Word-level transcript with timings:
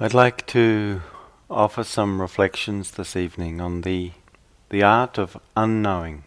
I'd 0.00 0.14
like 0.14 0.46
to 0.48 1.02
offer 1.50 1.82
some 1.82 2.20
reflections 2.20 2.92
this 2.92 3.16
evening 3.16 3.60
on 3.60 3.80
the, 3.80 4.12
the 4.70 4.80
art 4.80 5.18
of 5.18 5.36
unknowing. 5.56 6.22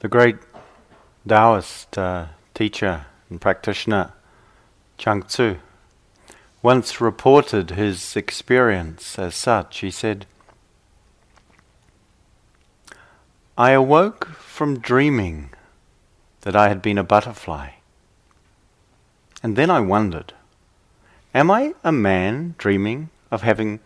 The 0.00 0.08
great 0.08 0.34
Taoist 1.24 1.96
uh, 1.96 2.26
teacher 2.54 3.06
and 3.30 3.40
practitioner 3.40 4.14
Chuang 4.98 5.22
Tzu 5.22 5.58
once 6.60 7.00
reported 7.00 7.70
his 7.70 8.16
experience 8.16 9.16
as 9.16 9.36
such. 9.36 9.78
He 9.78 9.92
said, 9.92 10.26
I 13.56 13.70
awoke 13.70 14.26
from 14.26 14.80
dreaming 14.80 15.50
that 16.42 16.54
I 16.54 16.68
had 16.68 16.82
been 16.82 16.98
a 16.98 17.04
butterfly. 17.04 17.70
And 19.42 19.56
then 19.56 19.70
I 19.70 19.80
wondered, 19.80 20.34
am 21.34 21.50
I 21.50 21.74
a 21.82 21.90
man 21.90 22.54
dreaming 22.58 23.10
of 23.30 23.42
having, 23.42 23.80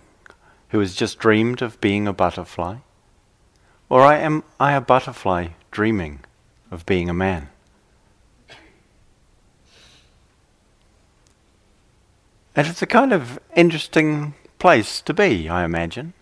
who 0.70 0.80
has 0.80 0.94
just 0.94 1.18
dreamed 1.18 1.62
of 1.62 1.80
being 1.80 2.06
a 2.06 2.12
butterfly? 2.12 2.76
Or 3.88 4.02
am 4.12 4.42
I 4.58 4.72
a 4.72 4.80
butterfly 4.80 5.48
dreaming 5.70 6.20
of 6.70 6.84
being 6.84 7.08
a 7.08 7.14
man? 7.14 7.48
And 12.54 12.66
it's 12.66 12.82
a 12.82 12.86
kind 12.86 13.12
of 13.12 13.38
interesting 13.54 14.34
place 14.58 15.02
to 15.02 15.12
be, 15.12 15.48
I 15.48 15.64
imagine, 15.64 16.14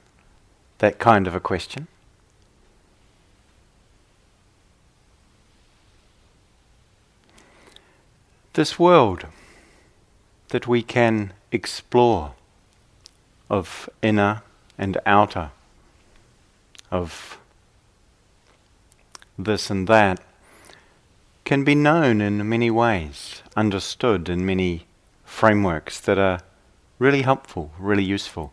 that 0.78 0.98
kind 0.98 1.28
of 1.28 1.34
a 1.34 1.40
question. 1.40 1.86
This 8.54 8.78
world 8.78 9.26
that 10.48 10.66
we 10.68 10.80
can 10.80 11.32
explore 11.50 12.34
of 13.50 13.88
inner 14.00 14.42
and 14.78 14.96
outer, 15.04 15.50
of 16.90 17.38
this 19.36 19.70
and 19.70 19.88
that, 19.88 20.20
can 21.44 21.64
be 21.64 21.74
known 21.74 22.20
in 22.20 22.48
many 22.48 22.70
ways, 22.70 23.42
understood 23.56 24.28
in 24.28 24.46
many 24.46 24.86
frameworks 25.24 25.98
that 26.00 26.18
are 26.18 26.40
really 27.00 27.22
helpful, 27.22 27.72
really 27.78 28.04
useful. 28.04 28.52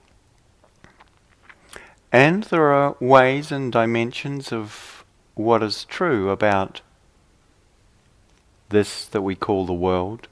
And 2.11 2.43
there 2.45 2.73
are 2.73 2.97
ways 2.99 3.51
and 3.51 3.71
dimensions 3.71 4.51
of 4.51 5.05
what 5.35 5.61
is 5.61 5.85
true 5.85 6.31
about 6.31 6.81
this 8.71 9.05
that 9.05 9.21
we 9.21 9.35
call 9.35 9.65
the 9.65 9.73
world 9.73 10.27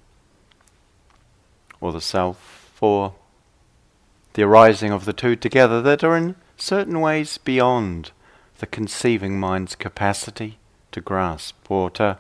or 1.81 1.93
the 1.93 2.01
self, 2.01 2.77
or 2.81 3.13
the 4.33 4.43
arising 4.43 4.91
of 4.91 5.05
the 5.05 5.13
two 5.13 5.35
together 5.35 5.81
that 5.81 6.03
are 6.03 6.17
in 6.17 6.35
certain 6.57 6.99
ways 6.99 7.37
beyond 7.37 8.11
the 8.59 8.67
conceiving 8.67 9.39
mind's 9.39 9.75
capacity 9.75 10.57
to 10.91 10.99
grasp 10.99 11.55
or 11.69 11.89
to, 11.89 12.17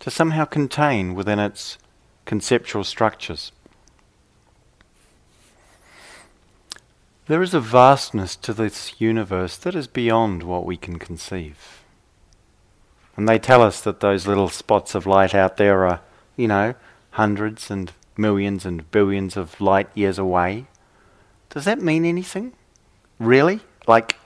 to 0.00 0.10
somehow 0.10 0.44
contain 0.44 1.14
within 1.14 1.38
its 1.38 1.78
conceptual 2.26 2.84
structures. 2.84 3.52
There 7.26 7.42
is 7.42 7.54
a 7.54 7.60
vastness 7.60 8.36
to 8.36 8.52
this 8.52 9.00
universe 9.00 9.56
that 9.56 9.74
is 9.74 9.86
beyond 9.86 10.42
what 10.42 10.66
we 10.66 10.76
can 10.76 10.98
conceive. 10.98 11.83
And 13.16 13.28
they 13.28 13.38
tell 13.38 13.62
us 13.62 13.80
that 13.82 14.00
those 14.00 14.26
little 14.26 14.48
spots 14.48 14.94
of 14.94 15.06
light 15.06 15.34
out 15.34 15.56
there 15.56 15.86
are, 15.86 16.00
you 16.36 16.48
know, 16.48 16.74
hundreds 17.12 17.70
and 17.70 17.92
millions 18.16 18.64
and 18.64 18.90
billions 18.90 19.36
of 19.36 19.60
light 19.60 19.88
years 19.94 20.18
away. 20.18 20.66
Does 21.50 21.64
that 21.64 21.80
mean 21.80 22.04
anything? 22.04 22.52
Really? 23.18 23.60
Like, 23.86 24.16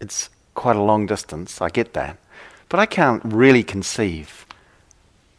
it's 0.00 0.28
quite 0.54 0.76
a 0.76 0.82
long 0.82 1.06
distance, 1.06 1.60
I 1.60 1.68
get 1.70 1.94
that. 1.94 2.18
But 2.68 2.80
I 2.80 2.86
can't 2.86 3.22
really 3.24 3.62
conceive. 3.62 4.46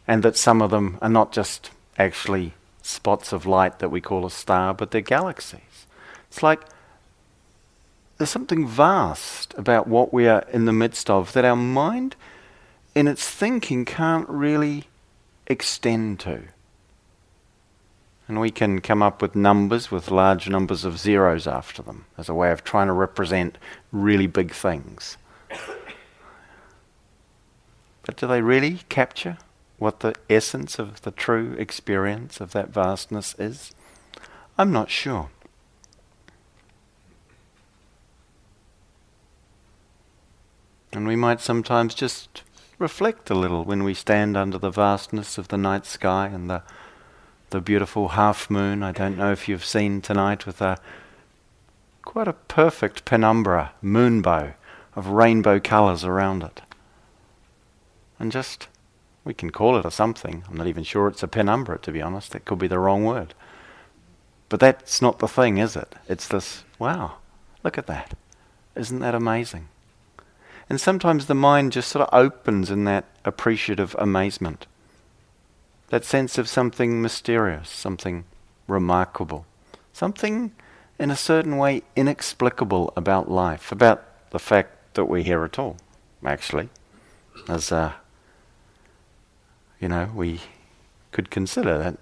And 0.06 0.22
that 0.22 0.36
some 0.36 0.60
of 0.60 0.70
them 0.70 0.98
are 1.00 1.08
not 1.08 1.32
just 1.32 1.70
actually 1.98 2.54
spots 2.82 3.32
of 3.32 3.46
light 3.46 3.78
that 3.78 3.90
we 3.90 4.00
call 4.00 4.26
a 4.26 4.30
star, 4.30 4.74
but 4.74 4.90
they're 4.90 5.00
galaxies. 5.00 5.86
It's 6.28 6.42
like 6.42 6.60
there's 8.18 8.30
something 8.30 8.66
vast 8.66 9.54
about 9.56 9.86
what 9.86 10.12
we 10.12 10.28
are 10.28 10.44
in 10.52 10.66
the 10.66 10.72
midst 10.72 11.08
of 11.08 11.32
that 11.32 11.44
our 11.44 11.56
mind 11.56 12.16
in 12.94 13.08
its 13.08 13.28
thinking 13.28 13.84
can't 13.84 14.28
really 14.28 14.84
extend 15.46 16.20
to. 16.20 16.42
And 18.26 18.40
we 18.40 18.50
can 18.50 18.80
come 18.80 19.02
up 19.02 19.20
with 19.20 19.34
numbers 19.34 19.90
with 19.90 20.10
large 20.10 20.48
numbers 20.48 20.84
of 20.84 20.98
zeros 20.98 21.46
after 21.46 21.82
them 21.82 22.06
as 22.16 22.28
a 22.28 22.34
way 22.34 22.50
of 22.50 22.64
trying 22.64 22.86
to 22.86 22.92
represent 22.94 23.58
really 23.92 24.26
big 24.26 24.52
things. 24.52 25.18
But 28.02 28.16
do 28.16 28.26
they 28.26 28.42
really 28.42 28.80
capture 28.88 29.38
what 29.78 30.00
the 30.00 30.14
essence 30.30 30.78
of 30.78 31.02
the 31.02 31.10
true 31.10 31.54
experience 31.58 32.40
of 32.40 32.52
that 32.52 32.68
vastness 32.68 33.34
is? 33.38 33.72
I'm 34.56 34.72
not 34.72 34.90
sure. 34.90 35.30
And 40.92 41.08
we 41.08 41.16
might 41.16 41.40
sometimes 41.40 41.94
just 41.94 42.42
reflect 42.78 43.30
a 43.30 43.34
little 43.34 43.64
when 43.64 43.84
we 43.84 43.94
stand 43.94 44.36
under 44.36 44.58
the 44.58 44.70
vastness 44.70 45.38
of 45.38 45.48
the 45.48 45.58
night 45.58 45.86
sky 45.86 46.26
and 46.26 46.50
the 46.50 46.62
the 47.50 47.60
beautiful 47.60 48.08
half 48.08 48.50
moon. 48.50 48.82
I 48.82 48.90
don't 48.90 49.16
know 49.16 49.30
if 49.30 49.48
you've 49.48 49.64
seen 49.64 50.00
tonight 50.00 50.44
with 50.44 50.60
a 50.60 50.76
quite 52.02 52.26
a 52.26 52.32
perfect 52.32 53.04
penumbra 53.04 53.72
moonbow 53.80 54.54
of 54.96 55.06
rainbow 55.06 55.60
colours 55.60 56.04
around 56.04 56.42
it. 56.42 56.62
And 58.18 58.32
just 58.32 58.66
we 59.24 59.34
can 59.34 59.50
call 59.50 59.76
it 59.76 59.86
a 59.86 59.90
something. 59.92 60.42
I'm 60.48 60.56
not 60.56 60.66
even 60.66 60.82
sure 60.82 61.06
it's 61.06 61.22
a 61.22 61.28
penumbra 61.28 61.78
to 61.78 61.92
be 61.92 62.02
honest. 62.02 62.32
That 62.32 62.44
could 62.44 62.58
be 62.58 62.66
the 62.66 62.80
wrong 62.80 63.04
word. 63.04 63.34
But 64.48 64.58
that's 64.58 65.00
not 65.00 65.20
the 65.20 65.28
thing, 65.28 65.58
is 65.58 65.76
it? 65.76 65.94
It's 66.08 66.26
this 66.26 66.64
wow, 66.80 67.18
look 67.62 67.78
at 67.78 67.86
that. 67.86 68.16
Isn't 68.74 68.98
that 68.98 69.14
amazing? 69.14 69.68
And 70.68 70.80
sometimes 70.80 71.26
the 71.26 71.34
mind 71.34 71.72
just 71.72 71.88
sort 71.88 72.08
of 72.08 72.18
opens 72.18 72.70
in 72.70 72.84
that 72.84 73.04
appreciative 73.24 73.94
amazement. 73.98 74.66
That 75.88 76.04
sense 76.04 76.38
of 76.38 76.48
something 76.48 77.02
mysterious, 77.02 77.68
something 77.68 78.24
remarkable, 78.66 79.46
something 79.92 80.52
in 80.98 81.10
a 81.10 81.16
certain 81.16 81.56
way 81.56 81.82
inexplicable 81.96 82.92
about 82.96 83.30
life, 83.30 83.70
about 83.70 84.04
the 84.30 84.38
fact 84.38 84.94
that 84.94 85.04
we're 85.04 85.22
here 85.22 85.44
at 85.44 85.58
all, 85.58 85.76
actually. 86.24 86.68
As, 87.48 87.70
uh, 87.70 87.92
you 89.80 89.88
know, 89.88 90.10
we 90.14 90.40
could 91.12 91.30
consider 91.30 91.78
that 91.78 91.98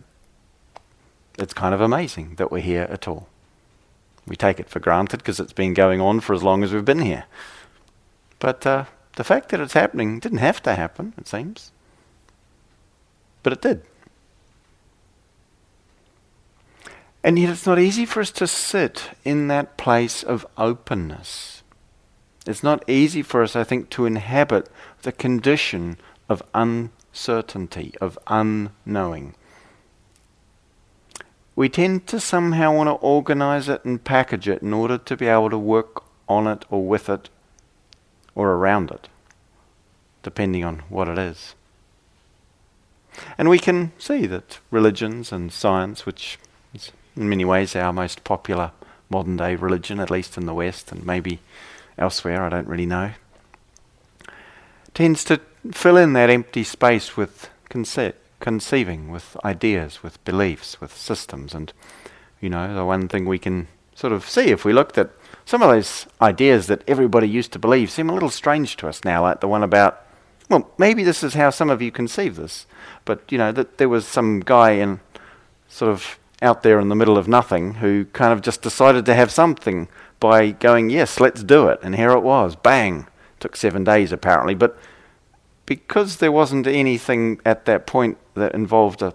it's 1.38 1.54
kind 1.54 1.74
of 1.74 1.80
amazing 1.80 2.34
that 2.36 2.52
we're 2.52 2.60
here 2.60 2.86
at 2.90 3.08
all. 3.08 3.28
We 4.26 4.36
take 4.36 4.60
it 4.60 4.68
for 4.68 4.78
granted 4.78 5.18
because 5.18 5.40
it's 5.40 5.52
been 5.52 5.74
going 5.74 6.00
on 6.00 6.20
for 6.20 6.34
as 6.34 6.42
long 6.42 6.62
as 6.62 6.72
we've 6.72 6.84
been 6.84 7.00
here. 7.00 7.24
But 8.42 8.66
uh, 8.66 8.86
the 9.14 9.22
fact 9.22 9.50
that 9.50 9.60
it's 9.60 9.75
happening 9.75 10.19
didn't 10.19 10.38
have 10.38 10.60
to 10.64 10.75
happen, 10.75 11.14
it 11.16 11.28
seems. 11.28 11.70
But 13.44 13.53
it 13.53 13.62
did. 13.62 13.82
And 17.22 17.38
yet 17.38 17.50
it's 17.50 17.66
not 17.66 17.78
easy 17.78 18.04
for 18.04 18.19
us 18.19 18.32
to 18.32 18.48
sit 18.48 19.10
in 19.25 19.47
that 19.47 19.76
place 19.76 20.25
of 20.25 20.44
openness. 20.58 21.62
It's 22.44 22.64
not 22.64 22.82
easy 22.88 23.22
for 23.22 23.44
us, 23.44 23.54
I 23.54 23.62
think, 23.62 23.91
to 23.91 24.06
inhabit 24.06 24.69
the 25.03 25.12
condition 25.12 25.97
of 26.28 26.42
uncertainty, 26.53 27.94
of 28.00 28.18
unknowing. 28.27 29.36
We 31.54 31.68
tend 31.68 32.09
to 32.09 32.18
somehow 32.18 32.74
want 32.74 32.89
to 32.89 32.94
organize 32.94 33.68
it 33.68 33.84
and 33.84 34.03
package 34.03 34.48
it 34.48 34.62
in 34.62 34.72
order 34.72 34.98
to 34.98 35.16
be 35.16 35.28
able 35.28 35.50
to 35.50 35.59
work 35.59 36.03
on 36.28 36.48
it 36.48 36.65
or 36.71 36.84
with 36.84 37.09
it 37.09 37.28
or 38.34 38.50
around 38.52 38.90
it, 38.90 39.08
depending 40.22 40.64
on 40.64 40.82
what 40.88 41.08
it 41.08 41.18
is. 41.18 41.54
And 43.36 43.48
we 43.48 43.58
can 43.58 43.92
see 43.98 44.26
that 44.26 44.58
religions 44.70 45.32
and 45.32 45.52
science, 45.52 46.06
which 46.06 46.38
is 46.74 46.92
in 47.16 47.28
many 47.28 47.44
ways 47.44 47.76
our 47.76 47.92
most 47.92 48.24
popular 48.24 48.72
modern 49.10 49.36
day 49.36 49.54
religion, 49.54 50.00
at 50.00 50.10
least 50.10 50.38
in 50.38 50.46
the 50.46 50.54
West 50.54 50.90
and 50.90 51.04
maybe 51.04 51.40
elsewhere, 51.98 52.42
I 52.42 52.48
don't 52.48 52.68
really 52.68 52.86
know, 52.86 53.12
tends 54.94 55.24
to 55.24 55.40
fill 55.70 55.96
in 55.96 56.14
that 56.14 56.30
empty 56.30 56.64
space 56.64 57.16
with 57.16 57.50
conce- 57.68 58.14
conceiving, 58.40 59.10
with 59.10 59.36
ideas, 59.44 60.02
with 60.02 60.22
beliefs, 60.24 60.80
with 60.80 60.96
systems. 60.96 61.54
And, 61.54 61.72
you 62.40 62.48
know, 62.48 62.74
the 62.74 62.84
one 62.84 63.08
thing 63.08 63.26
we 63.26 63.38
can 63.38 63.68
sort 63.94 64.12
of 64.12 64.28
see 64.28 64.48
if 64.48 64.64
we 64.64 64.72
looked 64.72 64.98
at 64.98 65.10
some 65.44 65.62
of 65.62 65.71
those 65.71 66.06
ideas 66.21 66.66
that 66.68 66.83
everybody 66.86 67.28
used 67.28 67.53
to 67.53 67.59
believe 67.59 67.91
seem 67.91 68.09
a 68.09 68.15
little 68.15 68.30
strange 68.30 68.77
to 68.78 68.89
us 68.89 69.04
now, 69.04 69.22
like 69.22 69.41
the 69.41 69.48
one 69.48 69.62
about, 69.62 70.00
well, 70.48 70.71
maybe 70.78 71.03
this 71.03 71.22
is 71.22 71.34
how 71.34 71.50
some 71.50 71.71
of 71.71 71.83
you 71.83 71.91
conceive 71.91 72.36
this, 72.36 72.66
but 73.04 73.21
you 73.30 73.39
know 73.39 73.53
that 73.53 73.78
there 73.78 73.89
was 73.89 74.06
some 74.06 74.41
guy 74.41 74.72
in 74.72 75.00
sort 75.68 75.91
of 75.91 76.18
out 76.41 76.62
there 76.62 76.80
in 76.80 76.89
the 76.89 76.97
middle 76.97 77.16
of 77.16 77.28
nothing 77.28 77.74
who 77.74 78.04
kind 78.06 78.33
of 78.33 78.42
just 78.42 78.62
decided 78.62 79.06
to 79.06 79.15
have 79.15 79.30
something 79.30 79.89
by 80.21 80.50
going, 80.50 80.91
yes, 80.91 81.21
let's 81.21 81.42
do 81.42 81.68
it, 81.68 81.78
and 81.83 81.97
here 81.97 82.10
it 82.10 82.22
was, 82.22 82.56
bang. 82.56 83.06
Took 83.41 83.56
seven 83.56 83.83
days 83.83 84.12
apparently, 84.12 84.54
but 84.54 84.78
because 85.66 86.16
there 86.16 86.33
wasn't 86.33 86.66
anything 86.66 87.41
at 87.44 87.65
that 87.65 87.86
point 87.86 88.18
that 88.34 88.54
involved 88.54 89.03
a 89.03 89.15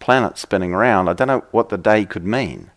planet 0.00 0.36
spinning 0.36 0.74
around, 0.74 1.08
I 1.08 1.14
don't 1.14 1.28
know 1.28 1.44
what 1.50 1.68
the 1.70 1.78
day 1.78 2.04
could 2.04 2.26
mean. 2.26 2.70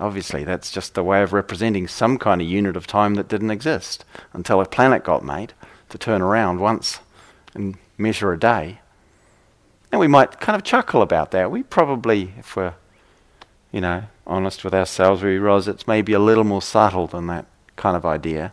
Obviously, 0.00 0.44
that's 0.44 0.70
just 0.70 0.98
a 0.98 1.02
way 1.02 1.22
of 1.22 1.32
representing 1.32 1.86
some 1.86 2.18
kind 2.18 2.40
of 2.40 2.48
unit 2.48 2.76
of 2.76 2.86
time 2.86 3.14
that 3.14 3.28
didn't 3.28 3.50
exist 3.50 4.04
until 4.32 4.60
a 4.60 4.66
planet 4.66 5.04
got 5.04 5.24
made 5.24 5.52
to 5.90 5.98
turn 5.98 6.22
around 6.22 6.58
once 6.58 7.00
and 7.54 7.76
measure 7.98 8.32
a 8.32 8.38
day. 8.38 8.80
And 9.92 10.00
we 10.00 10.08
might 10.08 10.40
kind 10.40 10.56
of 10.56 10.64
chuckle 10.64 11.02
about 11.02 11.30
that. 11.32 11.50
We 11.50 11.62
probably, 11.62 12.32
if 12.38 12.56
we're, 12.56 12.74
you 13.70 13.80
know, 13.80 14.04
honest 14.26 14.64
with 14.64 14.74
ourselves, 14.74 15.22
we 15.22 15.38
realize 15.38 15.68
it's 15.68 15.86
maybe 15.86 16.14
a 16.14 16.18
little 16.18 16.44
more 16.44 16.62
subtle 16.62 17.06
than 17.06 17.26
that 17.26 17.46
kind 17.76 17.96
of 17.96 18.06
idea. 18.06 18.52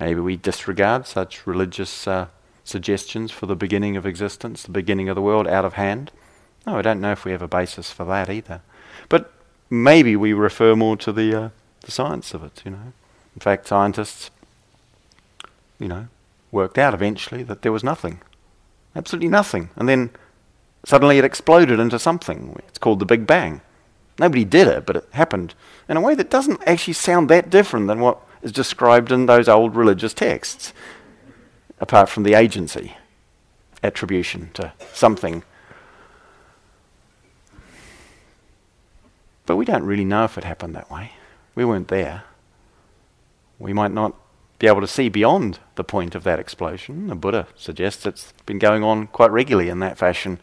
Maybe 0.00 0.20
we 0.20 0.36
disregard 0.36 1.06
such 1.06 1.46
religious 1.46 2.06
uh, 2.06 2.26
suggestions 2.64 3.30
for 3.30 3.46
the 3.46 3.56
beginning 3.56 3.96
of 3.96 4.04
existence, 4.04 4.64
the 4.64 4.70
beginning 4.70 5.08
of 5.08 5.14
the 5.14 5.22
world, 5.22 5.46
out 5.46 5.64
of 5.64 5.74
hand. 5.74 6.10
No, 6.66 6.76
I 6.76 6.82
don't 6.82 7.00
know 7.00 7.12
if 7.12 7.24
we 7.24 7.32
have 7.32 7.42
a 7.42 7.48
basis 7.48 7.92
for 7.92 8.04
that 8.04 8.28
either. 8.28 8.60
But 9.08 9.32
maybe 9.70 10.16
we 10.16 10.32
refer 10.32 10.76
more 10.76 10.96
to 10.98 11.12
the, 11.12 11.34
uh, 11.34 11.48
the 11.82 11.90
science 11.90 12.34
of 12.34 12.42
it, 12.42 12.62
you 12.64 12.70
know. 12.70 12.92
In 13.34 13.40
fact, 13.40 13.66
scientists, 13.66 14.30
you 15.78 15.88
know, 15.88 16.08
worked 16.50 16.78
out 16.78 16.94
eventually 16.94 17.42
that 17.42 17.62
there 17.62 17.72
was 17.72 17.84
nothing. 17.84 18.20
Absolutely 18.94 19.28
nothing. 19.28 19.70
And 19.76 19.88
then 19.88 20.10
suddenly 20.84 21.18
it 21.18 21.24
exploded 21.24 21.78
into 21.78 21.98
something. 21.98 22.58
It's 22.68 22.78
called 22.78 22.98
the 22.98 23.04
Big 23.04 23.26
Bang. 23.26 23.60
Nobody 24.18 24.44
did 24.44 24.68
it, 24.68 24.86
but 24.86 24.96
it 24.96 25.08
happened 25.12 25.54
in 25.88 25.96
a 25.96 26.00
way 26.00 26.14
that 26.14 26.30
doesn't 26.30 26.62
actually 26.66 26.94
sound 26.94 27.28
that 27.28 27.50
different 27.50 27.86
than 27.86 28.00
what 28.00 28.22
is 28.42 28.52
described 28.52 29.12
in 29.12 29.26
those 29.26 29.48
old 29.48 29.76
religious 29.76 30.14
texts, 30.14 30.72
apart 31.80 32.08
from 32.08 32.22
the 32.22 32.34
agency, 32.34 32.96
attribution 33.82 34.50
to 34.54 34.72
something. 34.92 35.42
But 39.46 39.56
we 39.56 39.64
don't 39.64 39.84
really 39.84 40.04
know 40.04 40.24
if 40.24 40.36
it 40.36 40.44
happened 40.44 40.74
that 40.74 40.90
way. 40.90 41.12
We 41.54 41.64
weren't 41.64 41.88
there. 41.88 42.24
We 43.58 43.72
might 43.72 43.92
not 43.92 44.14
be 44.58 44.66
able 44.66 44.80
to 44.80 44.86
see 44.86 45.08
beyond 45.08 45.58
the 45.76 45.84
point 45.84 46.14
of 46.14 46.24
that 46.24 46.40
explosion. 46.40 47.06
The 47.06 47.14
Buddha 47.14 47.46
suggests 47.54 48.04
it's 48.06 48.32
been 48.44 48.58
going 48.58 48.82
on 48.82 49.06
quite 49.06 49.30
regularly 49.30 49.68
in 49.68 49.78
that 49.80 49.98
fashion, 49.98 50.38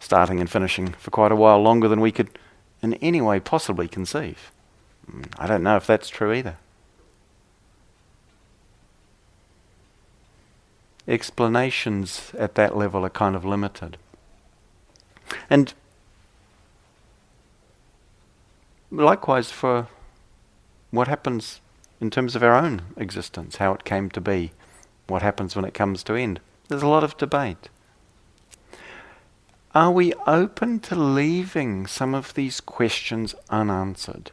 starting 0.00 0.40
and 0.40 0.50
finishing 0.50 0.88
for 0.92 1.10
quite 1.10 1.32
a 1.32 1.36
while 1.36 1.62
longer 1.62 1.88
than 1.88 2.00
we 2.00 2.12
could 2.12 2.30
in 2.82 2.94
any 2.94 3.20
way 3.20 3.40
possibly 3.40 3.88
conceive. 3.88 4.50
Mm, 5.10 5.26
I 5.38 5.46
don't 5.46 5.62
know 5.62 5.76
if 5.76 5.86
that's 5.86 6.08
true 6.08 6.32
either. 6.32 6.56
Explanations 11.06 12.32
at 12.38 12.54
that 12.54 12.76
level 12.76 13.04
are 13.04 13.10
kind 13.10 13.36
of 13.36 13.44
limited. 13.44 13.98
And 15.50 15.74
likewise 18.96 19.50
for 19.50 19.88
what 20.90 21.08
happens 21.08 21.60
in 22.00 22.10
terms 22.10 22.36
of 22.36 22.42
our 22.42 22.54
own 22.54 22.82
existence, 22.96 23.56
how 23.56 23.72
it 23.72 23.84
came 23.84 24.10
to 24.10 24.20
be, 24.20 24.52
what 25.06 25.22
happens 25.22 25.56
when 25.56 25.64
it 25.64 25.74
comes 25.74 26.02
to 26.04 26.14
end. 26.14 26.40
There's 26.68 26.82
a 26.82 26.88
lot 26.88 27.04
of 27.04 27.16
debate. 27.16 27.68
Are 29.74 29.90
we 29.90 30.12
open 30.26 30.78
to 30.80 30.94
leaving 30.94 31.86
some 31.86 32.14
of 32.14 32.34
these 32.34 32.60
questions 32.60 33.34
unanswered? 33.50 34.30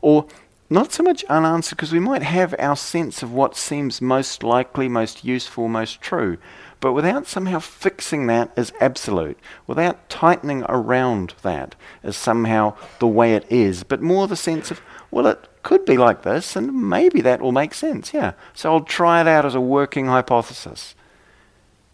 Or 0.00 0.26
not 0.70 0.92
so 0.92 1.02
much 1.02 1.24
unanswered 1.24 1.76
because 1.76 1.92
we 1.92 2.00
might 2.00 2.22
have 2.22 2.54
our 2.58 2.76
sense 2.76 3.22
of 3.22 3.32
what 3.32 3.56
seems 3.56 4.02
most 4.02 4.42
likely, 4.42 4.88
most 4.88 5.24
useful, 5.24 5.68
most 5.68 6.00
true, 6.00 6.36
but 6.80 6.92
without 6.92 7.26
somehow 7.26 7.58
fixing 7.58 8.26
that 8.26 8.52
as 8.56 8.72
absolute, 8.80 9.38
without 9.66 10.08
tightening 10.08 10.64
around 10.68 11.34
that 11.42 11.74
as 12.02 12.16
somehow 12.16 12.76
the 12.98 13.06
way 13.06 13.34
it 13.34 13.46
is, 13.50 13.82
but 13.82 14.02
more 14.02 14.28
the 14.28 14.36
sense 14.36 14.70
of, 14.70 14.80
well, 15.10 15.26
it 15.26 15.48
could 15.62 15.84
be 15.84 15.96
like 15.96 16.22
this, 16.22 16.54
and 16.54 16.88
maybe 16.88 17.20
that 17.20 17.40
will 17.40 17.52
make 17.52 17.74
sense, 17.74 18.12
yeah. 18.12 18.32
So 18.54 18.72
I'll 18.72 18.82
try 18.82 19.20
it 19.20 19.26
out 19.26 19.46
as 19.46 19.54
a 19.54 19.60
working 19.60 20.06
hypothesis, 20.06 20.94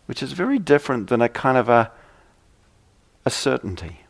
which 0.07 0.23
is 0.23 0.33
very 0.33 0.59
different 0.59 1.09
than 1.09 1.23
a 1.23 1.29
kind 1.29 1.57
of 1.57 1.69
a 1.69 1.91
a 3.25 3.31
certainty. 3.31 4.04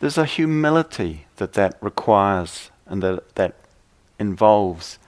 There's 0.00 0.18
a 0.18 0.24
humility 0.24 1.26
that 1.36 1.54
that 1.54 1.76
requires 1.80 2.70
and 2.86 3.02
that 3.02 3.34
that 3.34 3.54
involves 4.18 4.98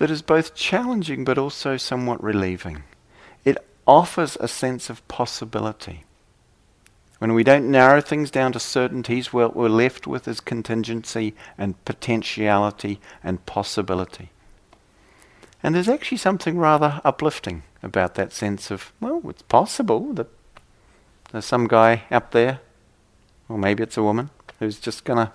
that 0.00 0.10
is 0.10 0.22
both 0.22 0.54
challenging 0.54 1.24
but 1.24 1.36
also 1.36 1.76
somewhat 1.76 2.24
relieving. 2.24 2.84
It 3.44 3.58
offers 3.86 4.36
a 4.40 4.48
sense 4.48 4.88
of 4.88 5.06
possibility. 5.08 6.04
When 7.18 7.34
we 7.34 7.44
don't 7.44 7.70
narrow 7.70 8.00
things 8.00 8.30
down 8.30 8.52
to 8.52 8.58
certainties, 8.58 9.30
what 9.30 9.54
we're 9.54 9.68
left 9.68 10.06
with 10.06 10.26
is 10.26 10.40
contingency 10.40 11.34
and 11.58 11.84
potentiality 11.84 12.98
and 13.22 13.44
possibility. 13.44 14.30
And 15.62 15.74
there's 15.74 15.88
actually 15.88 16.16
something 16.16 16.56
rather 16.56 17.02
uplifting 17.04 17.62
about 17.82 18.14
that 18.14 18.32
sense 18.32 18.70
of, 18.70 18.94
well, 19.00 19.20
it's 19.28 19.42
possible 19.42 20.14
that 20.14 20.28
there's 21.30 21.44
some 21.44 21.66
guy 21.66 22.04
up 22.10 22.30
there, 22.30 22.60
or 23.50 23.58
maybe 23.58 23.82
it's 23.82 23.96
a 23.96 24.02
woman, 24.02 24.30
who's 24.60 24.78
just 24.78 25.04
going 25.04 25.26
to, 25.26 25.32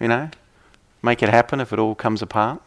you 0.00 0.08
know, 0.08 0.30
make 1.02 1.22
it 1.22 1.28
happen 1.28 1.60
if 1.60 1.72
it 1.72 1.78
all 1.78 1.94
comes 1.94 2.22
apart. 2.22 2.62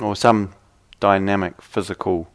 Or 0.00 0.16
some 0.16 0.52
dynamic 0.98 1.62
physical 1.62 2.28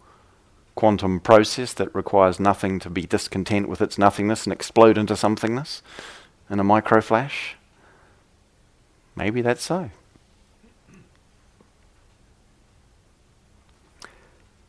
quantum 0.75 1.19
process 1.19 1.74
that 1.74 1.94
requires 1.94 2.39
nothing 2.39 2.80
to 2.80 2.89
be 2.89 3.04
discontent 3.04 3.68
with 3.68 3.81
its 3.81 3.98
nothingness 3.98 4.45
and 4.45 4.54
explode 4.54 4.98
into 4.98 5.13
somethingness 5.13 5.81
in 6.50 6.60
a 6.60 6.63
microflash. 6.63 7.56
Maybe 9.16 9.42
that's 9.42 9.63
so. 9.63 9.89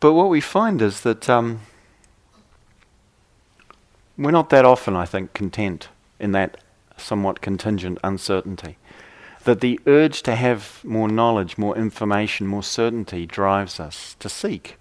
But 0.00 0.14
what 0.14 0.28
we 0.28 0.40
find 0.40 0.82
is 0.82 1.00
that 1.02 1.28
um, 1.28 1.60
we're 4.18 4.30
not 4.30 4.50
that 4.50 4.64
often, 4.64 4.96
I 4.96 5.04
think, 5.04 5.32
content 5.32 5.88
in 6.18 6.32
that 6.32 6.58
somewhat 6.96 7.40
contingent 7.40 7.98
uncertainty. 8.02 8.78
That 9.44 9.60
the 9.60 9.78
urge 9.86 10.22
to 10.22 10.34
have 10.34 10.80
more 10.84 11.08
knowledge, 11.08 11.56
more 11.56 11.76
information, 11.76 12.46
more 12.46 12.62
certainty 12.62 13.26
drives 13.26 13.78
us 13.78 14.16
to 14.18 14.28
seek 14.28 14.76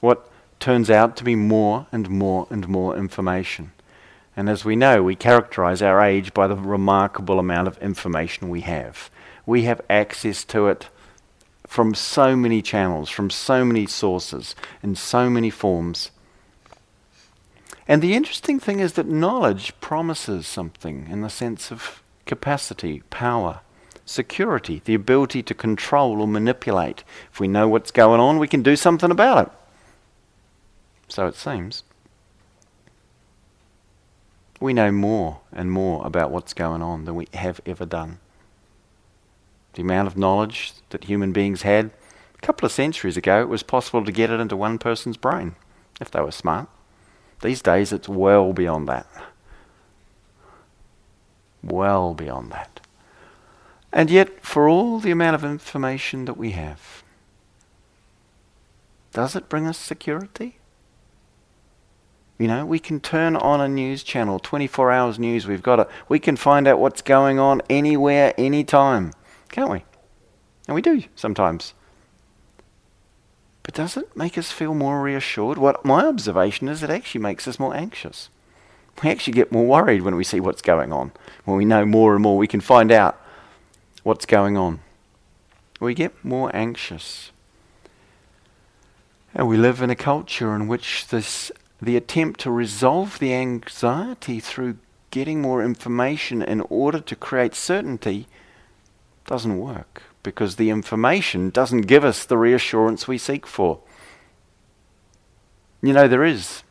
what 0.00 0.30
turns 0.58 0.90
out 0.90 1.16
to 1.16 1.24
be 1.24 1.34
more 1.34 1.86
and 1.92 2.08
more 2.08 2.46
and 2.50 2.68
more 2.68 2.96
information. 2.96 3.72
And 4.36 4.48
as 4.48 4.64
we 4.64 4.76
know, 4.76 5.02
we 5.02 5.16
characterize 5.16 5.82
our 5.82 6.02
age 6.02 6.32
by 6.32 6.46
the 6.46 6.56
remarkable 6.56 7.38
amount 7.38 7.68
of 7.68 7.78
information 7.78 8.48
we 8.48 8.62
have. 8.62 9.10
We 9.44 9.62
have 9.62 9.80
access 9.90 10.44
to 10.44 10.68
it 10.68 10.88
from 11.66 11.94
so 11.94 12.36
many 12.36 12.62
channels, 12.62 13.10
from 13.10 13.30
so 13.30 13.64
many 13.64 13.86
sources, 13.86 14.54
in 14.82 14.94
so 14.94 15.28
many 15.28 15.50
forms. 15.50 16.10
And 17.90 18.02
the 18.02 18.14
interesting 18.14 18.60
thing 18.60 18.78
is 18.78 18.92
that 18.92 19.08
knowledge 19.08 19.72
promises 19.80 20.46
something 20.46 21.08
in 21.10 21.22
the 21.22 21.28
sense 21.28 21.72
of 21.72 22.04
capacity, 22.24 23.02
power, 23.10 23.62
security, 24.06 24.80
the 24.84 24.94
ability 24.94 25.42
to 25.42 25.54
control 25.54 26.20
or 26.20 26.28
manipulate. 26.28 27.02
If 27.32 27.40
we 27.40 27.48
know 27.48 27.66
what's 27.66 27.90
going 27.90 28.20
on, 28.20 28.38
we 28.38 28.46
can 28.46 28.62
do 28.62 28.76
something 28.76 29.10
about 29.10 29.48
it. 29.48 29.52
So 31.08 31.26
it 31.26 31.34
seems. 31.34 31.82
We 34.60 34.72
know 34.72 34.92
more 34.92 35.40
and 35.52 35.72
more 35.72 36.06
about 36.06 36.30
what's 36.30 36.54
going 36.54 36.82
on 36.82 37.06
than 37.06 37.16
we 37.16 37.26
have 37.34 37.60
ever 37.66 37.84
done 37.84 38.20
the 39.72 39.82
amount 39.82 40.06
of 40.06 40.16
knowledge 40.16 40.74
that 40.90 41.04
human 41.04 41.32
beings 41.32 41.62
had. 41.62 41.90
A 42.36 42.40
couple 42.40 42.66
of 42.66 42.72
centuries 42.72 43.16
ago, 43.16 43.40
it 43.40 43.48
was 43.48 43.64
possible 43.64 44.04
to 44.04 44.12
get 44.12 44.30
it 44.30 44.38
into 44.38 44.56
one 44.56 44.78
person's 44.78 45.16
brain 45.16 45.56
if 46.00 46.08
they 46.08 46.20
were 46.20 46.30
smart. 46.30 46.68
These 47.42 47.62
days, 47.62 47.92
it's 47.92 48.08
well 48.08 48.52
beyond 48.52 48.88
that. 48.88 49.06
Well 51.62 52.14
beyond 52.14 52.52
that. 52.52 52.80
And 53.92 54.10
yet, 54.10 54.44
for 54.44 54.68
all 54.68 55.00
the 55.00 55.10
amount 55.10 55.34
of 55.34 55.44
information 55.44 56.26
that 56.26 56.36
we 56.36 56.52
have, 56.52 57.02
does 59.12 59.34
it 59.34 59.48
bring 59.48 59.66
us 59.66 59.78
security? 59.78 60.56
You 62.38 62.46
know, 62.46 62.64
we 62.64 62.78
can 62.78 63.00
turn 63.00 63.36
on 63.36 63.60
a 63.60 63.68
news 63.68 64.02
channel, 64.02 64.38
24 64.38 64.90
hours 64.92 65.18
news, 65.18 65.46
we've 65.46 65.62
got 65.62 65.80
it. 65.80 65.88
We 66.08 66.18
can 66.18 66.36
find 66.36 66.66
out 66.66 66.78
what's 66.78 67.02
going 67.02 67.38
on 67.38 67.60
anywhere, 67.68 68.32
anytime. 68.38 69.12
Can't 69.50 69.70
we? 69.70 69.84
And 70.66 70.74
we 70.74 70.80
do 70.80 71.02
sometimes. 71.16 71.74
But 73.70 73.76
does 73.76 73.96
it 73.96 74.16
make 74.16 74.36
us 74.36 74.50
feel 74.50 74.74
more 74.74 75.00
reassured? 75.00 75.56
What 75.56 75.84
my 75.84 76.04
observation 76.04 76.68
is, 76.68 76.82
it 76.82 76.90
actually 76.90 77.20
makes 77.20 77.46
us 77.46 77.60
more 77.60 77.72
anxious. 77.72 78.28
We 79.00 79.10
actually 79.10 79.34
get 79.34 79.52
more 79.52 79.64
worried 79.64 80.02
when 80.02 80.16
we 80.16 80.24
see 80.24 80.40
what's 80.40 80.60
going 80.60 80.92
on. 80.92 81.12
When 81.44 81.56
we 81.56 81.64
know 81.64 81.86
more 81.86 82.14
and 82.14 82.20
more, 82.20 82.36
we 82.36 82.48
can 82.48 82.60
find 82.60 82.90
out 82.90 83.16
what's 84.02 84.26
going 84.26 84.56
on. 84.56 84.80
We 85.78 85.94
get 85.94 86.24
more 86.24 86.50
anxious. 86.52 87.30
And 89.36 89.46
we 89.46 89.56
live 89.56 89.80
in 89.80 89.90
a 89.90 89.94
culture 89.94 90.52
in 90.56 90.66
which 90.66 91.06
this, 91.06 91.52
the 91.80 91.96
attempt 91.96 92.40
to 92.40 92.50
resolve 92.50 93.20
the 93.20 93.32
anxiety 93.32 94.40
through 94.40 94.78
getting 95.12 95.40
more 95.40 95.62
information 95.62 96.42
in 96.42 96.62
order 96.62 96.98
to 96.98 97.14
create 97.14 97.54
certainty 97.54 98.26
doesn't 99.26 99.60
work 99.60 100.09
because 100.22 100.56
the 100.56 100.70
information 100.70 101.50
doesn't 101.50 101.82
give 101.82 102.04
us 102.04 102.24
the 102.24 102.38
reassurance 102.38 103.08
we 103.08 103.18
seek 103.18 103.46
for. 103.46 103.80
You 105.82 105.92
know, 105.92 106.08
there 106.08 106.24
is 106.24 106.62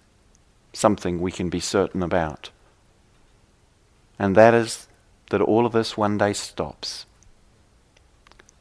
something 0.73 1.19
we 1.19 1.31
can 1.31 1.49
be 1.49 1.59
certain 1.59 2.03
about, 2.03 2.51
and 4.19 4.35
that 4.35 4.53
is 4.53 4.87
that 5.29 5.41
all 5.41 5.65
of 5.65 5.73
this 5.73 5.97
one 5.97 6.17
day 6.17 6.33
stops. 6.33 7.05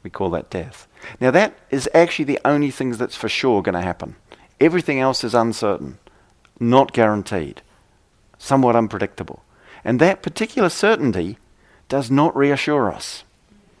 We 0.01 0.09
call 0.09 0.29
that 0.31 0.49
death. 0.49 0.87
Now, 1.19 1.31
that 1.31 1.55
is 1.69 1.89
actually 1.93 2.25
the 2.25 2.39
only 2.45 2.71
thing 2.71 2.91
that's 2.91 3.15
for 3.15 3.29
sure 3.29 3.61
going 3.61 3.75
to 3.75 3.81
happen. 3.81 4.15
Everything 4.59 4.99
else 4.99 5.23
is 5.23 5.35
uncertain, 5.35 5.99
not 6.59 6.93
guaranteed, 6.93 7.61
somewhat 8.37 8.75
unpredictable. 8.75 9.43
And 9.83 9.99
that 9.99 10.21
particular 10.21 10.69
certainty 10.69 11.37
does 11.87 12.11
not 12.11 12.35
reassure 12.35 12.91
us. 12.91 13.23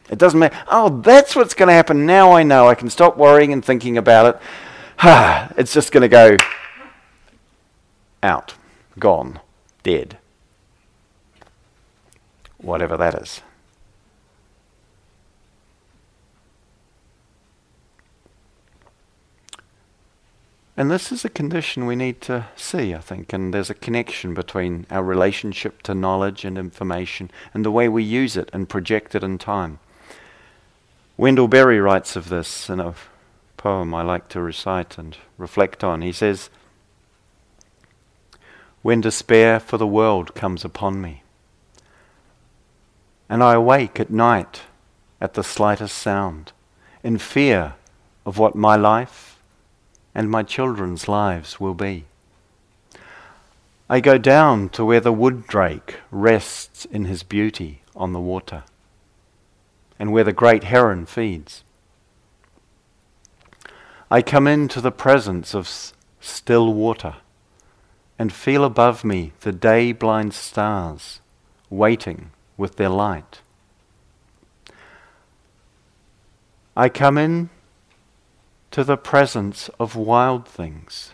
It 0.09 0.17
doesn't 0.17 0.39
matter. 0.39 0.57
Oh, 0.69 1.01
that's 1.01 1.35
what's 1.35 1.53
going 1.53 1.67
to 1.67 1.73
happen. 1.73 2.05
Now 2.05 2.31
I 2.31 2.43
know. 2.43 2.67
I 2.67 2.75
can 2.75 2.89
stop 2.89 3.17
worrying 3.17 3.53
and 3.53 3.63
thinking 3.63 3.97
about 3.97 4.35
it. 4.35 4.41
it's 5.57 5.73
just 5.73 5.91
going 5.91 6.01
to 6.01 6.07
go 6.07 6.37
out, 8.21 8.55
gone, 8.97 9.39
dead. 9.83 10.17
Whatever 12.57 12.97
that 12.97 13.15
is. 13.15 13.41
And 20.75 20.89
this 20.89 21.11
is 21.11 21.25
a 21.25 21.29
condition 21.29 21.85
we 21.85 21.97
need 21.97 22.21
to 22.21 22.47
see, 22.55 22.93
I 22.93 22.99
think, 22.99 23.33
and 23.33 23.53
there's 23.53 23.69
a 23.69 23.73
connection 23.73 24.33
between 24.33 24.85
our 24.89 25.03
relationship 25.03 25.81
to 25.83 25.93
knowledge 25.93 26.45
and 26.45 26.57
information 26.57 27.31
and 27.53 27.65
the 27.65 27.71
way 27.71 27.89
we 27.89 28.01
use 28.01 28.37
it 28.37 28.49
and 28.53 28.69
project 28.69 29.13
it 29.13 29.21
in 29.21 29.37
time. 29.37 29.79
Wendell 31.19 31.49
Berry 31.49 31.81
writes 31.81 32.15
of 32.15 32.29
this 32.29 32.69
in 32.69 32.79
a 32.79 32.95
poem 33.57 33.93
I 33.93 34.03
like 34.03 34.29
to 34.29 34.39
recite 34.39 34.97
and 34.97 35.17
reflect 35.37 35.83
on. 35.83 36.01
He 36.01 36.13
says, 36.13 36.49
When 38.83 39.01
despair 39.01 39.59
for 39.59 39.75
the 39.75 39.85
world 39.85 40.33
comes 40.33 40.63
upon 40.63 41.01
me, 41.01 41.23
and 43.27 43.43
I 43.43 43.55
awake 43.55 43.99
at 43.99 44.09
night 44.09 44.61
at 45.19 45.33
the 45.33 45.43
slightest 45.43 45.97
sound, 45.97 46.53
in 47.03 47.17
fear 47.17 47.73
of 48.25 48.37
what 48.37 48.55
my 48.55 48.77
life 48.77 49.39
and 50.15 50.31
my 50.31 50.41
children's 50.41 51.09
lives 51.09 51.59
will 51.59 51.73
be. 51.73 52.05
I 53.89 53.99
go 53.99 54.17
down 54.17 54.69
to 54.69 54.85
where 54.85 55.01
the 55.01 55.11
wood 55.11 55.47
drake 55.47 55.97
rests 56.11 56.85
in 56.85 57.03
his 57.03 57.23
beauty 57.23 57.81
on 57.93 58.13
the 58.13 58.21
water, 58.21 58.63
and 59.99 60.11
where 60.11 60.23
the 60.23 60.33
great 60.33 60.63
heron 60.63 61.05
feeds. 61.05 61.63
I 64.09 64.21
come 64.21 64.47
into 64.47 64.81
the 64.81 64.91
presence 64.91 65.53
of 65.53 65.65
s- 65.65 65.93
still 66.19 66.73
water 66.73 67.17
and 68.17 68.33
feel 68.33 68.63
above 68.63 69.03
me 69.03 69.33
the 69.41 69.51
day 69.51 69.91
blind 69.91 70.33
stars 70.33 71.19
waiting 71.69 72.31
with 72.57 72.77
their 72.77 72.89
light. 72.89 73.41
I 76.75 76.89
come 76.89 77.17
in 77.17 77.49
to 78.71 78.83
the 78.83 78.97
presence 78.97 79.69
of 79.79 79.95
wild 79.95 80.47
things 80.47 81.11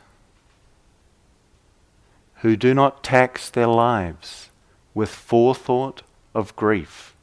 who 2.42 2.56
do 2.56 2.74
not 2.74 3.04
tax 3.04 3.50
their 3.50 3.68
lives 3.68 4.52
with 4.94 5.10
forethought 5.10 6.04
of 6.36 6.56
grief. 6.56 7.15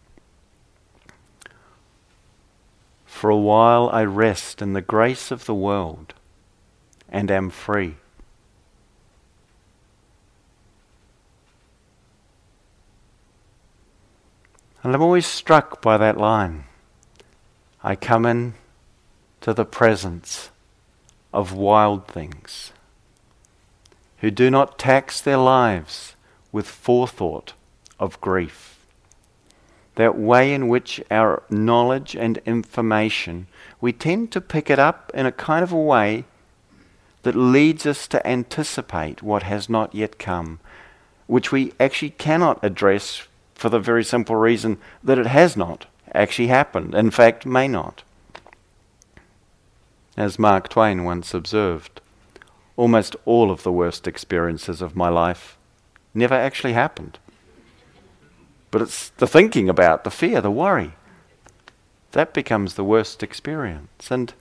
For 3.22 3.30
a 3.30 3.36
while 3.36 3.88
I 3.92 4.02
rest 4.02 4.60
in 4.60 4.72
the 4.72 4.82
grace 4.82 5.30
of 5.30 5.44
the 5.44 5.54
world 5.54 6.12
and 7.08 7.30
am 7.30 7.50
free. 7.50 7.94
And 14.82 14.92
I'm 14.92 15.00
always 15.00 15.24
struck 15.24 15.80
by 15.80 15.96
that 15.98 16.18
line. 16.18 16.64
I 17.80 17.94
come 17.94 18.26
in 18.26 18.54
to 19.42 19.54
the 19.54 19.64
presence 19.64 20.50
of 21.32 21.52
wild 21.52 22.08
things 22.08 22.72
who 24.18 24.32
do 24.32 24.50
not 24.50 24.80
tax 24.80 25.20
their 25.20 25.36
lives 25.36 26.16
with 26.50 26.66
forethought 26.66 27.52
of 28.00 28.20
grief. 28.20 28.81
That 29.96 30.18
way 30.18 30.54
in 30.54 30.68
which 30.68 31.02
our 31.10 31.42
knowledge 31.50 32.16
and 32.16 32.38
information, 32.46 33.46
we 33.80 33.92
tend 33.92 34.32
to 34.32 34.40
pick 34.40 34.70
it 34.70 34.78
up 34.78 35.10
in 35.14 35.26
a 35.26 35.32
kind 35.32 35.62
of 35.62 35.72
a 35.72 35.76
way 35.76 36.24
that 37.22 37.34
leads 37.34 37.86
us 37.86 38.06
to 38.08 38.26
anticipate 38.26 39.22
what 39.22 39.42
has 39.44 39.68
not 39.68 39.94
yet 39.94 40.18
come, 40.18 40.60
which 41.26 41.52
we 41.52 41.72
actually 41.78 42.10
cannot 42.10 42.62
address 42.64 43.28
for 43.54 43.68
the 43.68 43.78
very 43.78 44.02
simple 44.02 44.36
reason 44.36 44.78
that 45.04 45.18
it 45.18 45.26
has 45.26 45.56
not 45.56 45.86
actually 46.14 46.48
happened, 46.48 46.94
in 46.94 47.10
fact, 47.10 47.46
may 47.46 47.68
not. 47.68 48.02
As 50.16 50.38
Mark 50.38 50.68
Twain 50.68 51.04
once 51.04 51.32
observed, 51.32 52.00
almost 52.76 53.16
all 53.24 53.50
of 53.50 53.62
the 53.62 53.72
worst 53.72 54.06
experiences 54.06 54.82
of 54.82 54.96
my 54.96 55.08
life 55.08 55.56
never 56.12 56.34
actually 56.34 56.72
happened. 56.72 57.18
But 58.72 58.82
it's 58.82 59.10
the 59.10 59.28
thinking 59.28 59.68
about, 59.68 60.02
the 60.02 60.10
fear, 60.10 60.40
the 60.40 60.50
worry, 60.50 60.94
that 62.10 62.34
becomes 62.34 62.74
the 62.74 62.82
worst 62.82 63.22
experience. 63.22 64.10
And 64.10 64.34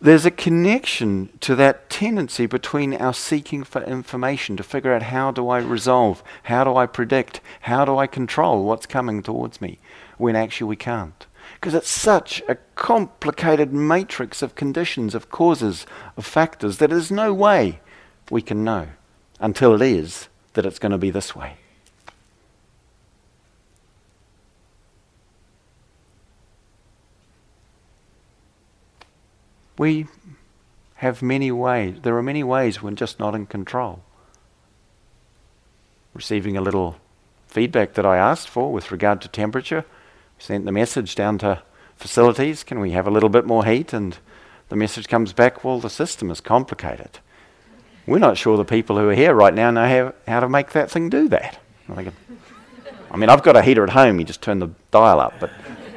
there's 0.00 0.24
a 0.24 0.30
connection 0.30 1.30
to 1.40 1.56
that 1.56 1.90
tendency 1.90 2.46
between 2.46 2.94
our 2.94 3.12
seeking 3.12 3.64
for 3.64 3.82
information 3.82 4.56
to 4.56 4.62
figure 4.62 4.92
out 4.92 5.02
how 5.02 5.32
do 5.32 5.48
I 5.48 5.58
resolve, 5.58 6.22
how 6.44 6.62
do 6.62 6.76
I 6.76 6.86
predict, 6.86 7.40
how 7.62 7.84
do 7.84 7.98
I 7.98 8.06
control 8.06 8.62
what's 8.62 8.86
coming 8.86 9.20
towards 9.20 9.60
me, 9.60 9.80
when 10.16 10.36
actually 10.36 10.68
we 10.68 10.76
can't 10.76 11.26
because 11.54 11.74
it's 11.74 11.88
such 11.88 12.42
a 12.48 12.54
complicated 12.74 13.72
matrix 13.72 14.42
of 14.42 14.54
conditions, 14.54 15.14
of 15.14 15.30
causes, 15.30 15.86
of 16.16 16.26
factors, 16.26 16.78
that 16.78 16.90
there's 16.90 17.10
no 17.10 17.32
way 17.32 17.80
we 18.30 18.42
can 18.42 18.64
know 18.64 18.88
until 19.40 19.74
it 19.74 19.82
is 19.82 20.28
that 20.54 20.66
it's 20.66 20.78
going 20.78 20.92
to 20.92 20.98
be 20.98 21.10
this 21.10 21.34
way. 21.34 21.56
We 29.78 30.06
have 30.96 31.20
many 31.20 31.52
ways, 31.52 31.98
there 32.02 32.16
are 32.16 32.22
many 32.22 32.42
ways 32.42 32.82
we're 32.82 32.92
just 32.92 33.18
not 33.20 33.34
in 33.34 33.46
control. 33.46 34.02
Receiving 36.14 36.56
a 36.56 36.62
little 36.62 36.96
feedback 37.46 37.94
that 37.94 38.06
I 38.06 38.16
asked 38.16 38.48
for 38.48 38.72
with 38.72 38.90
regard 38.90 39.20
to 39.22 39.28
temperature 39.28 39.84
sent 40.38 40.64
the 40.64 40.72
message 40.72 41.14
down 41.14 41.38
to 41.38 41.62
facilities, 41.96 42.62
can 42.62 42.80
we 42.80 42.92
have 42.92 43.06
a 43.06 43.10
little 43.10 43.28
bit 43.28 43.46
more 43.46 43.64
heat? 43.64 43.92
And 43.92 44.16
the 44.68 44.76
message 44.76 45.08
comes 45.08 45.32
back, 45.32 45.64
well, 45.64 45.80
the 45.80 45.90
system 45.90 46.30
is 46.30 46.40
complicated. 46.40 47.18
We're 48.06 48.18
not 48.18 48.38
sure 48.38 48.56
the 48.56 48.64
people 48.64 48.98
who 48.98 49.08
are 49.08 49.14
here 49.14 49.34
right 49.34 49.54
now 49.54 49.70
know 49.70 49.88
how, 49.88 50.14
how 50.30 50.40
to 50.40 50.48
make 50.48 50.70
that 50.72 50.90
thing 50.90 51.08
do 51.08 51.28
that. 51.28 51.58
I 51.88 53.16
mean, 53.16 53.28
I've 53.28 53.42
got 53.42 53.56
a 53.56 53.62
heater 53.62 53.84
at 53.84 53.90
home, 53.90 54.18
you 54.18 54.24
just 54.24 54.42
turn 54.42 54.58
the 54.58 54.70
dial 54.90 55.20
up, 55.20 55.34
but 55.40 55.50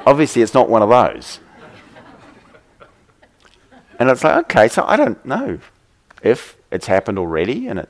obviously 0.06 0.42
it's 0.42 0.54
not 0.54 0.70
one 0.70 0.82
of 0.82 0.90
those. 0.90 1.40
And 4.00 4.10
it's 4.10 4.24
like, 4.24 4.38
okay, 4.46 4.68
so 4.70 4.86
I 4.88 4.96
don't 4.96 5.24
know 5.26 5.60
if 6.24 6.56
it's 6.72 6.88
happened 6.88 7.20
already 7.20 7.68
and 7.68 7.78
it 7.78 7.90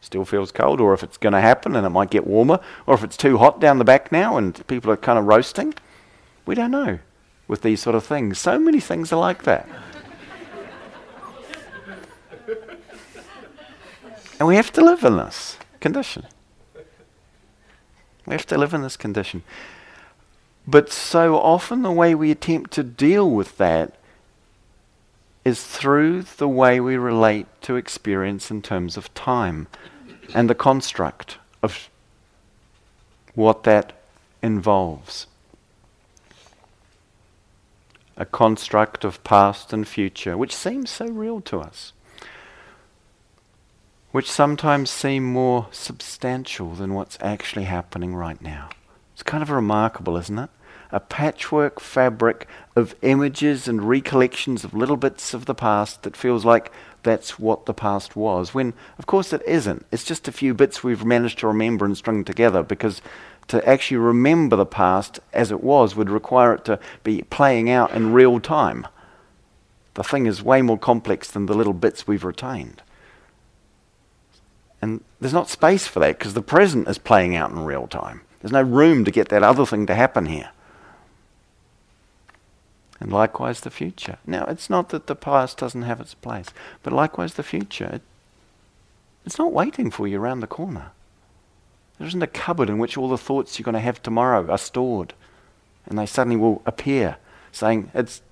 still 0.00 0.24
feels 0.24 0.50
cold, 0.50 0.80
or 0.80 0.94
if 0.94 1.02
it's 1.02 1.18
going 1.18 1.34
to 1.34 1.40
happen 1.40 1.76
and 1.76 1.84
it 1.86 1.90
might 1.90 2.10
get 2.10 2.26
warmer, 2.26 2.60
or 2.86 2.94
if 2.94 3.04
it's 3.04 3.16
too 3.16 3.38
hot 3.38 3.60
down 3.60 3.78
the 3.78 3.84
back 3.84 4.10
now 4.12 4.36
and 4.36 4.66
people 4.66 4.90
are 4.90 4.96
kind 4.96 5.18
of 5.18 5.26
roasting. 5.26 5.74
We 6.46 6.54
don't 6.54 6.70
know 6.70 7.00
with 7.48 7.62
these 7.62 7.82
sort 7.82 7.96
of 7.96 8.04
things. 8.04 8.38
So 8.38 8.58
many 8.58 8.80
things 8.80 9.12
are 9.12 9.20
like 9.20 9.42
that. 9.42 9.68
and 14.38 14.48
we 14.48 14.56
have 14.56 14.72
to 14.72 14.80
live 14.82 15.04
in 15.04 15.16
this 15.16 15.58
condition. 15.80 16.26
We 18.26 18.32
have 18.32 18.46
to 18.46 18.56
live 18.58 18.72
in 18.74 18.82
this 18.82 18.96
condition. 18.96 19.42
But 20.66 20.90
so 20.92 21.36
often 21.36 21.82
the 21.82 21.92
way 21.92 22.14
we 22.14 22.30
attempt 22.30 22.72
to 22.72 22.82
deal 22.82 23.30
with 23.30 23.56
that 23.58 23.94
is 25.46 25.62
through 25.62 26.22
the 26.22 26.48
way 26.48 26.80
we 26.80 26.96
relate 26.96 27.46
to 27.60 27.76
experience 27.76 28.50
in 28.50 28.60
terms 28.60 28.96
of 28.96 29.14
time 29.14 29.68
and 30.34 30.50
the 30.50 30.56
construct 30.56 31.38
of 31.62 31.88
what 33.36 33.62
that 33.62 33.92
involves. 34.42 35.28
A 38.16 38.24
construct 38.24 39.04
of 39.04 39.22
past 39.22 39.72
and 39.72 39.86
future, 39.86 40.36
which 40.36 40.52
seems 40.52 40.90
so 40.90 41.06
real 41.06 41.40
to 41.42 41.60
us, 41.60 41.92
which 44.10 44.28
sometimes 44.28 44.90
seem 44.90 45.22
more 45.22 45.68
substantial 45.70 46.74
than 46.74 46.92
what's 46.92 47.18
actually 47.20 47.66
happening 47.66 48.16
right 48.16 48.42
now. 48.42 48.70
It's 49.14 49.22
kind 49.22 49.44
of 49.44 49.50
remarkable, 49.50 50.16
isn't 50.16 50.40
it? 50.40 50.50
A 50.92 51.00
patchwork 51.00 51.80
fabric 51.80 52.48
of 52.74 52.94
images 53.02 53.66
and 53.66 53.88
recollections 53.88 54.64
of 54.64 54.74
little 54.74 54.96
bits 54.96 55.34
of 55.34 55.46
the 55.46 55.54
past 55.54 56.02
that 56.02 56.16
feels 56.16 56.44
like 56.44 56.70
that's 57.02 57.38
what 57.38 57.66
the 57.66 57.74
past 57.74 58.16
was, 58.16 58.52
when 58.52 58.74
of 58.98 59.06
course 59.06 59.32
it 59.32 59.42
isn't. 59.46 59.86
It's 59.92 60.04
just 60.04 60.28
a 60.28 60.32
few 60.32 60.54
bits 60.54 60.82
we've 60.82 61.04
managed 61.04 61.38
to 61.40 61.46
remember 61.46 61.84
and 61.84 61.96
string 61.96 62.24
together 62.24 62.62
because 62.62 63.00
to 63.48 63.66
actually 63.68 63.98
remember 63.98 64.56
the 64.56 64.66
past 64.66 65.20
as 65.32 65.50
it 65.50 65.62
was 65.62 65.94
would 65.94 66.10
require 66.10 66.52
it 66.54 66.64
to 66.64 66.78
be 67.04 67.22
playing 67.22 67.70
out 67.70 67.92
in 67.92 68.12
real 68.12 68.40
time. 68.40 68.86
The 69.94 70.02
thing 70.02 70.26
is 70.26 70.42
way 70.42 70.62
more 70.62 70.78
complex 70.78 71.30
than 71.30 71.46
the 71.46 71.54
little 71.54 71.72
bits 71.72 72.06
we've 72.06 72.24
retained. 72.24 72.82
And 74.82 75.02
there's 75.20 75.32
not 75.32 75.48
space 75.48 75.86
for 75.86 76.00
that 76.00 76.18
because 76.18 76.34
the 76.34 76.42
present 76.42 76.88
is 76.88 76.98
playing 76.98 77.34
out 77.34 77.50
in 77.50 77.64
real 77.64 77.86
time. 77.86 78.20
There's 78.40 78.52
no 78.52 78.62
room 78.62 79.04
to 79.04 79.10
get 79.10 79.30
that 79.30 79.42
other 79.42 79.64
thing 79.64 79.86
to 79.86 79.94
happen 79.94 80.26
here. 80.26 80.50
And 82.98 83.12
likewise 83.12 83.60
the 83.60 83.70
future. 83.70 84.18
Now, 84.26 84.44
it's 84.46 84.70
not 84.70 84.88
that 84.88 85.06
the 85.06 85.14
past 85.14 85.58
doesn't 85.58 85.82
have 85.82 86.00
its 86.00 86.14
place, 86.14 86.48
but 86.82 86.92
likewise 86.92 87.34
the 87.34 87.42
future. 87.42 87.86
It, 87.86 88.02
it's 89.24 89.38
not 89.38 89.52
waiting 89.52 89.90
for 89.90 90.08
you 90.08 90.18
around 90.18 90.40
the 90.40 90.46
corner. 90.46 90.92
There 91.98 92.06
isn't 92.06 92.22
a 92.22 92.26
cupboard 92.26 92.70
in 92.70 92.78
which 92.78 92.96
all 92.96 93.08
the 93.08 93.18
thoughts 93.18 93.58
you're 93.58 93.64
going 93.64 93.74
to 93.74 93.80
have 93.80 94.02
tomorrow 94.02 94.50
are 94.50 94.58
stored. 94.58 95.14
And 95.86 95.98
they 95.98 96.06
suddenly 96.06 96.36
will 96.36 96.62
appear 96.66 97.16
saying, 97.52 97.90
It's 97.94 98.22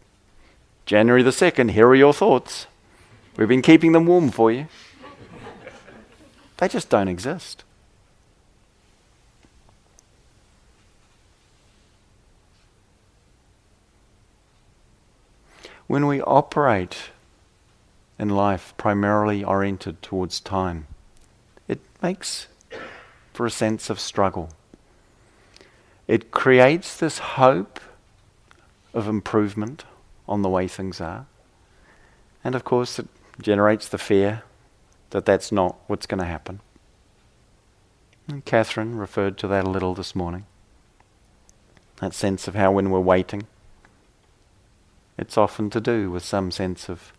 January 0.86 1.22
the 1.22 1.30
2nd, 1.30 1.70
here 1.70 1.88
are 1.88 1.94
your 1.94 2.12
thoughts. 2.12 2.66
We've 3.36 3.48
been 3.48 3.62
keeping 3.62 3.92
them 3.92 4.06
warm 4.06 4.30
for 4.30 4.52
you. 4.52 4.68
they 6.58 6.68
just 6.68 6.88
don't 6.88 7.08
exist. 7.08 7.63
When 15.86 16.06
we 16.06 16.20
operate 16.22 17.10
in 18.18 18.30
life 18.30 18.74
primarily 18.76 19.44
oriented 19.44 20.00
towards 20.02 20.40
time, 20.40 20.86
it 21.68 21.80
makes 22.02 22.46
for 23.32 23.44
a 23.44 23.50
sense 23.50 23.90
of 23.90 24.00
struggle. 24.00 24.50
It 26.06 26.30
creates 26.30 26.96
this 26.96 27.18
hope 27.18 27.80
of 28.92 29.08
improvement 29.08 29.84
on 30.28 30.42
the 30.42 30.48
way 30.48 30.68
things 30.68 31.00
are. 31.00 31.26
And 32.42 32.54
of 32.54 32.64
course, 32.64 32.98
it 32.98 33.08
generates 33.40 33.88
the 33.88 33.98
fear 33.98 34.42
that 35.10 35.24
that's 35.24 35.50
not 35.50 35.76
what's 35.86 36.06
going 36.06 36.20
to 36.20 36.26
happen. 36.26 36.60
And 38.28 38.44
Catherine 38.44 38.96
referred 38.96 39.36
to 39.38 39.48
that 39.48 39.64
a 39.64 39.70
little 39.70 39.94
this 39.94 40.14
morning. 40.14 40.46
That 42.00 42.14
sense 42.14 42.48
of 42.48 42.54
how, 42.54 42.72
when 42.72 42.90
we're 42.90 43.00
waiting, 43.00 43.46
it's 45.16 45.38
often 45.38 45.70
to 45.70 45.80
do 45.80 46.10
with 46.10 46.24
some 46.24 46.50
sense 46.50 46.88
of 46.88 47.12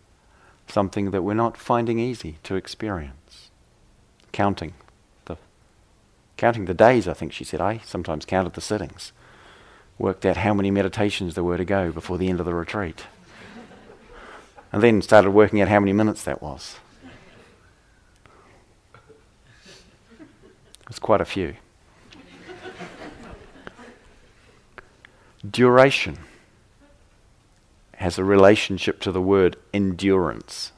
something 0.68 1.10
that 1.12 1.22
we're 1.22 1.34
not 1.34 1.56
finding 1.56 1.98
easy 1.98 2.36
to 2.42 2.56
experience. 2.56 3.50
Counting 4.32 4.74
The, 5.24 5.36
Counting 6.36 6.66
the 6.66 6.74
days, 6.74 7.08
I 7.08 7.14
think 7.14 7.32
she 7.32 7.44
said. 7.44 7.60
I 7.60 7.78
sometimes 7.84 8.24
counted 8.24 8.54
the 8.54 8.60
sittings. 8.60 9.12
Worked 9.98 10.26
out 10.26 10.38
how 10.38 10.52
many 10.52 10.70
meditations 10.70 11.34
there 11.34 11.44
were 11.44 11.56
to 11.56 11.64
go 11.64 11.90
before 11.90 12.18
the 12.18 12.28
end 12.28 12.40
of 12.40 12.46
the 12.46 12.54
retreat. 12.54 13.04
And 14.72 14.82
then 14.82 15.00
started 15.00 15.30
working 15.30 15.62
out 15.62 15.68
how 15.68 15.80
many 15.80 15.94
minutes 15.94 16.22
that 16.24 16.42
was. 16.42 16.76
It 20.80 20.88
was 20.88 20.98
quite 20.98 21.22
a 21.22 21.24
few. 21.24 21.54
Duration 25.48 26.18
has 27.96 28.18
a 28.18 28.24
relationship 28.24 29.00
to 29.00 29.12
the 29.12 29.22
word 29.22 29.56
endurance. 29.72 30.72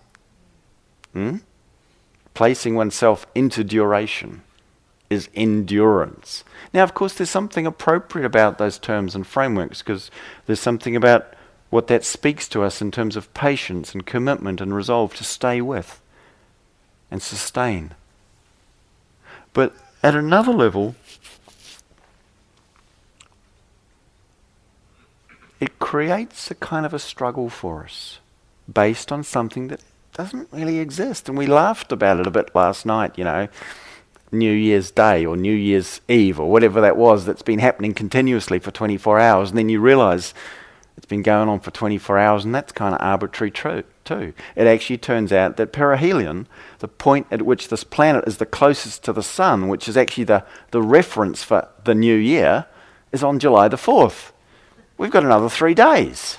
Hmm? 1.12 1.38
Placing 2.34 2.74
oneself 2.74 3.26
into 3.34 3.64
duration 3.64 4.42
is 5.10 5.28
endurance. 5.34 6.44
Now, 6.72 6.84
of 6.84 6.94
course, 6.94 7.14
there's 7.14 7.30
something 7.30 7.66
appropriate 7.66 8.26
about 8.26 8.58
those 8.58 8.78
terms 8.78 9.14
and 9.14 9.26
frameworks 9.26 9.82
because 9.82 10.10
there's 10.46 10.60
something 10.60 10.94
about 10.94 11.34
what 11.70 11.88
that 11.88 12.04
speaks 12.04 12.48
to 12.48 12.62
us 12.62 12.80
in 12.80 12.90
terms 12.90 13.16
of 13.16 13.32
patience 13.34 13.92
and 13.92 14.06
commitment 14.06 14.60
and 14.60 14.74
resolve 14.74 15.14
to 15.14 15.24
stay 15.24 15.60
with 15.60 16.00
and 17.10 17.22
sustain. 17.22 17.94
But 19.52 19.74
at 20.02 20.14
another 20.14 20.52
level, 20.52 20.94
it 25.60 25.78
creates 25.78 26.50
a 26.50 26.54
kind 26.54 26.86
of 26.86 26.94
a 26.94 26.98
struggle 26.98 27.48
for 27.48 27.84
us 27.84 28.20
based 28.72 29.10
on 29.10 29.24
something 29.24 29.68
that 29.68 29.80
doesn't 30.12 30.48
really 30.52 30.78
exist. 30.78 31.28
And 31.28 31.38
we 31.38 31.46
laughed 31.46 31.92
about 31.92 32.20
it 32.20 32.26
a 32.26 32.30
bit 32.30 32.54
last 32.54 32.84
night, 32.84 33.16
you 33.16 33.24
know. 33.24 33.48
New 34.30 34.52
Year's 34.52 34.90
Day 34.90 35.24
or 35.24 35.36
New 35.36 35.54
Year's 35.54 36.00
Eve 36.08 36.38
or 36.38 36.50
whatever 36.50 36.80
that 36.82 36.96
was 36.96 37.24
that's 37.24 37.42
been 37.42 37.60
happening 37.60 37.94
continuously 37.94 38.58
for 38.58 38.70
24 38.70 39.18
hours, 39.18 39.50
and 39.50 39.58
then 39.58 39.68
you 39.70 39.80
realize 39.80 40.34
it's 40.98 41.06
been 41.06 41.22
going 41.22 41.48
on 41.48 41.60
for 41.60 41.70
24 41.70 42.18
hours, 42.18 42.44
and 42.44 42.54
that's 42.54 42.72
kind 42.72 42.94
of 42.94 43.00
arbitrary 43.00 43.50
true, 43.50 43.84
too. 44.04 44.34
It 44.54 44.66
actually 44.66 44.98
turns 44.98 45.32
out 45.32 45.56
that 45.56 45.72
perihelion, 45.72 46.46
the 46.80 46.88
point 46.88 47.26
at 47.30 47.42
which 47.42 47.68
this 47.68 47.84
planet 47.84 48.24
is 48.26 48.36
the 48.36 48.46
closest 48.46 49.04
to 49.04 49.12
the 49.12 49.22
sun, 49.22 49.68
which 49.68 49.88
is 49.88 49.96
actually 49.96 50.24
the, 50.24 50.44
the 50.72 50.82
reference 50.82 51.42
for 51.42 51.68
the 51.84 51.94
new 51.94 52.16
year, 52.16 52.66
is 53.12 53.22
on 53.22 53.38
July 53.38 53.68
the 53.68 53.76
4th. 53.76 54.32
We've 54.98 55.10
got 55.12 55.24
another 55.24 55.48
three 55.48 55.74
days 55.74 56.38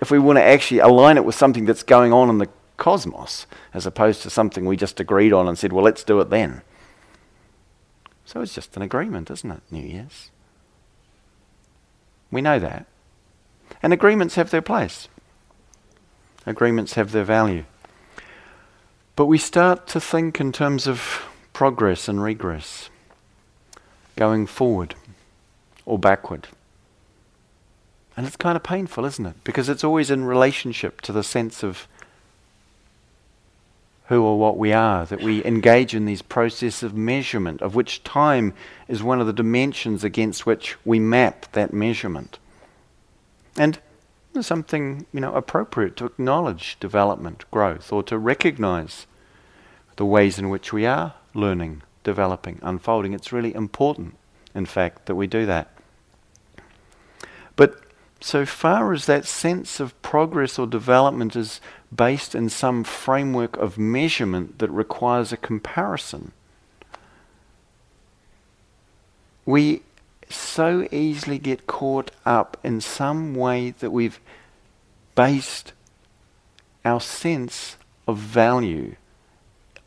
if 0.00 0.10
we 0.10 0.18
want 0.18 0.38
to 0.38 0.42
actually 0.42 0.80
align 0.80 1.16
it 1.16 1.24
with 1.24 1.34
something 1.34 1.64
that's 1.64 1.82
going 1.82 2.12
on 2.12 2.30
in 2.30 2.38
the 2.38 2.48
cosmos, 2.76 3.46
as 3.74 3.86
opposed 3.86 4.22
to 4.22 4.30
something 4.30 4.64
we 4.64 4.76
just 4.76 5.00
agreed 5.00 5.32
on 5.32 5.48
and 5.48 5.58
said, 5.58 5.72
well, 5.72 5.84
let's 5.84 6.04
do 6.04 6.20
it 6.20 6.30
then. 6.30 6.62
So 8.24 8.40
it's 8.40 8.54
just 8.54 8.76
an 8.76 8.82
agreement, 8.82 9.30
isn't 9.30 9.50
it? 9.50 9.62
New 9.70 9.82
Year's. 9.82 10.30
We 12.30 12.42
know 12.42 12.58
that. 12.58 12.86
And 13.82 13.92
agreements 13.92 14.34
have 14.36 14.50
their 14.50 14.62
place, 14.62 15.08
agreements 16.44 16.94
have 16.94 17.12
their 17.12 17.24
value. 17.24 17.64
But 19.16 19.26
we 19.26 19.38
start 19.38 19.86
to 19.88 20.00
think 20.00 20.40
in 20.40 20.52
terms 20.52 20.86
of 20.86 21.24
progress 21.52 22.06
and 22.06 22.22
regress, 22.22 22.90
going 24.14 24.46
forward 24.46 24.94
or 25.86 25.98
backward. 25.98 26.48
And 28.16 28.26
it's 28.26 28.36
kind 28.36 28.56
of 28.56 28.62
painful, 28.62 29.04
isn't 29.04 29.26
it? 29.26 29.44
Because 29.44 29.68
it's 29.68 29.84
always 29.84 30.10
in 30.10 30.24
relationship 30.24 31.00
to 31.02 31.12
the 31.12 31.22
sense 31.22 31.62
of 31.62 31.86
who 34.06 34.22
or 34.22 34.38
what 34.38 34.56
we 34.56 34.72
are, 34.72 35.04
that 35.04 35.20
we 35.20 35.44
engage 35.44 35.94
in 35.94 36.04
these 36.04 36.22
processes 36.22 36.82
of 36.82 36.94
measurement, 36.94 37.60
of 37.60 37.74
which 37.74 38.04
time 38.04 38.54
is 38.86 39.02
one 39.02 39.20
of 39.20 39.26
the 39.26 39.32
dimensions 39.32 40.04
against 40.04 40.46
which 40.46 40.76
we 40.84 41.00
map 41.00 41.50
that 41.52 41.72
measurement. 41.72 42.38
And 43.56 43.78
something, 44.40 45.06
you 45.12 45.20
know, 45.20 45.34
appropriate 45.34 45.96
to 45.96 46.04
acknowledge 46.04 46.78
development, 46.78 47.44
growth, 47.50 47.92
or 47.92 48.02
to 48.04 48.16
recognize 48.16 49.06
the 49.96 50.04
ways 50.04 50.38
in 50.38 50.50
which 50.50 50.72
we 50.72 50.86
are 50.86 51.14
learning, 51.34 51.82
developing, 52.04 52.60
unfolding. 52.62 53.12
It's 53.12 53.32
really 53.32 53.54
important, 53.54 54.14
in 54.54 54.66
fact, 54.66 55.06
that 55.06 55.14
we 55.16 55.26
do 55.26 55.46
that. 55.46 55.75
So 58.20 58.46
far 58.46 58.92
as 58.92 59.06
that 59.06 59.26
sense 59.26 59.78
of 59.78 60.00
progress 60.02 60.58
or 60.58 60.66
development 60.66 61.36
is 61.36 61.60
based 61.94 62.34
in 62.34 62.48
some 62.48 62.82
framework 62.82 63.56
of 63.56 63.78
measurement 63.78 64.58
that 64.58 64.70
requires 64.70 65.32
a 65.32 65.36
comparison, 65.36 66.32
we 69.44 69.82
so 70.28 70.88
easily 70.90 71.38
get 71.38 71.66
caught 71.66 72.10
up 72.24 72.56
in 72.64 72.80
some 72.80 73.34
way 73.34 73.70
that 73.78 73.90
we've 73.90 74.20
based 75.14 75.72
our 76.84 77.00
sense 77.00 77.76
of 78.08 78.18
value 78.18 78.96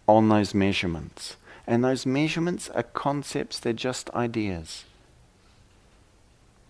on 0.08 0.30
those 0.30 0.54
measurements. 0.54 1.36
And 1.68 1.84
those 1.84 2.06
measurements 2.06 2.70
are 2.70 2.84
concepts, 2.84 3.60
they're 3.60 3.74
just 3.74 4.10
ideas. 4.12 4.86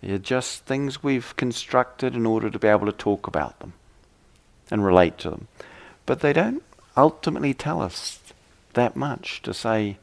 They're 0.02 0.18
just 0.18 0.64
things 0.64 1.02
we've 1.02 1.36
constructed 1.36 2.14
in 2.14 2.26
order 2.26 2.50
to 2.50 2.58
be 2.58 2.68
able 2.68 2.86
to 2.86 2.92
talk 2.92 3.26
about 3.26 3.58
them 3.60 3.74
and 4.70 4.84
relate 4.84 5.18
to 5.18 5.30
them. 5.30 5.48
But 6.06 6.20
they 6.20 6.32
don't 6.32 6.62
ultimately 6.96 7.54
tell 7.54 7.82
us 7.82 8.18
that 8.74 8.96
much 8.96 9.42
to 9.42 9.52
say, 9.52 9.98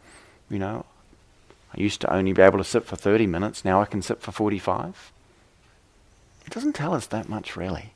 you 0.50 0.60
know, 0.60 0.86
I 1.74 1.82
used 1.82 2.02
to 2.02 2.14
only 2.14 2.34
be 2.34 2.42
able 2.42 2.58
to 2.60 2.64
sit 2.64 2.86
for 2.86 2.96
30 2.96 3.28
minutes, 3.28 3.66
now 3.66 3.82
I 3.82 3.86
can 3.86 4.02
sit 4.02 4.22
for 4.22 4.32
45. 4.32 5.12
It 6.46 6.54
doesn't 6.54 6.74
tell 6.74 6.94
us 6.94 7.08
that 7.08 7.28
much, 7.28 7.58
really. 7.58 7.94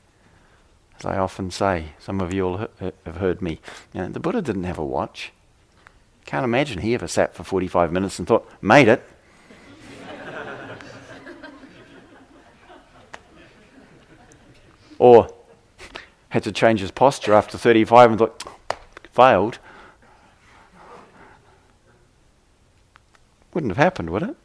As 1.00 1.06
I 1.06 1.18
often 1.18 1.52
say, 1.52 1.94
some 2.00 2.20
of 2.20 2.34
you 2.34 2.46
all 2.46 2.68
have 2.80 3.16
heard 3.16 3.42
me, 3.42 3.60
you 3.94 4.02
know, 4.02 4.10
the 4.10 4.20
Buddha 4.20 4.42
didn't 4.42 4.66
have 4.66 4.78
a 4.78 4.86
watch. 4.86 5.32
Can't 6.26 6.44
imagine 6.44 6.80
he 6.80 6.94
ever 6.94 7.08
sat 7.08 7.34
for 7.34 7.44
45 7.44 7.92
minutes 7.92 8.20
and 8.20 8.28
thought, 8.28 8.50
made 8.62 8.88
it. 8.88 9.04
Or 15.02 15.28
had 16.30 16.44
to 16.44 16.52
change 16.52 16.80
his 16.80 16.92
posture 16.92 17.34
after 17.34 17.58
35 17.58 18.12
and 18.12 18.20
thought, 18.20 18.44
failed. 19.12 19.58
Wouldn't 23.52 23.72
have 23.72 23.84
happened, 23.84 24.12
would 24.12 24.22
it? 24.22 24.36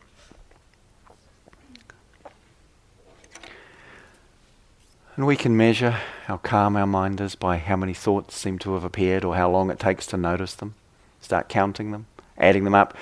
And 5.16 5.26
we 5.26 5.36
can 5.36 5.58
measure 5.58 5.90
how 6.24 6.38
calm 6.38 6.74
our 6.74 6.86
mind 6.86 7.20
is 7.20 7.34
by 7.34 7.58
how 7.58 7.76
many 7.76 7.92
thoughts 7.92 8.34
seem 8.34 8.58
to 8.60 8.72
have 8.72 8.84
appeared 8.84 9.26
or 9.26 9.36
how 9.36 9.50
long 9.50 9.70
it 9.70 9.78
takes 9.78 10.06
to 10.06 10.16
notice 10.16 10.54
them. 10.54 10.74
Start 11.20 11.50
counting 11.50 11.90
them, 11.90 12.06
adding 12.38 12.64
them 12.64 12.74
up. 12.74 12.96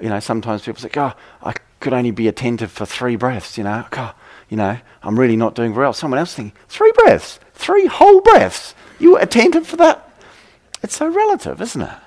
You 0.00 0.08
know, 0.08 0.20
sometimes 0.20 0.62
people 0.62 0.80
say, 0.80 0.90
oh, 0.96 1.14
I 1.42 1.54
could 1.80 1.94
only 1.94 2.12
be 2.12 2.28
attentive 2.28 2.70
for 2.70 2.86
three 2.86 3.16
breaths, 3.16 3.58
you 3.58 3.64
know. 3.64 3.86
God, 3.90 4.14
you 4.52 4.58
know, 4.58 4.76
I'm 5.02 5.18
really 5.18 5.34
not 5.34 5.54
doing 5.54 5.74
well. 5.74 5.94
Someone 5.94 6.18
else 6.18 6.34
thinking, 6.34 6.54
three 6.68 6.92
breaths, 6.94 7.40
three 7.54 7.86
whole 7.86 8.20
breaths. 8.20 8.74
You 8.98 9.12
were 9.12 9.18
attentive 9.18 9.66
for 9.66 9.76
that? 9.76 10.12
It's 10.82 10.94
so 10.94 11.08
relative, 11.08 11.62
isn't 11.62 11.80
it? 11.80 11.98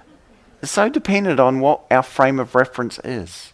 It's 0.61 0.71
so 0.71 0.87
dependent 0.87 1.39
on 1.39 1.59
what 1.59 1.81
our 1.89 2.03
frame 2.03 2.39
of 2.39 2.53
reference 2.53 2.99
is. 3.03 3.51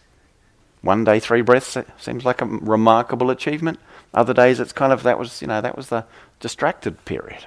One 0.82 1.04
day, 1.04 1.20
three 1.20 1.40
breaths 1.40 1.78
seems 1.96 2.26
like 2.26 2.42
a 2.42 2.44
remarkable 2.44 3.30
achievement. 3.30 3.80
Other 4.12 4.34
days, 4.34 4.60
it's 4.60 4.74
kind 4.74 4.92
of 4.92 5.04
that 5.04 5.18
was, 5.18 5.40
you 5.40 5.48
know, 5.48 5.62
that 5.62 5.74
was 5.74 5.88
the 5.88 6.04
distracted 6.38 7.02
period. 7.06 7.46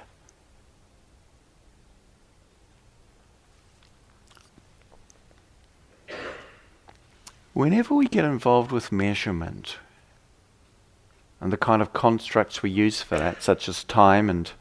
Whenever 7.54 7.94
we 7.94 8.08
get 8.08 8.26
involved 8.26 8.72
with 8.72 8.92
measurement 8.92 9.78
and 11.42 11.52
the 11.52 11.58
kind 11.58 11.82
of 11.82 11.94
constructs 11.94 12.64
we 12.64 12.70
use 12.70 13.02
for 13.02 13.18
that, 13.18 13.44
such 13.44 13.68
as 13.68 13.84
time 13.84 14.30
and 14.30 14.52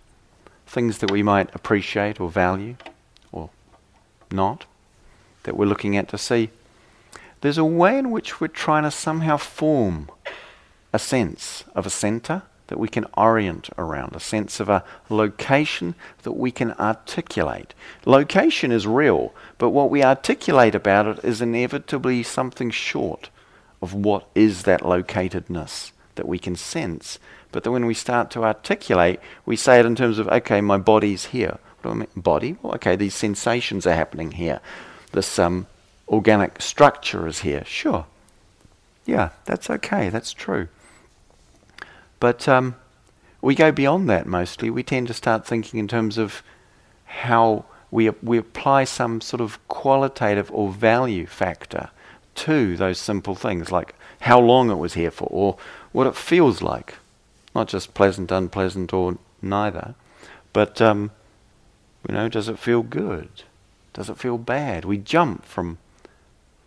things 0.66 0.98
that 0.98 1.10
we 1.10 1.22
might 1.22 1.54
appreciate 1.54 2.20
or 2.20 2.28
value 2.28 2.76
or 3.32 3.50
not, 4.30 4.66
that 5.44 5.56
we're 5.56 5.66
looking 5.66 5.96
at 5.96 6.08
to 6.08 6.18
see, 6.18 6.50
there's 7.40 7.58
a 7.58 7.64
way 7.64 7.98
in 7.98 8.10
which 8.10 8.40
we're 8.40 8.48
trying 8.48 8.82
to 8.82 8.90
somehow 8.90 9.37
form 9.37 10.10
a 10.92 10.98
sense 10.98 11.64
of 11.74 11.87
a 11.87 11.90
center 11.90 12.42
that 12.68 12.78
we 12.78 12.88
can 12.88 13.04
orient 13.16 13.68
around, 13.76 14.16
a 14.16 14.20
sense 14.20 14.58
of 14.58 14.68
a 14.68 14.82
location 15.10 15.94
that 16.22 16.32
we 16.32 16.50
can 16.50 16.72
articulate. 16.72 17.74
Location 18.06 18.72
is 18.72 18.87
real, 18.87 19.34
but 19.58 19.70
what 19.70 19.90
we 19.90 20.02
articulate 20.02 20.74
about 20.74 21.06
it 21.06 21.24
is 21.24 21.42
inevitably 21.42 22.22
something 22.22 22.70
short 22.70 23.28
of 23.82 23.92
what 23.92 24.26
is 24.34 24.62
that 24.62 24.80
locatedness 24.80 25.92
that 26.16 26.29
we 26.29 26.38
can 26.38 26.57
sense. 26.57 27.18
But 27.53 27.64
then 27.64 27.72
when 27.72 27.87
we 27.87 27.94
start 27.94 28.31
to 28.33 28.44
articulate, 28.44 29.20
we 29.46 29.57
say 29.57 29.81
it 29.81 29.87
in 29.87 29.94
terms 29.94 30.18
of, 30.18 30.29
okay, 30.29 30.61
my 30.61 30.79
body's 30.79 31.27
here. 31.27 31.59
What 31.81 31.83
do 31.83 31.90
I 31.90 31.94
mean? 31.94 32.09
Body? 32.16 32.57
Well, 32.62 32.74
okay, 32.74 32.96
these 32.96 33.14
sensations 33.14 33.87
are 33.87 33.94
happening 33.94 34.33
here. 34.33 34.61
This 35.12 35.38
um, 35.38 35.66
organic 36.09 36.61
structure 36.61 37.27
is 37.27 37.40
here. 37.40 37.64
Sure. 37.64 38.07
Yeah, 39.07 39.31
that's 39.44 39.70
okay. 39.70 40.09
That's 40.09 40.33
true. 40.33 40.68
But 42.20 42.48
um, 42.48 42.77
we 43.42 43.55
go 43.55 43.70
beyond 43.70 44.09
that 44.09 44.27
mostly. 44.27 44.70
We 44.70 44.83
tend 44.83 45.09
to 45.09 45.14
start 45.14 45.46
thinking 45.46 45.79
in 45.79 45.88
terms 45.88 46.16
of 46.16 46.42
how 47.05 47.66
we, 47.90 48.09
we 48.22 48.38
apply 48.38 48.85
some 48.85 49.20
sort 49.20 49.40
of 49.40 49.66
qualitative 49.68 50.50
or 50.50 50.72
value 50.72 51.27
factor 51.27 51.90
to 52.35 52.77
those 52.77 52.98
simple 52.98 53.35
things, 53.35 53.70
like 53.70 53.94
how 54.20 54.40
long 54.40 54.70
it 54.70 54.79
was 54.79 54.94
here 54.94 55.11
for, 55.11 55.29
or 55.31 55.57
what 55.94 56.09
it 56.09 56.16
feels 56.16 56.61
like. 56.61 56.96
Not 57.54 57.68
just 57.68 57.94
pleasant, 57.94 58.33
unpleasant, 58.33 58.92
or 58.92 59.16
neither. 59.40 59.94
But, 60.52 60.83
um, 60.83 61.12
you 62.09 62.14
know, 62.14 62.28
does 62.28 62.48
it 62.48 62.59
feel 62.59 62.83
good? 62.83 63.28
Does 63.92 64.11
it 64.11 64.18
feel 64.18 64.37
bad? 64.37 64.85
We 64.85 64.98
jump 64.98 65.46
from 65.46 65.78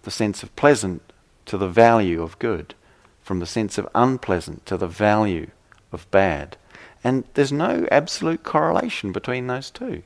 the 0.04 0.12
sense 0.12 0.44
of 0.44 0.56
pleasant 0.56 1.02
to 1.46 1.58
the 1.58 1.68
value 1.68 2.24
of 2.24 2.40
good, 2.40 2.74
from 3.22 3.40
the 3.40 3.46
sense 3.46 3.78
of 3.78 3.90
unpleasant 3.94 4.66
to 4.66 4.78
the 4.78 4.88
value 4.88 5.52
of 5.92 6.10
bad. 6.10 6.56
And 7.04 7.26
there's 7.34 7.52
no 7.52 7.86
absolute 7.92 8.44
correlation 8.44 9.12
between 9.12 9.48
those 9.48 9.70
two. 9.70 10.04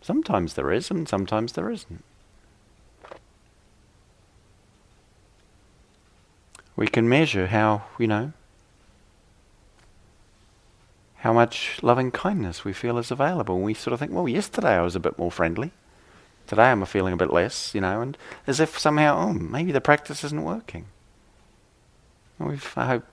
Sometimes 0.00 0.54
there 0.54 0.70
is, 0.70 0.92
and 0.92 1.08
sometimes 1.08 1.54
there 1.54 1.70
isn't. 1.70 2.04
We 6.76 6.88
can 6.88 7.08
measure 7.08 7.46
how, 7.48 7.84
you 7.98 8.06
know, 8.06 8.32
how 11.16 11.32
much 11.32 11.82
loving 11.82 12.10
kindness 12.10 12.64
we 12.64 12.72
feel 12.72 12.98
is 12.98 13.10
available. 13.10 13.56
And 13.56 13.64
we 13.64 13.74
sort 13.74 13.94
of 13.94 14.00
think, 14.00 14.12
well, 14.12 14.28
yesterday 14.28 14.72
I 14.72 14.82
was 14.82 14.96
a 14.96 15.00
bit 15.00 15.18
more 15.18 15.30
friendly. 15.30 15.72
Today 16.46 16.64
I'm 16.64 16.84
feeling 16.84 17.14
a 17.14 17.16
bit 17.16 17.32
less, 17.32 17.74
you 17.74 17.80
know, 17.80 18.02
and 18.02 18.18
as 18.46 18.60
if 18.60 18.78
somehow, 18.78 19.16
oh, 19.16 19.32
maybe 19.32 19.72
the 19.72 19.80
practice 19.80 20.22
isn't 20.24 20.44
working. 20.44 20.86
We've, 22.38 22.72
I 22.76 22.86
hope 22.86 23.06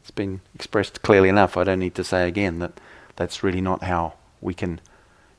it's 0.00 0.10
been 0.10 0.40
expressed 0.54 1.02
clearly 1.02 1.28
enough. 1.28 1.56
I 1.56 1.64
don't 1.64 1.80
need 1.80 1.94
to 1.96 2.04
say 2.04 2.26
again 2.26 2.60
that 2.60 2.80
that's 3.16 3.42
really 3.42 3.60
not 3.60 3.82
how 3.82 4.14
we 4.40 4.54
can 4.54 4.80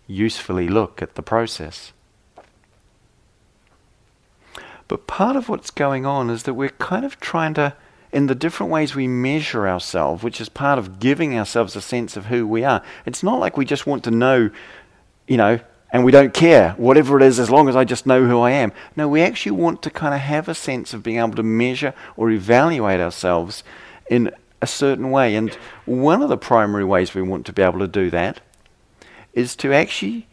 usefully 0.05 0.67
look 0.67 1.01
at 1.01 1.15
the 1.15 1.23
process. 1.23 1.93
But 4.89 5.07
part 5.07 5.37
of 5.37 5.47
what's 5.47 5.71
going 5.71 6.05
on 6.05 6.29
is 6.29 6.43
that 6.43 6.55
we're 6.55 6.69
kind 6.69 7.05
of 7.05 7.19
trying 7.19 7.53
to, 7.53 7.75
in 8.11 8.25
the 8.25 8.35
different 8.35 8.71
ways 8.71 8.95
we 8.95 9.07
measure 9.07 9.67
ourselves, 9.67 10.23
which 10.23 10.41
is 10.41 10.49
part 10.49 10.79
of 10.79 10.99
giving 10.99 11.37
ourselves 11.37 11.75
a 11.75 11.81
sense 11.81 12.17
of 12.17 12.25
who 12.25 12.45
we 12.45 12.65
are. 12.65 12.81
It's 13.05 13.23
not 13.23 13.39
like 13.39 13.55
we 13.55 13.65
just 13.65 13.85
want 13.85 14.03
to 14.05 14.11
know, 14.11 14.49
you 15.27 15.37
know, 15.37 15.59
and 15.91 16.03
we 16.03 16.11
don't 16.11 16.33
care, 16.33 16.71
whatever 16.71 17.17
it 17.17 17.23
is, 17.23 17.39
as 17.39 17.51
long 17.51 17.69
as 17.69 17.75
I 17.75 17.83
just 17.83 18.07
know 18.07 18.25
who 18.25 18.39
I 18.39 18.51
am. 18.51 18.73
No, 18.95 19.07
we 19.07 19.21
actually 19.21 19.51
want 19.51 19.83
to 19.83 19.91
kind 19.91 20.13
of 20.13 20.21
have 20.21 20.49
a 20.49 20.55
sense 20.55 20.93
of 20.93 21.03
being 21.03 21.17
able 21.17 21.35
to 21.35 21.43
measure 21.43 21.93
or 22.17 22.31
evaluate 22.31 22.99
ourselves 22.99 23.63
in 24.09 24.31
a 24.59 24.67
certain 24.67 25.11
way. 25.11 25.35
And 25.35 25.53
one 25.85 26.23
of 26.23 26.29
the 26.29 26.37
primary 26.37 26.83
ways 26.83 27.13
we 27.13 27.21
want 27.21 27.45
to 27.45 27.53
be 27.53 27.61
able 27.61 27.79
to 27.79 27.87
do 27.87 28.09
that 28.09 28.41
is 29.33 29.55
to 29.57 29.71
actually 29.71 30.28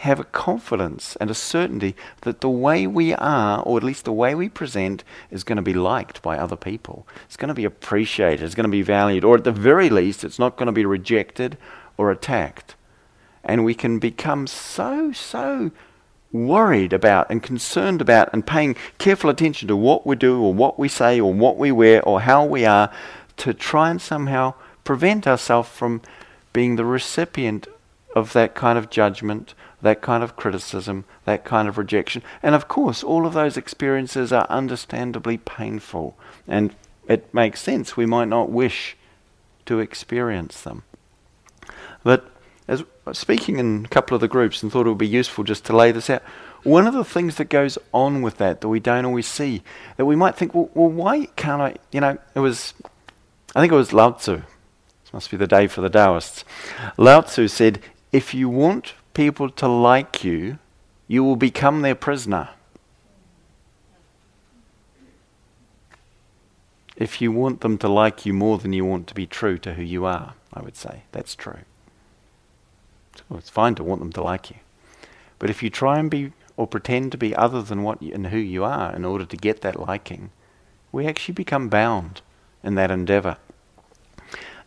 have 0.00 0.18
a 0.18 0.24
confidence 0.24 1.14
and 1.16 1.30
a 1.30 1.34
certainty 1.34 1.94
that 2.22 2.40
the 2.40 2.48
way 2.48 2.86
we 2.86 3.12
are, 3.14 3.62
or 3.64 3.76
at 3.76 3.84
least 3.84 4.06
the 4.06 4.12
way 4.12 4.34
we 4.34 4.48
present, 4.48 5.04
is 5.30 5.44
going 5.44 5.56
to 5.56 5.62
be 5.62 5.74
liked 5.74 6.22
by 6.22 6.38
other 6.38 6.56
people. 6.56 7.06
It's 7.26 7.36
going 7.36 7.48
to 7.48 7.54
be 7.54 7.66
appreciated, 7.66 8.42
it's 8.42 8.54
going 8.54 8.64
to 8.64 8.70
be 8.70 8.80
valued, 8.80 9.24
or 9.24 9.36
at 9.36 9.44
the 9.44 9.52
very 9.52 9.90
least, 9.90 10.24
it's 10.24 10.38
not 10.38 10.56
going 10.56 10.68
to 10.68 10.72
be 10.72 10.86
rejected 10.86 11.58
or 11.98 12.10
attacked. 12.10 12.76
And 13.44 13.62
we 13.62 13.74
can 13.74 13.98
become 13.98 14.46
so, 14.46 15.12
so 15.12 15.70
worried 16.32 16.94
about 16.94 17.28
and 17.28 17.42
concerned 17.42 18.00
about 18.00 18.30
and 18.32 18.46
paying 18.46 18.76
careful 18.96 19.28
attention 19.28 19.68
to 19.68 19.76
what 19.76 20.06
we 20.06 20.16
do 20.16 20.40
or 20.40 20.54
what 20.54 20.78
we 20.78 20.88
say 20.88 21.20
or 21.20 21.34
what 21.34 21.58
we 21.58 21.70
wear 21.70 22.02
or 22.04 22.22
how 22.22 22.42
we 22.42 22.64
are 22.64 22.90
to 23.36 23.52
try 23.52 23.90
and 23.90 24.00
somehow 24.00 24.54
prevent 24.82 25.26
ourselves 25.26 25.68
from 25.68 26.00
being 26.54 26.76
the 26.76 26.86
recipient 26.86 27.66
of 28.16 28.32
that 28.32 28.54
kind 28.54 28.78
of 28.78 28.90
judgment, 28.90 29.54
that 29.82 30.02
kind 30.02 30.22
of 30.22 30.36
criticism, 30.36 31.04
that 31.24 31.44
kind 31.44 31.68
of 31.68 31.78
rejection. 31.78 32.22
And 32.42 32.54
of 32.54 32.68
course, 32.68 33.02
all 33.02 33.26
of 33.26 33.32
those 33.32 33.56
experiences 33.56 34.32
are 34.32 34.46
understandably 34.48 35.38
painful. 35.38 36.16
And 36.46 36.74
it 37.08 37.32
makes 37.34 37.60
sense. 37.60 37.96
We 37.96 38.06
might 38.06 38.28
not 38.28 38.50
wish 38.50 38.96
to 39.66 39.80
experience 39.80 40.60
them. 40.62 40.82
But 42.02 42.30
as 42.68 42.84
speaking 43.12 43.58
in 43.58 43.84
a 43.84 43.88
couple 43.88 44.14
of 44.14 44.20
the 44.20 44.28
groups 44.28 44.62
and 44.62 44.70
thought 44.70 44.86
it 44.86 44.90
would 44.90 44.98
be 44.98 45.08
useful 45.08 45.44
just 45.44 45.64
to 45.66 45.76
lay 45.76 45.90
this 45.92 46.08
out. 46.08 46.22
One 46.62 46.86
of 46.86 46.94
the 46.94 47.04
things 47.04 47.36
that 47.36 47.46
goes 47.46 47.78
on 47.92 48.22
with 48.22 48.36
that 48.36 48.60
that 48.60 48.68
we 48.68 48.80
don't 48.80 49.04
always 49.06 49.26
see, 49.26 49.62
that 49.96 50.04
we 50.04 50.14
might 50.14 50.36
think, 50.36 50.54
well, 50.54 50.70
well 50.74 50.90
why 50.90 51.26
can't 51.36 51.62
I? 51.62 51.76
You 51.90 52.00
know, 52.00 52.18
it 52.34 52.40
was, 52.40 52.74
I 53.56 53.60
think 53.60 53.72
it 53.72 53.76
was 53.76 53.92
Lao 53.92 54.12
Tzu. 54.12 54.36
This 55.02 55.12
must 55.12 55.30
be 55.30 55.36
the 55.36 55.46
day 55.46 55.66
for 55.66 55.80
the 55.80 55.88
Taoists. 55.88 56.44
Lao 56.96 57.22
Tzu 57.22 57.48
said, 57.48 57.80
if 58.12 58.34
you 58.34 58.48
want 58.48 58.94
people 59.14 59.50
to 59.50 59.68
like 59.68 60.24
you, 60.24 60.58
you 61.08 61.24
will 61.24 61.36
become 61.36 61.82
their 61.82 61.94
prisoner. 61.94 62.50
if 67.00 67.22
you 67.22 67.32
want 67.32 67.62
them 67.62 67.78
to 67.78 67.88
like 67.88 68.26
you 68.26 68.34
more 68.34 68.58
than 68.58 68.74
you 68.74 68.84
want 68.84 69.06
to 69.06 69.14
be 69.14 69.26
true 69.26 69.56
to 69.56 69.72
who 69.72 69.82
you 69.82 70.04
are, 70.04 70.34
I 70.52 70.60
would 70.60 70.76
say. 70.76 71.02
That's 71.12 71.34
true. 71.34 71.60
So 73.16 73.38
it's 73.38 73.48
fine 73.48 73.74
to 73.76 73.82
want 73.82 74.02
them 74.02 74.12
to 74.12 74.22
like 74.22 74.50
you. 74.50 74.56
But 75.38 75.48
if 75.48 75.62
you 75.62 75.70
try 75.70 75.98
and 75.98 76.10
be 76.10 76.32
or 76.58 76.66
pretend 76.66 77.10
to 77.12 77.18
be 77.18 77.34
other 77.34 77.62
than 77.62 77.82
what 77.82 78.02
you, 78.02 78.12
and 78.12 78.26
who 78.26 78.36
you 78.36 78.64
are 78.64 78.94
in 78.94 79.06
order 79.06 79.24
to 79.24 79.36
get 79.36 79.62
that 79.62 79.80
liking, 79.80 80.30
we 80.92 81.06
actually 81.06 81.32
become 81.32 81.70
bound 81.70 82.20
in 82.62 82.74
that 82.74 82.90
endeavor. 82.90 83.38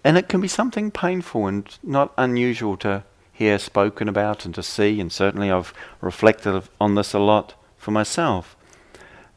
And 0.04 0.18
it 0.18 0.28
can 0.28 0.42
be 0.42 0.48
something 0.48 0.90
painful 0.90 1.46
and 1.46 1.78
not 1.84 2.14
unusual 2.18 2.78
to 2.78 3.04
hear 3.44 3.60
spoken 3.60 4.08
about 4.08 4.46
and 4.46 4.56
to 4.56 4.64
see, 4.64 5.00
and 5.00 5.12
certainly 5.12 5.52
I've 5.52 5.74
reflected 6.02 6.64
on 6.80 6.96
this 6.96 7.14
a 7.14 7.20
lot 7.20 7.54
for 7.78 7.92
myself 7.92 8.56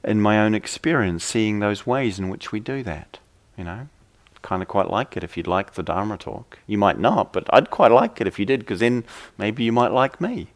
in 0.04 0.20
my 0.20 0.38
own 0.38 0.54
experience, 0.54 1.24
seeing 1.24 1.58
those 1.58 1.86
ways 1.86 2.18
in 2.18 2.28
which 2.28 2.52
we 2.52 2.60
do 2.60 2.82
that. 2.84 3.18
You 3.58 3.64
know, 3.64 3.88
kind 4.42 4.62
of 4.62 4.68
quite 4.68 4.90
like 4.90 5.16
it 5.16 5.24
if 5.24 5.36
you'd 5.36 5.46
like 5.46 5.74
the 5.74 5.82
Dharma 5.82 6.16
talk. 6.16 6.58
You 6.66 6.78
might 6.78 6.98
not, 6.98 7.32
but 7.32 7.44
I'd 7.50 7.70
quite 7.70 7.90
like 7.90 8.20
it 8.20 8.26
if 8.26 8.38
you 8.38 8.46
did, 8.46 8.60
because 8.60 8.80
then 8.80 9.04
maybe 9.36 9.64
you 9.64 9.72
might 9.72 9.92
like 9.92 10.20
me. 10.20 10.48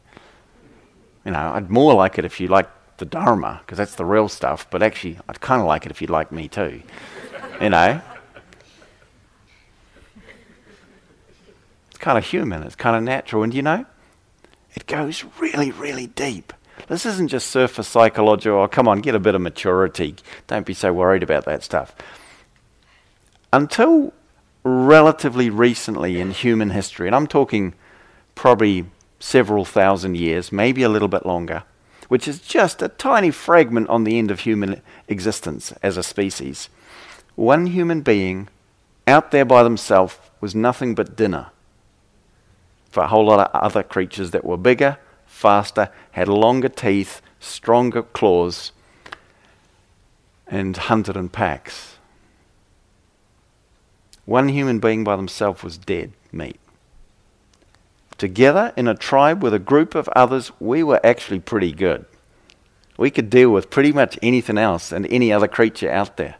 You 1.24 1.32
know, 1.32 1.52
I'd 1.54 1.70
more 1.70 1.94
like 1.94 2.18
it 2.18 2.24
if 2.24 2.40
you 2.40 2.46
liked 2.46 2.98
the 2.98 3.04
Dharma, 3.04 3.60
because 3.62 3.78
that's 3.78 3.96
the 3.96 4.04
real 4.04 4.28
stuff, 4.28 4.66
but 4.70 4.82
actually, 4.82 5.18
I'd 5.28 5.40
kind 5.40 5.60
of 5.60 5.66
like 5.66 5.86
it 5.86 5.90
if 5.90 6.00
you'd 6.00 6.10
like 6.10 6.30
me 6.30 6.46
too. 6.48 6.82
you 7.60 7.70
know? 7.70 8.00
Kind 12.00 12.18
of 12.18 12.24
human, 12.24 12.62
it's 12.62 12.74
kind 12.74 12.96
of 12.96 13.02
natural, 13.02 13.42
and 13.42 13.54
you 13.54 13.62
know, 13.62 13.86
it 14.74 14.86
goes 14.86 15.24
really, 15.38 15.70
really 15.70 16.08
deep. 16.08 16.52
This 16.88 17.04
isn't 17.06 17.28
just 17.28 17.48
surface 17.48 17.86
psychology, 17.86 18.48
or 18.48 18.64
oh, 18.64 18.68
come 18.68 18.88
on, 18.88 19.00
get 19.00 19.14
a 19.14 19.20
bit 19.20 19.34
of 19.34 19.40
maturity. 19.40 20.16
Don't 20.46 20.66
be 20.66 20.74
so 20.74 20.92
worried 20.92 21.22
about 21.22 21.44
that 21.44 21.62
stuff. 21.62 21.94
Until 23.52 24.12
relatively 24.64 25.50
recently 25.50 26.20
in 26.20 26.30
human 26.30 26.70
history, 26.70 27.06
and 27.06 27.14
I'm 27.14 27.26
talking 27.26 27.74
probably 28.34 28.86
several 29.18 29.64
thousand 29.64 30.16
years, 30.16 30.50
maybe 30.50 30.82
a 30.82 30.88
little 30.88 31.08
bit 31.08 31.26
longer, 31.26 31.64
which 32.08 32.26
is 32.26 32.40
just 32.40 32.80
a 32.80 32.88
tiny 32.88 33.30
fragment 33.30 33.88
on 33.88 34.04
the 34.04 34.18
end 34.18 34.30
of 34.30 34.40
human 34.40 34.80
existence 35.08 35.72
as 35.82 35.96
a 35.96 36.02
species. 36.02 36.70
One 37.36 37.66
human 37.66 38.00
being 38.00 38.48
out 39.06 39.30
there 39.30 39.44
by 39.44 39.62
themselves 39.62 40.16
was 40.40 40.54
nothing 40.54 40.94
but 40.94 41.16
dinner 41.16 41.50
for 42.90 43.02
a 43.02 43.08
whole 43.08 43.24
lot 43.24 43.40
of 43.40 43.60
other 43.60 43.82
creatures 43.82 44.32
that 44.32 44.44
were 44.44 44.56
bigger, 44.56 44.98
faster, 45.26 45.90
had 46.12 46.28
longer 46.28 46.68
teeth, 46.68 47.22
stronger 47.38 48.02
claws, 48.02 48.72
and 50.46 50.76
hunted 50.76 51.16
in 51.16 51.28
packs. 51.28 51.96
One 54.26 54.48
human 54.48 54.80
being 54.80 55.04
by 55.04 55.16
themselves 55.16 55.62
was 55.62 55.78
dead 55.78 56.12
meat. 56.32 56.58
Together 58.18 58.72
in 58.76 58.86
a 58.86 58.94
tribe 58.94 59.42
with 59.42 59.54
a 59.54 59.58
group 59.58 59.94
of 59.94 60.08
others, 60.10 60.52
we 60.60 60.82
were 60.82 61.00
actually 61.04 61.40
pretty 61.40 61.72
good. 61.72 62.04
We 62.98 63.10
could 63.10 63.30
deal 63.30 63.50
with 63.50 63.70
pretty 63.70 63.92
much 63.92 64.18
anything 64.22 64.58
else 64.58 64.92
and 64.92 65.06
any 65.06 65.32
other 65.32 65.48
creature 65.48 65.90
out 65.90 66.18
there. 66.18 66.36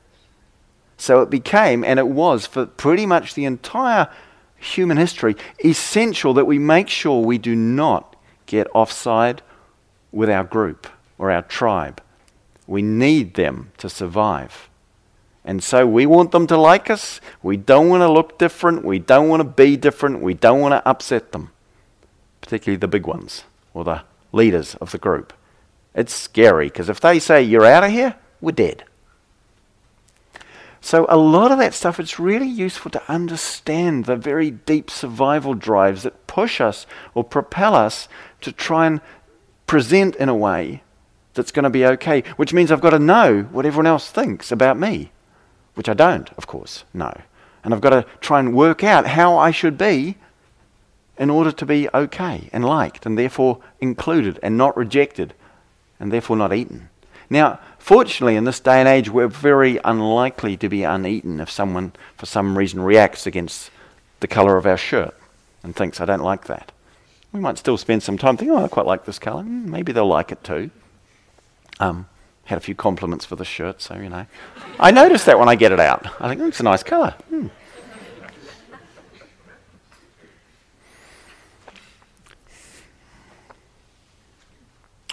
So 0.98 1.22
it 1.22 1.30
became, 1.30 1.82
and 1.82 1.98
it 1.98 2.08
was 2.08 2.46
for 2.46 2.66
pretty 2.66 3.06
much 3.06 3.32
the 3.32 3.46
entire 3.46 4.10
human 4.60 4.96
history, 4.96 5.36
essential 5.64 6.34
that 6.34 6.46
we 6.46 6.58
make 6.58 6.88
sure 6.88 7.24
we 7.24 7.38
do 7.38 7.56
not 7.56 8.16
get 8.46 8.66
offside 8.74 9.42
with 10.12 10.30
our 10.30 10.44
group 10.44 10.86
or 11.18 11.30
our 11.30 11.42
tribe. 11.42 12.02
We 12.66 12.82
need 12.82 13.34
them 13.34 13.72
to 13.78 13.88
survive. 13.88 14.68
And 15.44 15.62
so 15.62 15.86
we 15.86 16.06
want 16.06 16.32
them 16.32 16.46
to 16.48 16.56
like 16.56 16.90
us. 16.90 17.20
We 17.42 17.56
don't 17.56 17.88
want 17.88 18.02
to 18.02 18.12
look 18.12 18.38
different. 18.38 18.84
We 18.84 18.98
don't 18.98 19.28
want 19.28 19.40
to 19.40 19.48
be 19.48 19.76
different. 19.76 20.20
We 20.20 20.34
don't 20.34 20.60
want 20.60 20.72
to 20.72 20.88
upset 20.88 21.32
them 21.32 21.50
particularly 22.40 22.78
the 22.78 22.88
big 22.88 23.06
ones 23.06 23.44
or 23.74 23.84
the 23.84 24.02
leaders 24.32 24.74
of 24.76 24.90
the 24.90 24.98
group. 24.98 25.32
It's 25.94 26.14
scary 26.14 26.66
because 26.66 26.88
if 26.88 27.00
they 27.00 27.18
say, 27.18 27.42
You're 27.42 27.66
out 27.66 27.84
of 27.84 27.90
here, 27.90 28.16
we're 28.40 28.52
dead. 28.52 28.84
So, 30.82 31.06
a 31.08 31.16
lot 31.16 31.52
of 31.52 31.58
that 31.58 31.74
stuff, 31.74 32.00
it's 32.00 32.18
really 32.18 32.48
useful 32.48 32.90
to 32.92 33.02
understand 33.10 34.06
the 34.06 34.16
very 34.16 34.50
deep 34.50 34.90
survival 34.90 35.54
drives 35.54 36.04
that 36.04 36.26
push 36.26 36.60
us 36.60 36.86
or 37.14 37.22
propel 37.22 37.74
us 37.74 38.08
to 38.40 38.50
try 38.50 38.86
and 38.86 39.00
present 39.66 40.16
in 40.16 40.28
a 40.28 40.34
way 40.34 40.82
that's 41.34 41.52
going 41.52 41.64
to 41.64 41.70
be 41.70 41.84
okay, 41.84 42.22
which 42.36 42.52
means 42.52 42.72
I've 42.72 42.80
got 42.80 42.90
to 42.90 42.98
know 42.98 43.42
what 43.52 43.66
everyone 43.66 43.86
else 43.86 44.10
thinks 44.10 44.50
about 44.50 44.78
me, 44.78 45.12
which 45.74 45.88
I 45.88 45.94
don't, 45.94 46.30
of 46.32 46.46
course, 46.46 46.84
know. 46.94 47.14
And 47.62 47.74
I've 47.74 47.82
got 47.82 47.90
to 47.90 48.06
try 48.20 48.40
and 48.40 48.54
work 48.54 48.82
out 48.82 49.06
how 49.06 49.36
I 49.36 49.50
should 49.50 49.76
be 49.76 50.16
in 51.18 51.28
order 51.28 51.52
to 51.52 51.66
be 51.66 51.88
okay 51.92 52.48
and 52.52 52.64
liked 52.64 53.04
and 53.04 53.18
therefore 53.18 53.58
included 53.80 54.40
and 54.42 54.56
not 54.56 54.76
rejected 54.76 55.34
and 56.00 56.10
therefore 56.10 56.36
not 56.36 56.54
eaten. 56.54 56.88
Now, 57.28 57.60
fortunately, 57.80 58.36
in 58.36 58.44
this 58.44 58.60
day 58.60 58.78
and 58.78 58.88
age, 58.88 59.10
we're 59.10 59.26
very 59.26 59.80
unlikely 59.84 60.56
to 60.58 60.68
be 60.68 60.84
uneaten 60.84 61.40
if 61.40 61.50
someone, 61.50 61.92
for 62.16 62.26
some 62.26 62.56
reason, 62.56 62.80
reacts 62.80 63.26
against 63.26 63.70
the 64.20 64.28
colour 64.28 64.56
of 64.56 64.66
our 64.66 64.76
shirt 64.76 65.14
and 65.62 65.74
thinks, 65.74 66.00
I 66.00 66.04
don't 66.04 66.22
like 66.22 66.44
that. 66.44 66.70
We 67.32 67.40
might 67.40 67.58
still 67.58 67.76
spend 67.76 68.02
some 68.02 68.18
time 68.18 68.36
thinking, 68.36 68.56
oh, 68.56 68.64
I 68.64 68.68
quite 68.68 68.86
like 68.86 69.04
this 69.04 69.18
colour. 69.18 69.42
Mm, 69.42 69.66
maybe 69.66 69.92
they'll 69.92 70.06
like 70.06 70.32
it 70.32 70.42
too. 70.44 70.70
Um, 71.78 72.06
had 72.44 72.58
a 72.58 72.60
few 72.60 72.74
compliments 72.74 73.24
for 73.24 73.36
the 73.36 73.44
shirt, 73.44 73.80
so, 73.80 73.94
you 73.96 74.08
know. 74.08 74.26
I 74.78 74.90
notice 74.90 75.24
that 75.24 75.38
when 75.38 75.48
I 75.48 75.54
get 75.54 75.72
it 75.72 75.80
out. 75.80 76.06
I 76.20 76.28
think, 76.28 76.40
oh, 76.40 76.48
it's 76.48 76.60
a 76.60 76.64
nice 76.64 76.82
colour. 76.82 77.14
Mm. 77.32 77.50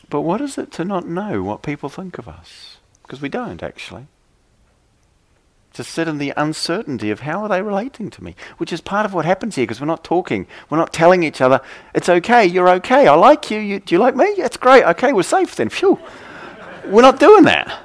But 0.09 0.21
what 0.21 0.41
is 0.41 0.57
it 0.57 0.71
to 0.73 0.85
not 0.85 1.07
know 1.07 1.43
what 1.43 1.61
people 1.61 1.89
think 1.89 2.17
of 2.17 2.27
us? 2.27 2.77
Because 3.03 3.21
we 3.21 3.29
don't, 3.29 3.61
actually. 3.61 4.07
To 5.73 5.83
sit 5.83 6.07
in 6.07 6.17
the 6.17 6.33
uncertainty 6.37 7.11
of 7.11 7.21
how 7.21 7.43
are 7.43 7.49
they 7.49 7.61
relating 7.61 8.09
to 8.11 8.23
me, 8.23 8.35
which 8.57 8.73
is 8.73 8.81
part 8.81 9.05
of 9.05 9.13
what 9.13 9.25
happens 9.25 9.55
here 9.55 9.63
because 9.63 9.79
we're 9.79 9.87
not 9.87 10.03
talking. 10.03 10.47
We're 10.69 10.77
not 10.77 10.93
telling 10.93 11.23
each 11.23 11.41
other, 11.41 11.61
it's 11.93 12.09
okay, 12.09 12.45
you're 12.45 12.69
okay, 12.69 13.07
I 13.07 13.15
like 13.15 13.51
you, 13.51 13.59
you 13.59 13.79
do 13.79 13.95
you 13.95 13.99
like 13.99 14.15
me? 14.15 14.33
That's 14.37 14.57
great, 14.57 14.83
okay, 14.85 15.13
we're 15.13 15.23
safe 15.23 15.55
then, 15.55 15.69
phew. 15.69 15.99
we're 16.85 17.01
not 17.01 17.19
doing 17.19 17.43
that. 17.43 17.83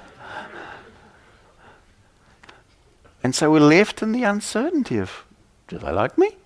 And 3.24 3.34
so 3.34 3.52
we're 3.52 3.60
left 3.60 4.02
in 4.02 4.12
the 4.12 4.24
uncertainty 4.24 4.98
of, 4.98 5.24
do 5.68 5.78
they 5.78 5.92
like 5.92 6.16
me? 6.16 6.36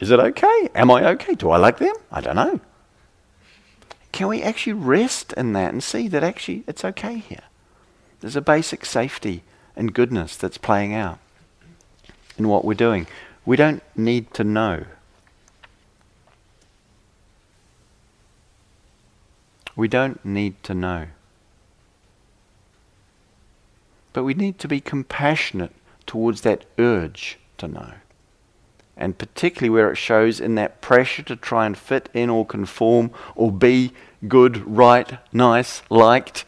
Is 0.00 0.10
it 0.10 0.20
okay? 0.20 0.70
Am 0.74 0.90
I 0.90 1.04
okay? 1.10 1.34
Do 1.34 1.50
I 1.50 1.58
like 1.58 1.78
them? 1.78 1.94
I 2.10 2.20
don't 2.20 2.36
know 2.36 2.60
can 4.12 4.28
we 4.28 4.42
actually 4.42 4.74
rest 4.74 5.32
in 5.32 5.54
that 5.54 5.72
and 5.72 5.82
see 5.82 6.06
that 6.08 6.22
actually 6.22 6.64
it's 6.66 6.84
okay 6.84 7.18
here? 7.18 7.44
There's 8.20 8.36
a 8.36 8.42
basic 8.42 8.84
safety 8.84 9.42
and 9.74 9.94
goodness 9.94 10.36
that's 10.36 10.58
playing 10.58 10.94
out 10.94 11.18
in 12.38 12.46
what 12.48 12.64
we're 12.64 12.74
doing. 12.74 13.06
We 13.44 13.56
don't 13.56 13.82
need 13.96 14.32
to 14.34 14.44
know. 14.44 14.84
We 19.74 19.88
don't 19.88 20.22
need 20.24 20.62
to 20.64 20.74
know. 20.74 21.06
But 24.12 24.24
we 24.24 24.34
need 24.34 24.58
to 24.58 24.68
be 24.68 24.80
compassionate 24.80 25.72
towards 26.06 26.42
that 26.42 26.66
urge 26.78 27.38
to 27.58 27.66
know. 27.66 27.94
And 28.96 29.16
particularly 29.16 29.70
where 29.70 29.90
it 29.90 29.96
shows 29.96 30.38
in 30.38 30.54
that 30.56 30.80
pressure 30.80 31.22
to 31.22 31.36
try 31.36 31.66
and 31.66 31.76
fit 31.76 32.08
in 32.12 32.28
or 32.30 32.44
conform 32.44 33.10
or 33.34 33.50
be 33.50 33.92
good, 34.28 34.58
right, 34.66 35.18
nice, 35.32 35.82
liked, 35.90 36.44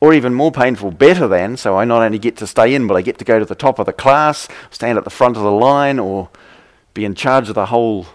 or 0.00 0.12
even 0.12 0.34
more 0.34 0.52
painful, 0.52 0.90
better 0.90 1.28
than. 1.28 1.56
So 1.56 1.76
I 1.76 1.84
not 1.84 2.02
only 2.02 2.18
get 2.18 2.36
to 2.38 2.46
stay 2.46 2.74
in, 2.74 2.86
but 2.86 2.94
I 2.94 3.02
get 3.02 3.18
to 3.18 3.24
go 3.24 3.38
to 3.38 3.44
the 3.44 3.54
top 3.54 3.78
of 3.78 3.86
the 3.86 3.92
class, 3.92 4.48
stand 4.70 4.98
at 4.98 5.04
the 5.04 5.10
front 5.10 5.36
of 5.36 5.42
the 5.42 5.50
line, 5.50 5.98
or 5.98 6.30
be 6.92 7.04
in 7.04 7.14
charge 7.14 7.48
of 7.48 7.54
the 7.54 7.66
whole, 7.66 8.06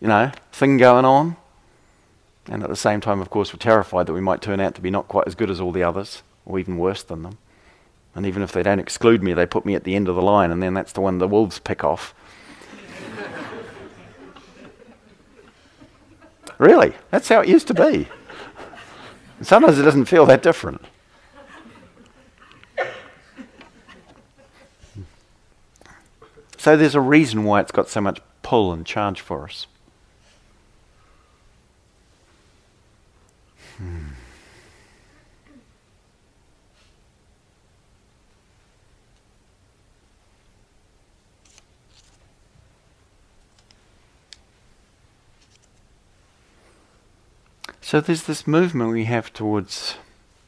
you 0.00 0.08
know, 0.08 0.30
thing 0.52 0.76
going 0.76 1.04
on. 1.04 1.36
And 2.46 2.62
at 2.62 2.68
the 2.68 2.76
same 2.76 3.00
time, 3.00 3.20
of 3.20 3.30
course, 3.30 3.52
we're 3.52 3.58
terrified 3.58 4.06
that 4.06 4.12
we 4.12 4.20
might 4.20 4.42
turn 4.42 4.60
out 4.60 4.74
to 4.76 4.80
be 4.80 4.90
not 4.90 5.08
quite 5.08 5.26
as 5.26 5.34
good 5.34 5.50
as 5.50 5.60
all 5.60 5.72
the 5.72 5.82
others, 5.82 6.22
or 6.46 6.58
even 6.58 6.78
worse 6.78 7.02
than 7.02 7.22
them. 7.22 7.38
And 8.18 8.26
even 8.26 8.42
if 8.42 8.50
they 8.50 8.64
don't 8.64 8.80
exclude 8.80 9.22
me, 9.22 9.32
they 9.32 9.46
put 9.46 9.64
me 9.64 9.76
at 9.76 9.84
the 9.84 9.94
end 9.94 10.08
of 10.08 10.16
the 10.16 10.22
line, 10.22 10.50
and 10.50 10.60
then 10.60 10.74
that's 10.74 10.90
the 10.90 11.00
one 11.00 11.18
the 11.18 11.28
wolves 11.28 11.60
pick 11.60 11.84
off. 11.84 12.12
really, 16.58 16.94
that's 17.12 17.28
how 17.28 17.42
it 17.42 17.48
used 17.48 17.68
to 17.68 17.74
be. 17.74 18.08
sometimes 19.40 19.78
it 19.78 19.84
doesn't 19.84 20.06
feel 20.06 20.26
that 20.26 20.42
different. 20.42 20.84
So 26.56 26.76
there's 26.76 26.96
a 26.96 27.00
reason 27.00 27.44
why 27.44 27.60
it's 27.60 27.70
got 27.70 27.88
so 27.88 28.00
much 28.00 28.20
pull 28.42 28.72
and 28.72 28.84
charge 28.84 29.20
for 29.20 29.44
us. 29.44 29.68
So 47.88 48.02
there's 48.02 48.24
this 48.24 48.46
movement 48.46 48.92
we 48.92 49.06
have 49.06 49.32
towards 49.32 49.94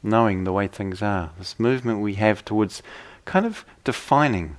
knowing 0.02 0.44
the 0.44 0.52
way 0.52 0.68
things 0.68 1.00
are, 1.00 1.30
this 1.38 1.58
movement 1.58 2.02
we 2.02 2.16
have 2.16 2.44
towards 2.44 2.82
kind 3.24 3.46
of 3.46 3.64
defining 3.82 4.58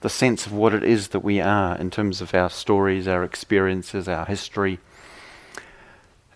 the 0.00 0.08
sense 0.08 0.46
of 0.46 0.52
what 0.54 0.72
it 0.72 0.82
is 0.82 1.08
that 1.08 1.20
we 1.20 1.42
are 1.42 1.76
in 1.76 1.90
terms 1.90 2.22
of 2.22 2.34
our 2.34 2.48
stories, 2.48 3.06
our 3.06 3.22
experiences, 3.22 4.08
our 4.08 4.24
history. 4.24 4.78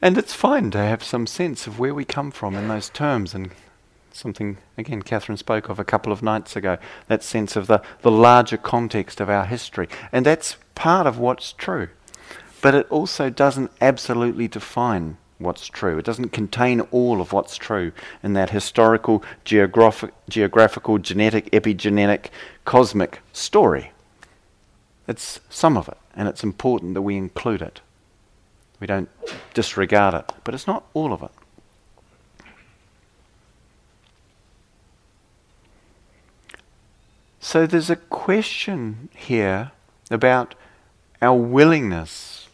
And 0.02 0.18
it's 0.18 0.34
fine 0.34 0.70
to 0.72 0.78
have 0.78 1.02
some 1.02 1.26
sense 1.26 1.66
of 1.66 1.78
where 1.78 1.94
we 1.94 2.04
come 2.04 2.30
from 2.30 2.56
in 2.56 2.68
those 2.68 2.90
terms 2.90 3.34
and 3.34 3.52
something, 4.12 4.58
again, 4.76 5.00
Catherine 5.00 5.38
spoke 5.38 5.70
of 5.70 5.78
a 5.78 5.84
couple 5.84 6.12
of 6.12 6.22
nights 6.22 6.56
ago, 6.56 6.76
that 7.08 7.22
sense 7.22 7.56
of 7.56 7.68
the, 7.68 7.80
the 8.02 8.10
larger 8.10 8.58
context 8.58 9.18
of 9.18 9.30
our 9.30 9.46
history. 9.46 9.88
And 10.12 10.26
that's 10.26 10.58
part 10.74 11.06
of 11.06 11.18
what's 11.18 11.54
true. 11.54 11.88
But 12.60 12.74
it 12.74 12.86
also 12.90 13.30
doesn't 13.30 13.70
absolutely 13.80 14.46
define 14.46 15.16
what's 15.38 15.66
true. 15.66 15.98
It 15.98 16.04
doesn't 16.04 16.30
contain 16.30 16.80
all 16.80 17.20
of 17.20 17.32
what's 17.32 17.56
true 17.56 17.92
in 18.22 18.32
that 18.34 18.50
historical, 18.50 19.22
geographic, 19.44 20.12
geographical, 20.28 20.98
genetic, 20.98 21.50
epigenetic, 21.50 22.26
cosmic 22.64 23.20
story. 23.32 23.92
It's 25.06 25.40
some 25.50 25.76
of 25.76 25.88
it, 25.88 25.98
and 26.14 26.28
it's 26.28 26.42
important 26.42 26.94
that 26.94 27.02
we 27.02 27.16
include 27.16 27.62
it. 27.62 27.80
We 28.80 28.86
don't 28.86 29.08
disregard 29.54 30.14
it, 30.14 30.32
but 30.44 30.54
it's 30.54 30.66
not 30.66 30.84
all 30.94 31.12
of 31.12 31.22
it. 31.22 31.30
So 37.40 37.66
there's 37.66 37.90
a 37.90 37.96
question 37.96 39.08
here 39.14 39.70
about 40.10 40.56
our 41.22 41.36
willingness 41.36 42.45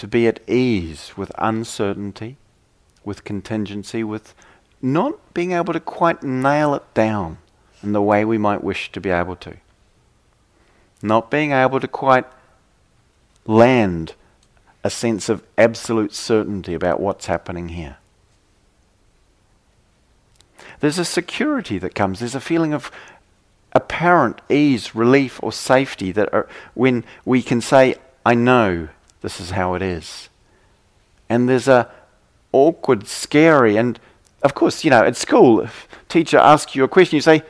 to 0.00 0.08
be 0.08 0.26
at 0.26 0.40
ease 0.48 1.12
with 1.14 1.30
uncertainty, 1.36 2.38
with 3.04 3.22
contingency, 3.22 4.02
with 4.02 4.34
not 4.80 5.34
being 5.34 5.52
able 5.52 5.74
to 5.74 5.80
quite 5.80 6.22
nail 6.22 6.74
it 6.74 6.82
down 6.94 7.36
in 7.82 7.92
the 7.92 8.00
way 8.00 8.24
we 8.24 8.38
might 8.38 8.64
wish 8.64 8.90
to 8.92 8.98
be 8.98 9.10
able 9.10 9.36
to. 9.36 9.58
Not 11.02 11.30
being 11.30 11.52
able 11.52 11.80
to 11.80 11.86
quite 11.86 12.24
land 13.44 14.14
a 14.82 14.88
sense 14.88 15.28
of 15.28 15.42
absolute 15.58 16.14
certainty 16.14 16.72
about 16.72 16.98
what's 16.98 17.26
happening 17.26 17.68
here. 17.68 17.98
There's 20.80 20.98
a 20.98 21.04
security 21.04 21.76
that 21.76 21.94
comes, 21.94 22.20
there's 22.20 22.34
a 22.34 22.40
feeling 22.40 22.72
of 22.72 22.90
apparent 23.72 24.40
ease, 24.48 24.94
relief, 24.94 25.38
or 25.42 25.52
safety 25.52 26.10
that 26.12 26.32
are, 26.32 26.48
when 26.72 27.04
we 27.26 27.42
can 27.42 27.60
say, 27.60 27.96
I 28.24 28.34
know 28.34 28.88
this 29.20 29.40
is 29.40 29.50
how 29.50 29.74
it 29.74 29.82
is. 29.82 30.28
And 31.28 31.48
there's 31.48 31.68
a 31.68 31.90
awkward, 32.52 33.06
scary, 33.06 33.76
and 33.76 33.98
of 34.42 34.54
course, 34.54 34.84
you 34.84 34.90
know, 34.90 35.04
at 35.04 35.16
school, 35.16 35.60
if 35.60 35.88
teacher 36.08 36.38
asks 36.38 36.74
you 36.74 36.84
a 36.84 36.88
question, 36.88 37.16
you 37.16 37.20
say, 37.20 37.42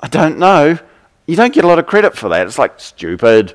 I 0.00 0.08
don't 0.08 0.38
know. 0.38 0.78
You 1.26 1.36
don't 1.36 1.52
get 1.52 1.64
a 1.64 1.68
lot 1.68 1.78
of 1.78 1.86
credit 1.86 2.16
for 2.16 2.28
that. 2.28 2.46
It's 2.46 2.58
like 2.58 2.80
stupid. 2.80 3.54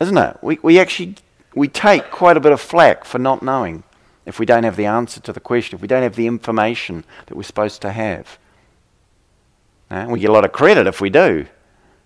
Isn't 0.00 0.18
it? 0.18 0.38
We, 0.42 0.58
we 0.62 0.78
actually 0.78 1.16
we 1.54 1.68
take 1.68 2.10
quite 2.10 2.36
a 2.36 2.40
bit 2.40 2.52
of 2.52 2.60
flack 2.60 3.04
for 3.04 3.18
not 3.18 3.42
knowing 3.42 3.84
if 4.24 4.38
we 4.38 4.46
don't 4.46 4.64
have 4.64 4.76
the 4.76 4.86
answer 4.86 5.20
to 5.20 5.32
the 5.32 5.40
question, 5.40 5.76
if 5.76 5.82
we 5.82 5.88
don't 5.88 6.02
have 6.02 6.16
the 6.16 6.26
information 6.26 7.04
that 7.26 7.36
we're 7.36 7.42
supposed 7.42 7.82
to 7.82 7.92
have. 7.92 8.38
We 10.08 10.20
get 10.20 10.30
a 10.30 10.32
lot 10.32 10.44
of 10.44 10.52
credit 10.52 10.86
if 10.86 11.00
we 11.00 11.10
do. 11.10 11.46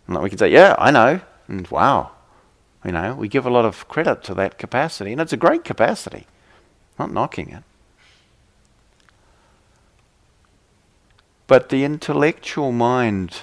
And 0.08 0.22
we 0.22 0.28
can 0.28 0.38
say, 0.38 0.50
yeah, 0.50 0.74
I 0.78 0.90
know. 0.90 1.20
And 1.46 1.68
wow. 1.68 2.10
You 2.86 2.92
know, 2.92 3.14
we 3.16 3.26
give 3.26 3.44
a 3.44 3.50
lot 3.50 3.64
of 3.64 3.88
credit 3.88 4.22
to 4.24 4.34
that 4.34 4.58
capacity. 4.58 5.10
And 5.10 5.20
it's 5.20 5.32
a 5.32 5.36
great 5.36 5.64
capacity. 5.64 6.28
Not 7.00 7.10
knocking 7.10 7.50
it. 7.50 7.64
But 11.48 11.68
the 11.68 11.82
intellectual 11.82 12.70
mind 12.70 13.42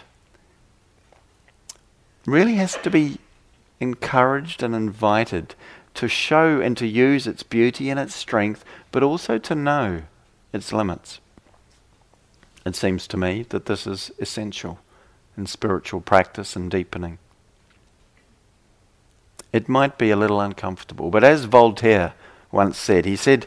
really 2.25 2.55
has 2.55 2.77
to 2.83 2.89
be 2.89 3.17
encouraged 3.81 4.63
and 4.63 4.73
invited 4.73 5.55
to 5.95 6.07
show 6.07 6.61
and 6.61 6.77
to 6.77 6.87
use 6.87 7.27
its 7.27 7.43
beauty 7.43 7.89
and 7.89 7.99
its 7.99 8.15
strength, 8.15 8.63
but 8.93 9.03
also 9.03 9.37
to 9.37 9.55
know 9.55 10.03
its 10.53 10.71
limits. 10.71 11.19
It 12.65 12.77
seems 12.77 13.07
to 13.07 13.17
me 13.17 13.43
that 13.49 13.65
this 13.65 13.85
is 13.85 14.09
essential 14.19 14.79
in 15.35 15.47
spiritual 15.47 15.99
practice 15.99 16.55
and 16.55 16.71
deepening. 16.71 17.19
It 19.53 19.69
might 19.69 19.99
be 19.99 20.09
a 20.09 20.15
little 20.15 20.41
uncomfortable, 20.41 21.11
but 21.11 21.23
as 21.23 21.45
Voltaire 21.45 22.13
once 22.51 22.77
said, 22.77 23.05
he 23.05 23.15
said, 23.15 23.45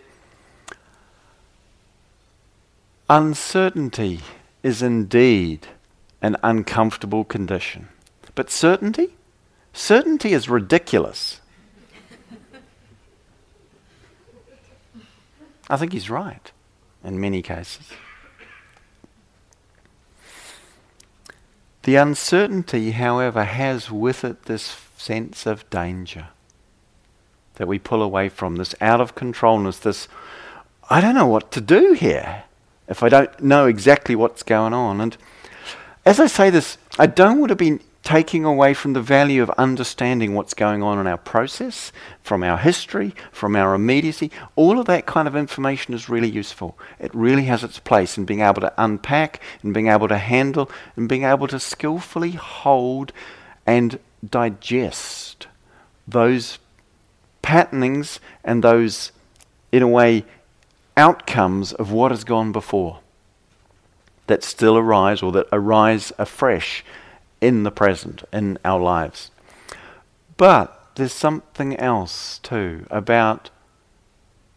Uncertainty 3.10 4.20
is 4.62 4.82
indeed 4.82 5.66
an 6.22 6.36
uncomfortable 6.42 7.24
condition. 7.24 7.88
But 8.36 8.50
certainty? 8.50 9.16
Certainty 9.72 10.32
is 10.32 10.48
ridiculous. 10.48 11.40
I 15.68 15.76
think 15.76 15.92
he's 15.92 16.08
right 16.08 16.52
in 17.02 17.20
many 17.20 17.42
cases. 17.42 17.90
The 21.82 21.96
uncertainty, 21.96 22.92
however, 22.92 23.44
has 23.44 23.90
with 23.90 24.24
it 24.24 24.44
this 24.44 24.85
sense 25.06 25.46
of 25.46 25.68
danger 25.70 26.28
that 27.54 27.68
we 27.68 27.78
pull 27.78 28.02
away 28.02 28.28
from, 28.28 28.56
this 28.56 28.74
out 28.80 29.00
of 29.00 29.14
controlness, 29.14 29.78
this, 29.78 30.08
I 30.90 31.00
don't 31.00 31.14
know 31.14 31.28
what 31.28 31.52
to 31.52 31.60
do 31.60 31.92
here 31.92 32.42
if 32.88 33.02
I 33.02 33.08
don't 33.08 33.40
know 33.40 33.66
exactly 33.66 34.16
what's 34.16 34.42
going 34.42 34.72
on. 34.72 35.00
And 35.00 35.16
as 36.04 36.18
I 36.18 36.26
say 36.26 36.50
this, 36.50 36.76
I 36.98 37.06
don't 37.06 37.38
want 37.38 37.50
to 37.50 37.56
be 37.56 37.78
taking 38.02 38.44
away 38.44 38.74
from 38.74 38.92
the 38.92 39.00
value 39.00 39.42
of 39.42 39.50
understanding 39.50 40.34
what's 40.34 40.54
going 40.54 40.82
on 40.82 40.98
in 40.98 41.06
our 41.06 41.16
process, 41.16 41.92
from 42.22 42.42
our 42.42 42.58
history, 42.58 43.14
from 43.32 43.56
our 43.56 43.74
immediacy. 43.74 44.30
All 44.54 44.78
of 44.78 44.86
that 44.86 45.06
kind 45.06 45.26
of 45.26 45.34
information 45.34 45.94
is 45.94 46.08
really 46.08 46.30
useful. 46.30 46.76
It 47.00 47.14
really 47.14 47.44
has 47.44 47.64
its 47.64 47.78
place 47.78 48.18
in 48.18 48.24
being 48.24 48.40
able 48.40 48.60
to 48.60 48.72
unpack, 48.76 49.40
and 49.62 49.72
being 49.72 49.88
able 49.88 50.08
to 50.08 50.18
handle, 50.18 50.70
and 50.96 51.08
being 51.08 51.24
able 51.24 51.48
to 51.48 51.58
skillfully 51.58 52.32
hold 52.32 53.12
and 53.66 53.98
digest 54.28 55.46
those 56.06 56.58
patternings 57.42 58.20
and 58.44 58.62
those, 58.62 59.12
in 59.72 59.82
a 59.82 59.88
way, 59.88 60.24
outcomes 60.96 61.72
of 61.72 61.90
what 61.92 62.10
has 62.10 62.24
gone 62.24 62.52
before 62.52 63.00
that 64.26 64.42
still 64.42 64.76
arise 64.76 65.22
or 65.22 65.32
that 65.32 65.46
arise 65.52 66.12
afresh 66.18 66.84
in 67.40 67.62
the 67.62 67.70
present, 67.70 68.24
in 68.32 68.58
our 68.64 68.80
lives. 68.80 69.30
But 70.36 70.90
there's 70.96 71.12
something 71.12 71.76
else 71.76 72.38
too 72.38 72.86
about 72.90 73.50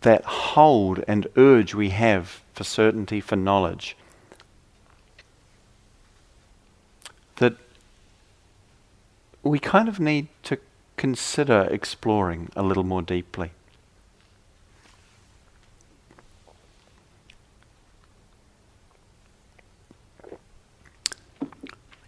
that 0.01 0.23
hold 0.23 1.03
and 1.07 1.27
urge 1.35 1.75
we 1.75 1.89
have 1.89 2.41
for 2.53 2.63
certainty, 2.63 3.19
for 3.19 3.35
knowledge. 3.35 3.97
That 7.35 7.55
we 9.49 9.59
kind 9.59 9.89
of 9.89 9.99
need 9.99 10.27
to 10.43 10.57
consider 10.95 11.67
exploring 11.71 12.49
a 12.55 12.63
little 12.63 12.83
more 12.83 13.01
deeply. 13.01 13.51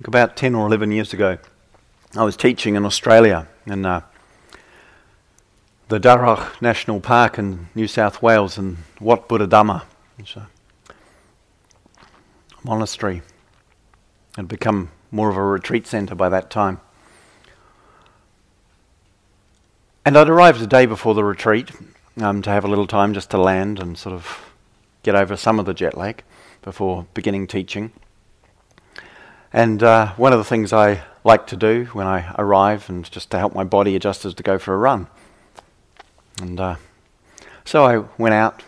about 0.03 0.35
10 0.35 0.55
or 0.55 0.67
11 0.67 0.91
years 0.91 1.13
ago, 1.13 1.37
I 2.17 2.23
was 2.23 2.35
teaching 2.35 2.75
in 2.75 2.85
Australia 2.85 3.47
in 3.65 3.85
uh, 3.85 4.01
the 5.87 5.99
Dharug 5.99 6.61
National 6.61 6.99
Park 6.99 7.37
in 7.37 7.69
New 7.75 7.87
South 7.87 8.21
Wales 8.21 8.57
in 8.57 8.79
Wat 8.99 9.29
Buddha 9.29 9.47
Dhamma. 9.47 9.83
It's 10.17 10.35
a 10.35 10.49
monastery. 12.63 13.17
It 13.17 14.35
had 14.35 14.47
become 14.49 14.91
more 15.11 15.29
of 15.29 15.37
a 15.37 15.43
retreat 15.43 15.87
centre 15.87 16.15
by 16.15 16.27
that 16.27 16.49
time. 16.49 16.81
And 20.03 20.17
I'd 20.17 20.29
arrived 20.29 20.59
the 20.59 20.65
day 20.65 20.87
before 20.87 21.13
the 21.13 21.23
retreat 21.23 21.69
um, 22.19 22.41
to 22.41 22.49
have 22.49 22.65
a 22.65 22.67
little 22.67 22.87
time 22.87 23.13
just 23.13 23.29
to 23.31 23.37
land 23.37 23.79
and 23.79 23.95
sort 23.95 24.15
of 24.15 24.51
get 25.03 25.13
over 25.13 25.37
some 25.37 25.59
of 25.59 25.67
the 25.67 25.75
jet 25.75 25.95
lag 25.95 26.23
before 26.63 27.05
beginning 27.13 27.45
teaching. 27.45 27.91
And 29.53 29.83
uh, 29.83 30.13
one 30.13 30.33
of 30.33 30.39
the 30.39 30.43
things 30.43 30.73
I 30.73 31.03
like 31.23 31.45
to 31.47 31.55
do 31.55 31.85
when 31.93 32.07
I 32.07 32.33
arrive 32.39 32.89
and 32.89 33.09
just 33.11 33.29
to 33.29 33.37
help 33.37 33.53
my 33.53 33.63
body 33.63 33.95
adjust 33.95 34.25
is 34.25 34.33
to 34.33 34.43
go 34.43 34.57
for 34.57 34.73
a 34.73 34.77
run. 34.77 35.05
And 36.41 36.59
uh, 36.59 36.75
so 37.63 37.85
I 37.85 37.97
went 38.17 38.33
out 38.33 38.63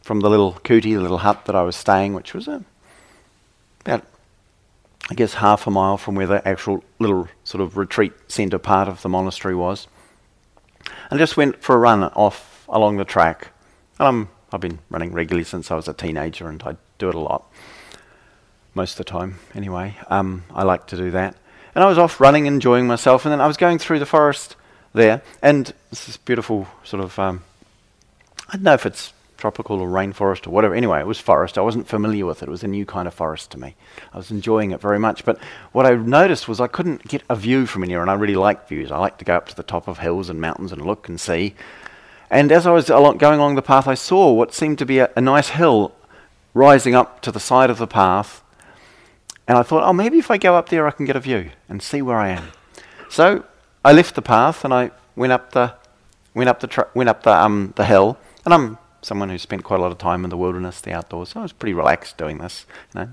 from 0.00 0.20
the 0.20 0.30
little 0.30 0.54
kuti, 0.54 0.94
the 0.94 1.00
little 1.00 1.18
hut 1.18 1.44
that 1.44 1.54
I 1.54 1.62
was 1.62 1.76
staying, 1.76 2.14
which 2.14 2.32
was 2.32 2.48
uh, 2.48 2.60
about, 3.80 4.06
I 5.10 5.14
guess, 5.14 5.34
half 5.34 5.66
a 5.66 5.70
mile 5.70 5.98
from 5.98 6.14
where 6.14 6.26
the 6.26 6.46
actual 6.48 6.82
little 6.98 7.28
sort 7.42 7.60
of 7.60 7.76
retreat 7.76 8.14
centre 8.28 8.58
part 8.58 8.88
of 8.88 9.02
the 9.02 9.10
monastery 9.10 9.54
was. 9.54 9.86
And 11.10 11.18
just 11.18 11.36
went 11.36 11.62
for 11.62 11.74
a 11.74 11.78
run 11.78 12.04
off 12.04 12.64
along 12.68 12.96
the 12.96 13.04
track. 13.04 13.48
And 13.98 14.08
I'm, 14.08 14.28
I've 14.52 14.60
been 14.60 14.78
running 14.90 15.12
regularly 15.12 15.44
since 15.44 15.70
I 15.70 15.74
was 15.74 15.88
a 15.88 15.92
teenager, 15.92 16.48
and 16.48 16.62
I 16.62 16.76
do 16.98 17.08
it 17.08 17.14
a 17.14 17.20
lot. 17.20 17.50
Most 18.74 18.92
of 18.92 18.98
the 18.98 19.04
time, 19.04 19.38
anyway. 19.54 19.96
Um, 20.08 20.44
I 20.52 20.64
like 20.64 20.86
to 20.88 20.96
do 20.96 21.10
that. 21.12 21.36
And 21.74 21.84
I 21.84 21.88
was 21.88 21.98
off 21.98 22.20
running, 22.20 22.46
enjoying 22.46 22.86
myself, 22.86 23.24
and 23.24 23.32
then 23.32 23.40
I 23.40 23.46
was 23.46 23.56
going 23.56 23.78
through 23.78 23.98
the 23.98 24.06
forest 24.06 24.56
there, 24.94 25.22
and 25.42 25.72
it's 25.90 26.06
this 26.06 26.16
beautiful 26.16 26.68
sort 26.84 27.02
of, 27.02 27.18
um, 27.18 27.42
I 28.48 28.52
don't 28.52 28.62
know 28.62 28.74
if 28.74 28.86
it's 28.86 29.12
tropical 29.36 29.80
or 29.80 29.88
rainforest 29.88 30.46
or 30.46 30.50
whatever. 30.50 30.74
Anyway, 30.74 31.00
it 31.00 31.06
was 31.06 31.18
forest. 31.18 31.58
I 31.58 31.62
wasn't 31.62 31.88
familiar 31.88 32.26
with 32.26 32.42
it. 32.42 32.48
It 32.48 32.50
was 32.50 32.64
a 32.64 32.68
new 32.68 32.86
kind 32.86 33.08
of 33.08 33.14
forest 33.14 33.50
to 33.52 33.58
me. 33.58 33.74
I 34.12 34.16
was 34.16 34.30
enjoying 34.30 34.70
it 34.70 34.80
very 34.80 34.98
much. 34.98 35.24
But 35.24 35.38
what 35.72 35.86
I 35.86 35.94
noticed 35.94 36.48
was 36.48 36.60
I 36.60 36.66
couldn't 36.66 37.08
get 37.08 37.22
a 37.28 37.36
view 37.36 37.66
from 37.66 37.82
in 37.84 37.90
here, 37.90 38.02
and 38.02 38.10
I 38.10 38.14
really 38.14 38.36
like 38.36 38.68
views. 38.68 38.90
I 38.90 38.98
like 38.98 39.18
to 39.18 39.24
go 39.24 39.36
up 39.36 39.48
to 39.48 39.56
the 39.56 39.62
top 39.62 39.88
of 39.88 39.98
hills 39.98 40.28
and 40.30 40.40
mountains 40.40 40.72
and 40.72 40.84
look 40.84 41.08
and 41.08 41.20
see. 41.20 41.54
And 42.30 42.50
as 42.50 42.66
I 42.66 42.70
was 42.70 42.88
going 42.88 43.22
along 43.22 43.54
the 43.54 43.62
path, 43.62 43.86
I 43.86 43.94
saw 43.94 44.32
what 44.32 44.54
seemed 44.54 44.78
to 44.78 44.86
be 44.86 44.98
a, 44.98 45.10
a 45.14 45.20
nice 45.20 45.50
hill 45.50 45.94
rising 46.52 46.94
up 46.94 47.20
to 47.22 47.32
the 47.32 47.40
side 47.40 47.70
of 47.70 47.78
the 47.78 47.86
path. 47.86 48.42
And 49.46 49.58
I 49.58 49.62
thought, 49.62 49.82
oh, 49.84 49.92
maybe 49.92 50.18
if 50.18 50.30
I 50.30 50.38
go 50.38 50.56
up 50.56 50.68
there, 50.68 50.86
I 50.86 50.90
can 50.90 51.04
get 51.04 51.16
a 51.16 51.20
view 51.20 51.50
and 51.68 51.82
see 51.82 52.00
where 52.00 52.18
I 52.18 52.30
am. 52.30 52.48
So 53.10 53.44
I 53.84 53.92
left 53.92 54.14
the 54.14 54.22
path 54.22 54.64
and 54.64 54.72
I 54.72 54.90
went 55.14 55.32
up 55.32 55.52
the 55.52 55.74
went 56.34 56.48
up 56.48 56.60
the 56.60 56.66
tra- 56.66 56.88
went 56.94 57.08
up 57.08 57.22
the 57.22 57.30
um 57.30 57.72
the 57.76 57.84
hill, 57.84 58.18
and 58.44 58.52
I'm 58.52 58.78
someone 59.04 59.28
who 59.28 59.38
spent 59.38 59.64
quite 59.64 59.80
a 59.80 59.82
lot 59.82 59.92
of 59.92 59.98
time 59.98 60.24
in 60.24 60.30
the 60.30 60.36
wilderness, 60.36 60.80
the 60.80 60.92
outdoors. 60.92 61.30
So 61.30 61.40
I 61.40 61.42
was 61.42 61.52
pretty 61.52 61.74
relaxed 61.74 62.16
doing 62.16 62.38
this, 62.38 62.66
you 62.94 63.00
know, 63.00 63.08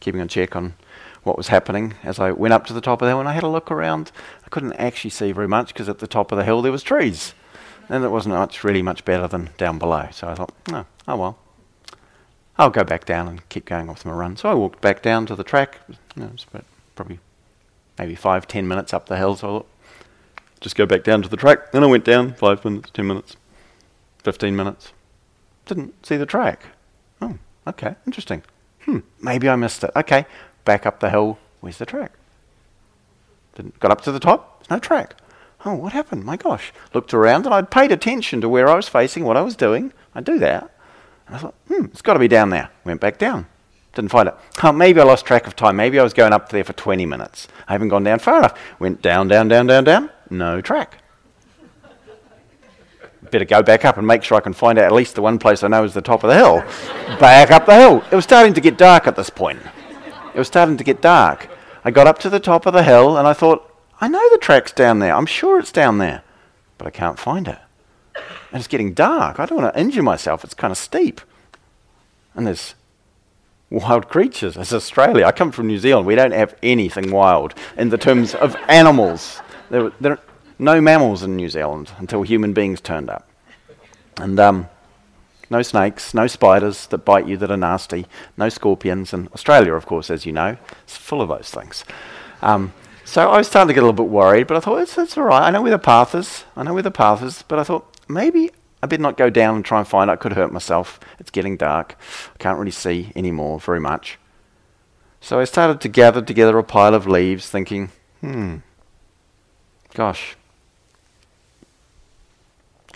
keeping 0.00 0.20
on 0.20 0.28
check 0.28 0.54
on 0.56 0.74
what 1.22 1.36
was 1.36 1.48
happening 1.48 1.94
as 2.02 2.18
I 2.18 2.32
went 2.32 2.52
up 2.52 2.66
to 2.66 2.72
the 2.72 2.80
top 2.80 3.00
of 3.00 3.06
the 3.06 3.10
hill. 3.10 3.20
And 3.20 3.28
I 3.28 3.32
had 3.32 3.44
a 3.44 3.48
look 3.48 3.70
around. 3.70 4.12
I 4.44 4.48
couldn't 4.48 4.74
actually 4.74 5.10
see 5.10 5.32
very 5.32 5.48
much 5.48 5.68
because 5.68 5.88
at 5.88 6.00
the 6.00 6.06
top 6.06 6.32
of 6.32 6.38
the 6.38 6.44
hill 6.44 6.62
there 6.62 6.72
was 6.72 6.82
trees, 6.82 7.34
and 7.88 8.04
it 8.04 8.10
wasn't 8.10 8.34
much 8.34 8.64
really 8.64 8.82
much 8.82 9.04
better 9.04 9.26
than 9.26 9.50
down 9.56 9.78
below. 9.78 10.08
So 10.12 10.28
I 10.28 10.34
thought, 10.34 10.52
oh, 10.72 10.86
oh 11.08 11.16
well. 11.16 11.38
I'll 12.56 12.70
go 12.70 12.84
back 12.84 13.04
down 13.04 13.26
and 13.26 13.48
keep 13.48 13.64
going 13.64 13.90
off 13.90 14.04
my 14.04 14.12
run. 14.12 14.36
So 14.36 14.48
I 14.48 14.54
walked 14.54 14.80
back 14.80 15.02
down 15.02 15.26
to 15.26 15.34
the 15.34 15.42
track. 15.42 15.80
You 15.88 15.96
know, 16.16 16.26
it 16.26 16.32
was 16.32 16.46
about 16.48 16.64
probably 16.94 17.18
maybe 17.98 18.14
five, 18.14 18.46
ten 18.46 18.68
minutes 18.68 18.94
up 18.94 19.06
the 19.06 19.16
hill. 19.16 19.34
So 19.34 19.48
I 19.48 19.50
thought, 19.50 19.68
just 20.60 20.76
go 20.76 20.86
back 20.86 21.02
down 21.02 21.20
to 21.22 21.28
the 21.28 21.36
track. 21.36 21.72
Then 21.72 21.82
I 21.82 21.86
went 21.86 22.04
down 22.04 22.34
five 22.34 22.64
minutes, 22.64 22.90
ten 22.90 23.08
minutes, 23.08 23.36
fifteen 24.22 24.54
minutes, 24.54 24.92
didn't 25.66 26.04
see 26.04 26.16
the 26.16 26.26
track. 26.26 26.66
Oh, 27.20 27.38
okay, 27.66 27.96
interesting. 28.06 28.42
Hmm, 28.82 29.00
maybe 29.20 29.48
I 29.48 29.56
missed 29.56 29.84
it. 29.84 29.90
Okay, 29.96 30.26
back 30.64 30.86
up 30.86 31.00
the 31.00 31.10
hill. 31.10 31.38
Where's 31.60 31.78
the 31.78 31.86
track? 31.86 32.12
Didn't, 33.56 33.78
got 33.80 33.90
up 33.90 34.02
to 34.02 34.12
the 34.12 34.20
top. 34.20 34.60
There's 34.60 34.70
No 34.70 34.78
track. 34.78 35.14
Oh, 35.64 35.74
what 35.74 35.92
happened? 35.92 36.24
My 36.24 36.36
gosh. 36.36 36.72
Looked 36.92 37.14
around 37.14 37.46
and 37.46 37.54
I'd 37.54 37.70
paid 37.70 37.90
attention 37.90 38.40
to 38.42 38.48
where 38.48 38.68
I 38.68 38.74
was 38.74 38.88
facing, 38.88 39.24
what 39.24 39.36
I 39.36 39.40
was 39.40 39.56
doing. 39.56 39.92
I 40.14 40.20
do 40.20 40.38
that. 40.40 40.70
And 41.26 41.36
I 41.36 41.38
thought, 41.38 41.54
hmm, 41.68 41.86
it's 41.86 42.02
got 42.02 42.14
to 42.14 42.18
be 42.18 42.28
down 42.28 42.50
there. 42.50 42.68
Went 42.84 43.00
back 43.00 43.18
down. 43.18 43.46
Didn't 43.94 44.10
find 44.10 44.28
it. 44.28 44.34
Oh, 44.62 44.72
maybe 44.72 45.00
I 45.00 45.04
lost 45.04 45.24
track 45.24 45.46
of 45.46 45.56
time. 45.56 45.76
Maybe 45.76 45.98
I 45.98 46.02
was 46.02 46.12
going 46.12 46.32
up 46.32 46.50
there 46.50 46.64
for 46.64 46.72
20 46.74 47.06
minutes. 47.06 47.48
I 47.66 47.72
haven't 47.72 47.88
gone 47.88 48.04
down 48.04 48.18
far 48.18 48.38
enough. 48.38 48.58
Went 48.78 49.00
down, 49.00 49.28
down, 49.28 49.48
down, 49.48 49.66
down, 49.66 49.84
down. 49.84 50.10
No 50.28 50.60
track 50.60 51.03
better 53.34 53.44
go 53.44 53.62
back 53.62 53.84
up 53.84 53.98
and 53.98 54.06
make 54.06 54.22
sure 54.22 54.38
I 54.38 54.40
can 54.40 54.52
find 54.52 54.78
out 54.78 54.84
at 54.84 54.92
least 54.92 55.16
the 55.16 55.22
one 55.22 55.38
place 55.38 55.64
I 55.64 55.68
know 55.68 55.82
is 55.82 55.92
the 55.92 56.00
top 56.00 56.22
of 56.22 56.28
the 56.28 56.36
hill. 56.36 56.58
back 57.18 57.50
up 57.50 57.66
the 57.66 57.74
hill. 57.74 58.04
It 58.10 58.14
was 58.14 58.24
starting 58.24 58.54
to 58.54 58.60
get 58.60 58.78
dark 58.78 59.08
at 59.08 59.16
this 59.16 59.28
point. 59.28 59.58
It 60.32 60.38
was 60.38 60.46
starting 60.46 60.76
to 60.76 60.84
get 60.84 61.00
dark. 61.00 61.48
I 61.84 61.90
got 61.90 62.06
up 62.06 62.18
to 62.20 62.30
the 62.30 62.38
top 62.38 62.64
of 62.64 62.72
the 62.72 62.84
hill 62.84 63.16
and 63.16 63.26
I 63.26 63.32
thought, 63.32 63.68
I 64.00 64.06
know 64.06 64.30
the 64.30 64.38
track's 64.38 64.72
down 64.72 65.00
there. 65.00 65.14
I'm 65.14 65.26
sure 65.26 65.58
it's 65.58 65.72
down 65.72 65.98
there. 65.98 66.22
But 66.78 66.86
I 66.86 66.90
can't 66.90 67.18
find 67.18 67.48
it. 67.48 67.58
And 68.14 68.60
it's 68.60 68.68
getting 68.68 68.94
dark. 68.94 69.40
I 69.40 69.46
don't 69.46 69.60
want 69.60 69.74
to 69.74 69.80
injure 69.80 70.02
myself. 70.02 70.44
It's 70.44 70.54
kind 70.54 70.70
of 70.70 70.78
steep. 70.78 71.20
And 72.34 72.46
there's 72.46 72.76
wild 73.68 74.08
creatures. 74.08 74.56
It's 74.56 74.72
Australia. 74.72 75.26
I 75.26 75.32
come 75.32 75.50
from 75.50 75.66
New 75.66 75.78
Zealand. 75.78 76.06
We 76.06 76.14
don't 76.14 76.32
have 76.32 76.54
anything 76.62 77.10
wild 77.10 77.54
in 77.76 77.88
the 77.88 77.98
terms 77.98 78.34
of 78.34 78.54
animals. 78.68 79.40
There, 79.70 79.90
there, 80.00 80.20
no 80.64 80.80
mammals 80.80 81.22
in 81.22 81.36
New 81.36 81.48
Zealand 81.48 81.92
until 81.98 82.22
human 82.22 82.52
beings 82.52 82.80
turned 82.80 83.10
up. 83.10 83.28
And 84.16 84.38
um, 84.40 84.68
no 85.50 85.62
snakes, 85.62 86.14
no 86.14 86.26
spiders 86.26 86.86
that 86.86 86.98
bite 86.98 87.26
you 87.26 87.36
that 87.36 87.50
are 87.50 87.56
nasty, 87.56 88.06
no 88.36 88.48
scorpions. 88.48 89.12
And 89.12 89.28
Australia, 89.28 89.74
of 89.74 89.86
course, 89.86 90.10
as 90.10 90.26
you 90.26 90.32
know, 90.32 90.56
is 90.86 90.96
full 90.96 91.20
of 91.20 91.28
those 91.28 91.50
things. 91.50 91.84
Um, 92.42 92.72
so 93.04 93.30
I 93.30 93.38
was 93.38 93.48
starting 93.48 93.68
to 93.68 93.74
get 93.74 93.82
a 93.82 93.86
little 93.86 94.04
bit 94.04 94.10
worried, 94.10 94.46
but 94.46 94.56
I 94.56 94.60
thought, 94.60 94.80
it's, 94.80 94.96
it's 94.96 95.18
all 95.18 95.24
right. 95.24 95.46
I 95.46 95.50
know 95.50 95.62
where 95.62 95.70
the 95.70 95.78
path 95.78 96.14
is. 96.14 96.44
I 96.56 96.62
know 96.62 96.72
where 96.72 96.82
the 96.82 96.90
path 96.90 97.22
is. 97.22 97.42
But 97.42 97.58
I 97.58 97.64
thought, 97.64 97.86
maybe 98.08 98.50
I 98.82 98.86
better 98.86 99.02
not 99.02 99.16
go 99.16 99.30
down 99.30 99.56
and 99.56 99.64
try 99.64 99.78
and 99.78 99.88
find 99.88 100.08
it. 100.08 100.14
I 100.14 100.16
could 100.16 100.32
hurt 100.32 100.52
myself. 100.52 100.98
It's 101.18 101.30
getting 101.30 101.56
dark. 101.56 101.96
I 102.34 102.38
can't 102.38 102.58
really 102.58 102.70
see 102.70 103.12
anymore 103.14 103.60
very 103.60 103.80
much. 103.80 104.18
So 105.20 105.40
I 105.40 105.44
started 105.44 105.80
to 105.80 105.88
gather 105.88 106.22
together 106.22 106.58
a 106.58 106.62
pile 106.62 106.94
of 106.94 107.06
leaves, 107.06 107.48
thinking, 107.48 107.90
hmm, 108.20 108.56
gosh, 109.94 110.36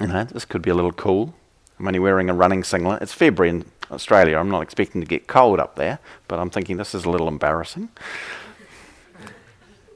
you 0.00 0.06
know, 0.06 0.24
this 0.24 0.44
could 0.44 0.62
be 0.62 0.70
a 0.70 0.74
little 0.74 0.92
cool. 0.92 1.34
I'm 1.78 1.86
only 1.86 1.98
wearing 1.98 2.28
a 2.28 2.34
running 2.34 2.64
singlet. 2.64 3.02
It's 3.02 3.12
February 3.12 3.50
in 3.50 3.64
Australia. 3.90 4.38
I'm 4.38 4.50
not 4.50 4.62
expecting 4.62 5.00
to 5.00 5.06
get 5.06 5.26
cold 5.26 5.60
up 5.60 5.76
there, 5.76 5.98
but 6.26 6.38
I'm 6.38 6.50
thinking 6.50 6.76
this 6.76 6.94
is 6.94 7.04
a 7.04 7.10
little 7.10 7.28
embarrassing. 7.28 7.88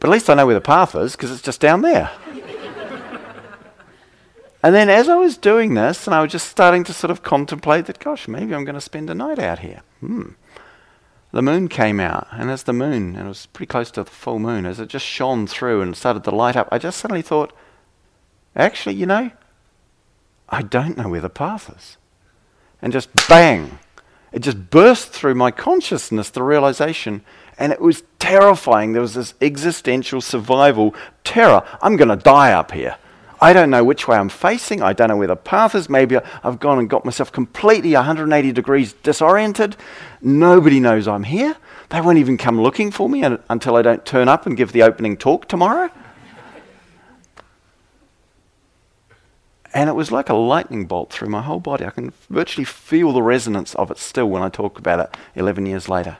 But 0.00 0.09
at 0.09 0.12
least 0.12 0.30
I 0.30 0.34
know 0.34 0.46
where 0.46 0.55
the 0.55 0.61
path 0.61 0.94
is 0.94 1.12
because 1.12 1.30
it's 1.30 1.42
just 1.42 1.61
down 1.61 1.82
there. 1.82 2.11
and 4.62 4.74
then 4.74 4.88
as 4.88 5.09
I 5.09 5.16
was 5.16 5.36
doing 5.36 5.74
this, 5.74 6.07
and 6.07 6.14
I 6.14 6.22
was 6.22 6.32
just 6.32 6.48
starting 6.48 6.84
to 6.84 6.92
sort 6.92 7.11
of 7.11 7.22
contemplate 7.22 7.86
that, 7.86 7.98
gosh, 7.98 8.26
maybe 8.26 8.55
I'm 8.55 8.64
going 8.64 8.74
to 8.74 8.80
spend 8.80 9.11
a 9.11 9.14
night 9.14 9.38
out 9.38 9.61
here. 9.61 9.82
Hmm. 10.00 10.30
The 11.32 11.42
moon 11.42 11.68
came 11.68 11.98
out, 11.98 12.28
and 12.30 12.50
as 12.50 12.64
the 12.64 12.74
moon, 12.74 13.16
and 13.16 13.24
it 13.24 13.28
was 13.28 13.46
pretty 13.46 13.70
close 13.70 13.90
to 13.92 14.05
the 14.05 14.11
full 14.11 14.38
moon, 14.38 14.66
as 14.66 14.78
it 14.78 14.88
just 14.88 15.07
shone 15.07 15.46
through 15.46 15.80
and 15.80 15.96
started 15.96 16.24
to 16.24 16.30
light 16.30 16.57
up, 16.57 16.68
I 16.70 16.78
just 16.78 16.98
suddenly 16.98 17.22
thought, 17.22 17.55
actually, 18.55 18.96
you 18.96 19.07
know, 19.07 19.30
I 20.53 20.62
don't 20.62 20.98
know 20.98 21.09
where 21.09 21.20
the 21.20 21.30
path 21.30 21.74
is. 21.74 21.96
And 22.82 22.92
just 22.92 23.09
bang, 23.28 23.78
it 24.32 24.40
just 24.40 24.70
burst 24.70 25.09
through 25.09 25.34
my 25.34 25.50
consciousness, 25.50 26.30
the 26.30 26.42
realization, 26.42 27.22
and 27.59 27.72
it 27.72 27.80
was 27.80 28.03
terrifying. 28.18 28.92
There 28.92 29.03
was 29.03 29.14
this 29.14 29.34
existential 29.40 30.20
survival 30.20 30.94
terror. 31.24 31.66
I'm 31.80 31.96
going 31.96 32.09
to 32.09 32.16
die 32.16 32.53
up 32.53 32.72
here. 32.72 32.96
I 33.40 33.53
don't 33.53 33.70
know 33.70 33.82
which 33.82 34.07
way 34.07 34.16
I'm 34.16 34.28
facing. 34.28 34.82
I 34.82 34.92
don't 34.92 35.09
know 35.09 35.16
where 35.16 35.26
the 35.26 35.36
path 35.36 35.74
is. 35.74 35.88
Maybe 35.88 36.16
I've 36.44 36.61
gone 36.61 36.78
and 36.78 36.88
got 36.88 37.05
myself 37.05 37.32
completely 37.32 37.92
180 37.94 38.53
degrees 38.53 38.92
disoriented. 38.92 39.76
Nobody 40.20 40.78
knows 40.78 41.09
I'm 41.09 41.24
here. 41.24 41.57
They 41.88 42.00
won't 42.00 42.18
even 42.18 42.38
come 42.38 42.61
looking 42.61 42.90
for 42.90 43.09
me 43.09 43.24
until 43.24 43.76
I 43.76 43.82
don't 43.82 44.05
turn 44.07 44.28
up 44.28 44.46
and 44.46 44.57
give 44.57 44.72
the 44.72 44.82
opening 44.82 45.16
talk 45.16 45.48
tomorrow. 45.48 45.90
And 49.75 49.89
it 49.89 49.95
was 49.95 50.12
like 50.12 50.29
a 50.29 50.35
lightning 50.35 50.85
bolt 50.87 51.11
through 51.11 51.29
my 51.29 51.43
whole 51.43 51.61
body. 51.61 51.87
I 51.87 51.91
can 51.91 52.12
virtually 52.29 52.64
feel 52.64 53.12
the 53.12 53.23
resonance 53.23 53.75
of 53.77 53.91
it 53.91 53.99
still 53.99 54.29
when 54.29 54.43
I 54.43 54.49
talk 54.49 54.79
about 54.79 55.01
it 55.01 55.16
11 55.35 55.64
years 55.64 55.89
later. 55.89 56.18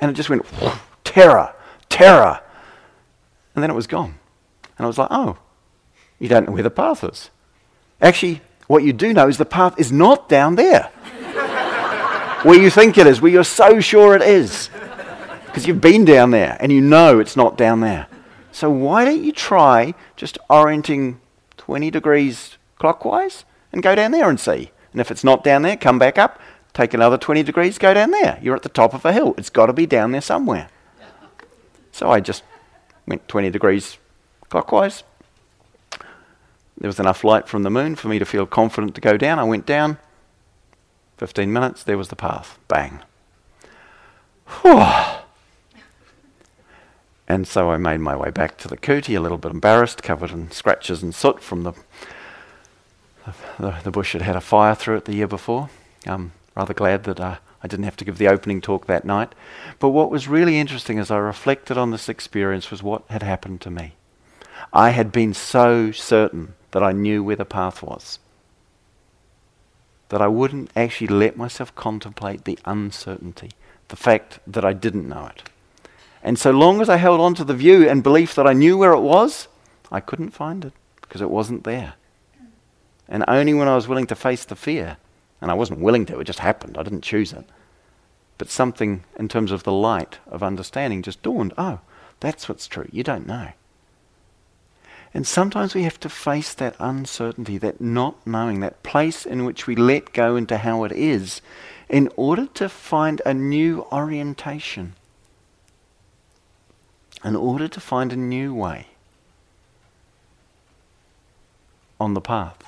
And 0.00 0.10
it 0.10 0.14
just 0.14 0.28
went, 0.28 0.44
terror, 1.04 1.54
terror. 1.88 2.40
And 3.54 3.62
then 3.62 3.70
it 3.70 3.74
was 3.74 3.86
gone. 3.86 4.18
And 4.76 4.84
I 4.84 4.86
was 4.86 4.98
like, 4.98 5.08
oh, 5.10 5.38
you 6.18 6.28
don't 6.28 6.46
know 6.46 6.52
where 6.52 6.62
the 6.62 6.70
path 6.70 7.04
is. 7.04 7.30
Actually, 8.00 8.40
what 8.66 8.82
you 8.82 8.92
do 8.92 9.12
know 9.12 9.28
is 9.28 9.38
the 9.38 9.44
path 9.44 9.78
is 9.78 9.92
not 9.92 10.28
down 10.28 10.56
there. 10.56 10.84
where 12.42 12.60
you 12.60 12.70
think 12.70 12.98
it 12.98 13.06
is, 13.06 13.20
where 13.20 13.30
you're 13.30 13.44
so 13.44 13.78
sure 13.78 14.16
it 14.16 14.22
is. 14.22 14.68
Because 15.46 15.66
you've 15.66 15.80
been 15.80 16.04
down 16.04 16.30
there 16.30 16.56
and 16.58 16.72
you 16.72 16.80
know 16.80 17.20
it's 17.20 17.36
not 17.36 17.56
down 17.56 17.80
there. 17.80 18.08
So 18.50 18.70
why 18.70 19.04
don't 19.04 19.22
you 19.22 19.32
try 19.32 19.94
just 20.16 20.38
orienting 20.50 21.20
20 21.62 21.92
degrees 21.92 22.58
clockwise 22.80 23.44
and 23.72 23.84
go 23.84 23.94
down 23.94 24.10
there 24.10 24.28
and 24.28 24.40
see. 24.40 24.72
And 24.90 25.00
if 25.00 25.12
it's 25.12 25.22
not 25.22 25.44
down 25.44 25.62
there, 25.62 25.76
come 25.76 25.96
back 25.96 26.18
up, 26.18 26.40
take 26.74 26.92
another 26.92 27.16
20 27.16 27.44
degrees, 27.44 27.78
go 27.78 27.94
down 27.94 28.10
there. 28.10 28.40
You're 28.42 28.56
at 28.56 28.64
the 28.64 28.68
top 28.68 28.94
of 28.94 29.04
a 29.04 29.12
hill. 29.12 29.36
It's 29.38 29.48
got 29.48 29.66
to 29.66 29.72
be 29.72 29.86
down 29.86 30.10
there 30.10 30.20
somewhere. 30.20 30.68
So 31.92 32.10
I 32.10 32.18
just 32.18 32.42
went 33.06 33.28
20 33.28 33.50
degrees 33.50 33.96
clockwise. 34.50 35.04
There 36.76 36.88
was 36.88 36.98
enough 36.98 37.22
light 37.22 37.46
from 37.46 37.62
the 37.62 37.70
moon 37.70 37.94
for 37.94 38.08
me 38.08 38.18
to 38.18 38.24
feel 38.24 38.44
confident 38.44 38.96
to 38.96 39.00
go 39.00 39.16
down. 39.16 39.38
I 39.38 39.44
went 39.44 39.64
down. 39.64 39.98
15 41.18 41.52
minutes, 41.52 41.84
there 41.84 41.96
was 41.96 42.08
the 42.08 42.16
path. 42.16 42.58
Bang. 42.66 43.02
Whew. 44.62 45.21
And 47.32 47.48
so 47.48 47.70
I 47.70 47.78
made 47.78 48.00
my 48.00 48.14
way 48.14 48.30
back 48.30 48.58
to 48.58 48.68
the 48.68 48.76
kuti, 48.76 49.16
a 49.16 49.20
little 49.20 49.38
bit 49.38 49.52
embarrassed, 49.52 50.02
covered 50.02 50.32
in 50.32 50.50
scratches 50.50 51.02
and 51.02 51.14
soot 51.14 51.42
from 51.42 51.62
the, 51.62 51.72
the, 53.58 53.74
the 53.84 53.90
bush 53.90 54.12
had 54.12 54.20
had 54.20 54.36
a 54.36 54.40
fire 54.42 54.74
through 54.74 54.98
it 54.98 55.04
the 55.06 55.14
year 55.14 55.26
before. 55.26 55.70
Um, 56.06 56.32
rather 56.54 56.74
glad 56.74 57.04
that 57.04 57.20
uh, 57.20 57.36
I 57.62 57.68
didn't 57.68 57.86
have 57.86 57.96
to 57.96 58.04
give 58.04 58.18
the 58.18 58.28
opening 58.28 58.60
talk 58.60 58.86
that 58.86 59.06
night. 59.06 59.34
But 59.78 59.90
what 59.96 60.10
was 60.10 60.28
really 60.28 60.58
interesting 60.58 60.98
as 60.98 61.10
I 61.10 61.16
reflected 61.16 61.78
on 61.78 61.90
this 61.90 62.10
experience 62.10 62.70
was 62.70 62.82
what 62.82 63.02
had 63.08 63.22
happened 63.22 63.62
to 63.62 63.70
me. 63.70 63.94
I 64.70 64.90
had 64.90 65.10
been 65.10 65.32
so 65.32 65.90
certain 65.90 66.52
that 66.72 66.82
I 66.82 66.92
knew 66.92 67.24
where 67.24 67.36
the 67.36 67.46
path 67.46 67.82
was. 67.82 68.18
that 70.12 70.20
I 70.20 70.28
wouldn't 70.28 70.70
actually 70.76 71.06
let 71.06 71.38
myself 71.38 71.74
contemplate 71.74 72.44
the 72.44 72.58
uncertainty, 72.66 73.52
the 73.88 73.96
fact 73.96 74.40
that 74.46 74.62
I 74.62 74.74
didn't 74.74 75.08
know 75.08 75.30
it. 75.34 75.42
And 76.22 76.38
so 76.38 76.50
long 76.50 76.80
as 76.80 76.88
I 76.88 76.96
held 76.96 77.20
on 77.20 77.34
to 77.34 77.44
the 77.44 77.54
view 77.54 77.88
and 77.88 78.02
belief 78.02 78.34
that 78.34 78.46
I 78.46 78.52
knew 78.52 78.78
where 78.78 78.92
it 78.92 79.00
was, 79.00 79.48
I 79.90 80.00
couldn't 80.00 80.30
find 80.30 80.64
it 80.64 80.72
because 81.00 81.20
it 81.20 81.30
wasn't 81.30 81.64
there. 81.64 81.94
And 83.08 83.24
only 83.28 83.54
when 83.54 83.68
I 83.68 83.74
was 83.74 83.88
willing 83.88 84.06
to 84.06 84.14
face 84.14 84.44
the 84.44 84.56
fear, 84.56 84.96
and 85.40 85.50
I 85.50 85.54
wasn't 85.54 85.80
willing 85.80 86.06
to, 86.06 86.20
it 86.20 86.24
just 86.24 86.38
happened, 86.38 86.78
I 86.78 86.82
didn't 86.82 87.02
choose 87.02 87.32
it. 87.32 87.44
But 88.38 88.48
something 88.48 89.04
in 89.18 89.28
terms 89.28 89.52
of 89.52 89.64
the 89.64 89.72
light 89.72 90.18
of 90.26 90.42
understanding 90.42 91.02
just 91.02 91.22
dawned 91.22 91.52
oh, 91.58 91.80
that's 92.20 92.48
what's 92.48 92.68
true. 92.68 92.88
You 92.92 93.02
don't 93.02 93.26
know. 93.26 93.48
And 95.12 95.26
sometimes 95.26 95.74
we 95.74 95.82
have 95.82 96.00
to 96.00 96.08
face 96.08 96.54
that 96.54 96.76
uncertainty, 96.78 97.58
that 97.58 97.80
not 97.80 98.26
knowing, 98.26 98.60
that 98.60 98.82
place 98.82 99.26
in 99.26 99.44
which 99.44 99.66
we 99.66 99.76
let 99.76 100.12
go 100.12 100.36
into 100.36 100.56
how 100.58 100.84
it 100.84 100.92
is, 100.92 101.42
in 101.88 102.08
order 102.16 102.46
to 102.54 102.68
find 102.68 103.20
a 103.26 103.34
new 103.34 103.84
orientation, 103.92 104.94
in 107.24 107.36
order 107.36 107.68
to 107.68 107.80
find 107.80 108.12
a 108.12 108.16
new 108.16 108.54
way 108.54 108.88
on 112.00 112.14
the 112.14 112.20
path. 112.20 112.62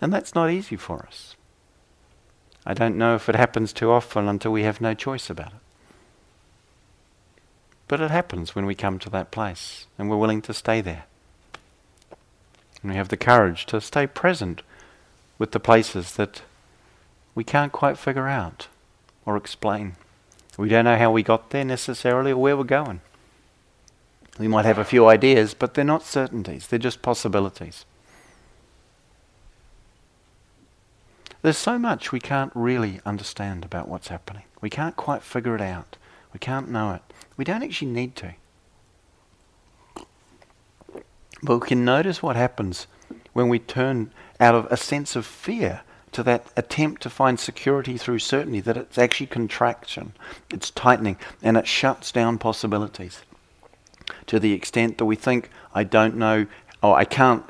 And 0.00 0.12
that's 0.12 0.34
not 0.34 0.50
easy 0.50 0.76
for 0.76 1.04
us. 1.06 1.34
I 2.64 2.74
don't 2.74 2.98
know 2.98 3.14
if 3.14 3.28
it 3.28 3.34
happens 3.34 3.72
too 3.72 3.90
often 3.90 4.28
until 4.28 4.52
we 4.52 4.62
have 4.62 4.80
no 4.80 4.94
choice 4.94 5.30
about 5.30 5.48
it. 5.48 5.60
But 7.88 8.00
it 8.00 8.10
happens 8.10 8.54
when 8.54 8.66
we 8.66 8.74
come 8.74 8.98
to 9.00 9.10
that 9.10 9.30
place 9.30 9.86
and 9.96 10.10
we're 10.10 10.16
willing 10.16 10.42
to 10.42 10.54
stay 10.54 10.80
there. 10.80 11.04
And 12.82 12.90
we 12.90 12.96
have 12.96 13.08
the 13.08 13.16
courage 13.16 13.66
to 13.66 13.80
stay 13.80 14.06
present 14.06 14.62
with 15.38 15.52
the 15.52 15.60
places 15.60 16.12
that 16.16 16.42
we 17.36 17.44
can't 17.44 17.70
quite 17.70 17.98
figure 17.98 18.26
out 18.26 18.66
or 19.24 19.36
explain. 19.36 19.94
We 20.58 20.70
don't 20.70 20.86
know 20.86 20.96
how 20.96 21.12
we 21.12 21.22
got 21.22 21.50
there 21.50 21.66
necessarily 21.66 22.32
or 22.32 22.38
where 22.38 22.56
we're 22.56 22.64
going. 22.64 23.02
We 24.38 24.48
might 24.48 24.64
have 24.64 24.78
a 24.78 24.84
few 24.84 25.06
ideas, 25.06 25.52
but 25.54 25.74
they're 25.74 25.84
not 25.84 26.02
certainties, 26.02 26.66
they're 26.66 26.78
just 26.78 27.02
possibilities. 27.02 27.84
There's 31.42 31.58
so 31.58 31.78
much 31.78 32.10
we 32.10 32.20
can't 32.20 32.52
really 32.54 33.00
understand 33.06 33.64
about 33.64 33.86
what's 33.86 34.08
happening. 34.08 34.44
We 34.60 34.70
can't 34.70 34.96
quite 34.96 35.22
figure 35.22 35.54
it 35.54 35.60
out. 35.60 35.96
We 36.32 36.38
can't 36.38 36.70
know 36.70 36.92
it. 36.94 37.02
We 37.36 37.44
don't 37.44 37.62
actually 37.62 37.92
need 37.92 38.16
to. 38.16 38.34
But 41.42 41.60
we 41.60 41.68
can 41.68 41.84
notice 41.84 42.22
what 42.22 42.34
happens 42.34 42.86
when 43.32 43.48
we 43.48 43.58
turn 43.58 44.10
out 44.40 44.54
of 44.54 44.66
a 44.72 44.76
sense 44.76 45.14
of 45.14 45.26
fear 45.26 45.82
to 46.16 46.22
that 46.22 46.46
attempt 46.56 47.02
to 47.02 47.10
find 47.10 47.38
security 47.38 47.98
through 47.98 48.18
certainty, 48.18 48.60
that 48.60 48.76
it's 48.76 48.96
actually 48.96 49.26
contraction, 49.26 50.14
it's 50.50 50.70
tightening, 50.70 51.18
and 51.42 51.58
it 51.58 51.66
shuts 51.66 52.10
down 52.10 52.38
possibilities 52.38 53.20
to 54.26 54.40
the 54.40 54.52
extent 54.52 54.96
that 54.96 55.04
we 55.04 55.14
think, 55.14 55.50
I 55.74 55.84
don't 55.84 56.16
know, 56.16 56.46
or 56.82 56.96
I 56.96 57.04
can't 57.04 57.44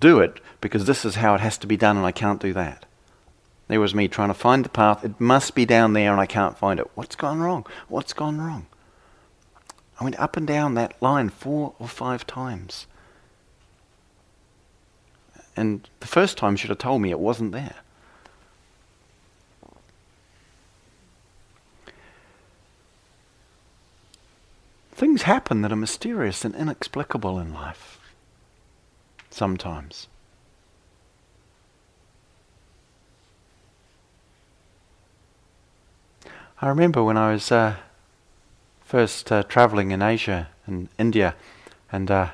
do 0.00 0.20
it 0.20 0.40
because 0.62 0.86
this 0.86 1.04
is 1.04 1.16
how 1.16 1.34
it 1.34 1.42
has 1.42 1.58
to 1.58 1.66
be 1.66 1.76
done 1.76 1.98
and 1.98 2.06
I 2.06 2.12
can't 2.12 2.40
do 2.40 2.54
that. 2.54 2.86
There 3.68 3.80
was 3.80 3.94
me 3.94 4.08
trying 4.08 4.28
to 4.28 4.34
find 4.34 4.64
the 4.64 4.70
path. 4.70 5.04
It 5.04 5.20
must 5.20 5.54
be 5.54 5.66
down 5.66 5.92
there 5.92 6.10
and 6.10 6.20
I 6.20 6.26
can't 6.26 6.56
find 6.56 6.80
it. 6.80 6.90
What's 6.94 7.16
gone 7.16 7.40
wrong? 7.40 7.66
What's 7.88 8.14
gone 8.14 8.40
wrong? 8.40 8.66
I 10.00 10.04
went 10.04 10.18
up 10.18 10.38
and 10.38 10.46
down 10.46 10.74
that 10.74 11.00
line 11.02 11.28
four 11.28 11.74
or 11.78 11.86
five 11.86 12.26
times. 12.26 12.86
And 15.54 15.86
the 16.00 16.06
first 16.06 16.38
time 16.38 16.56
should 16.56 16.70
have 16.70 16.78
told 16.78 17.02
me 17.02 17.10
it 17.10 17.20
wasn't 17.20 17.52
there. 17.52 17.76
Things 25.00 25.22
happen 25.22 25.62
that 25.62 25.72
are 25.72 25.76
mysterious 25.76 26.44
and 26.44 26.54
inexplicable 26.54 27.38
in 27.38 27.54
life. 27.54 27.98
Sometimes. 29.30 30.08
I 36.60 36.68
remember 36.68 37.02
when 37.02 37.16
I 37.16 37.32
was 37.32 37.50
uh, 37.50 37.76
first 38.84 39.32
uh, 39.32 39.42
traveling 39.44 39.90
in 39.90 40.02
Asia 40.02 40.48
and 40.66 40.90
India, 40.98 41.34
and 41.90 42.10
uh, 42.10 42.28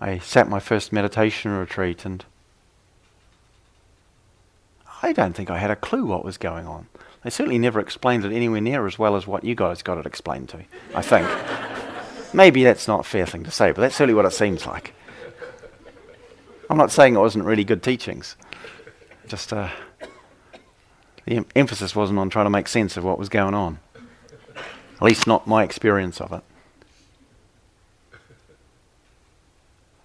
I 0.00 0.18
sat 0.18 0.48
my 0.48 0.58
first 0.58 0.92
meditation 0.92 1.52
retreat, 1.52 2.04
and 2.04 2.24
I 5.00 5.12
don't 5.12 5.34
think 5.34 5.48
I 5.48 5.58
had 5.58 5.70
a 5.70 5.76
clue 5.76 6.06
what 6.06 6.24
was 6.24 6.38
going 6.38 6.66
on. 6.66 6.88
They 7.22 7.30
certainly 7.30 7.58
never 7.58 7.78
explained 7.78 8.24
it 8.24 8.32
anywhere 8.32 8.60
near 8.60 8.84
as 8.88 8.98
well 8.98 9.14
as 9.14 9.28
what 9.28 9.44
you 9.44 9.54
guys 9.54 9.82
got 9.82 9.98
it 9.98 10.06
explained 10.06 10.48
to. 10.48 10.58
Me, 10.58 10.66
I 10.92 11.00
think. 11.00 11.73
Maybe 12.34 12.64
that's 12.64 12.88
not 12.88 13.00
a 13.00 13.04
fair 13.04 13.26
thing 13.26 13.44
to 13.44 13.50
say, 13.52 13.70
but 13.70 13.80
that's 13.80 13.94
certainly 13.94 14.14
what 14.14 14.24
it 14.24 14.32
seems 14.32 14.66
like. 14.66 14.92
I'm 16.68 16.76
not 16.76 16.90
saying 16.90 17.14
it 17.14 17.20
wasn't 17.20 17.44
really 17.44 17.62
good 17.62 17.80
teachings. 17.80 18.34
Just 19.28 19.52
uh, 19.52 19.68
the 21.26 21.36
em- 21.36 21.46
emphasis 21.54 21.94
wasn't 21.94 22.18
on 22.18 22.30
trying 22.30 22.46
to 22.46 22.50
make 22.50 22.66
sense 22.66 22.96
of 22.96 23.04
what 23.04 23.20
was 23.20 23.28
going 23.28 23.54
on. 23.54 23.78
At 24.96 25.02
least, 25.02 25.28
not 25.28 25.46
my 25.46 25.62
experience 25.62 26.20
of 26.20 26.32
it. 26.32 26.42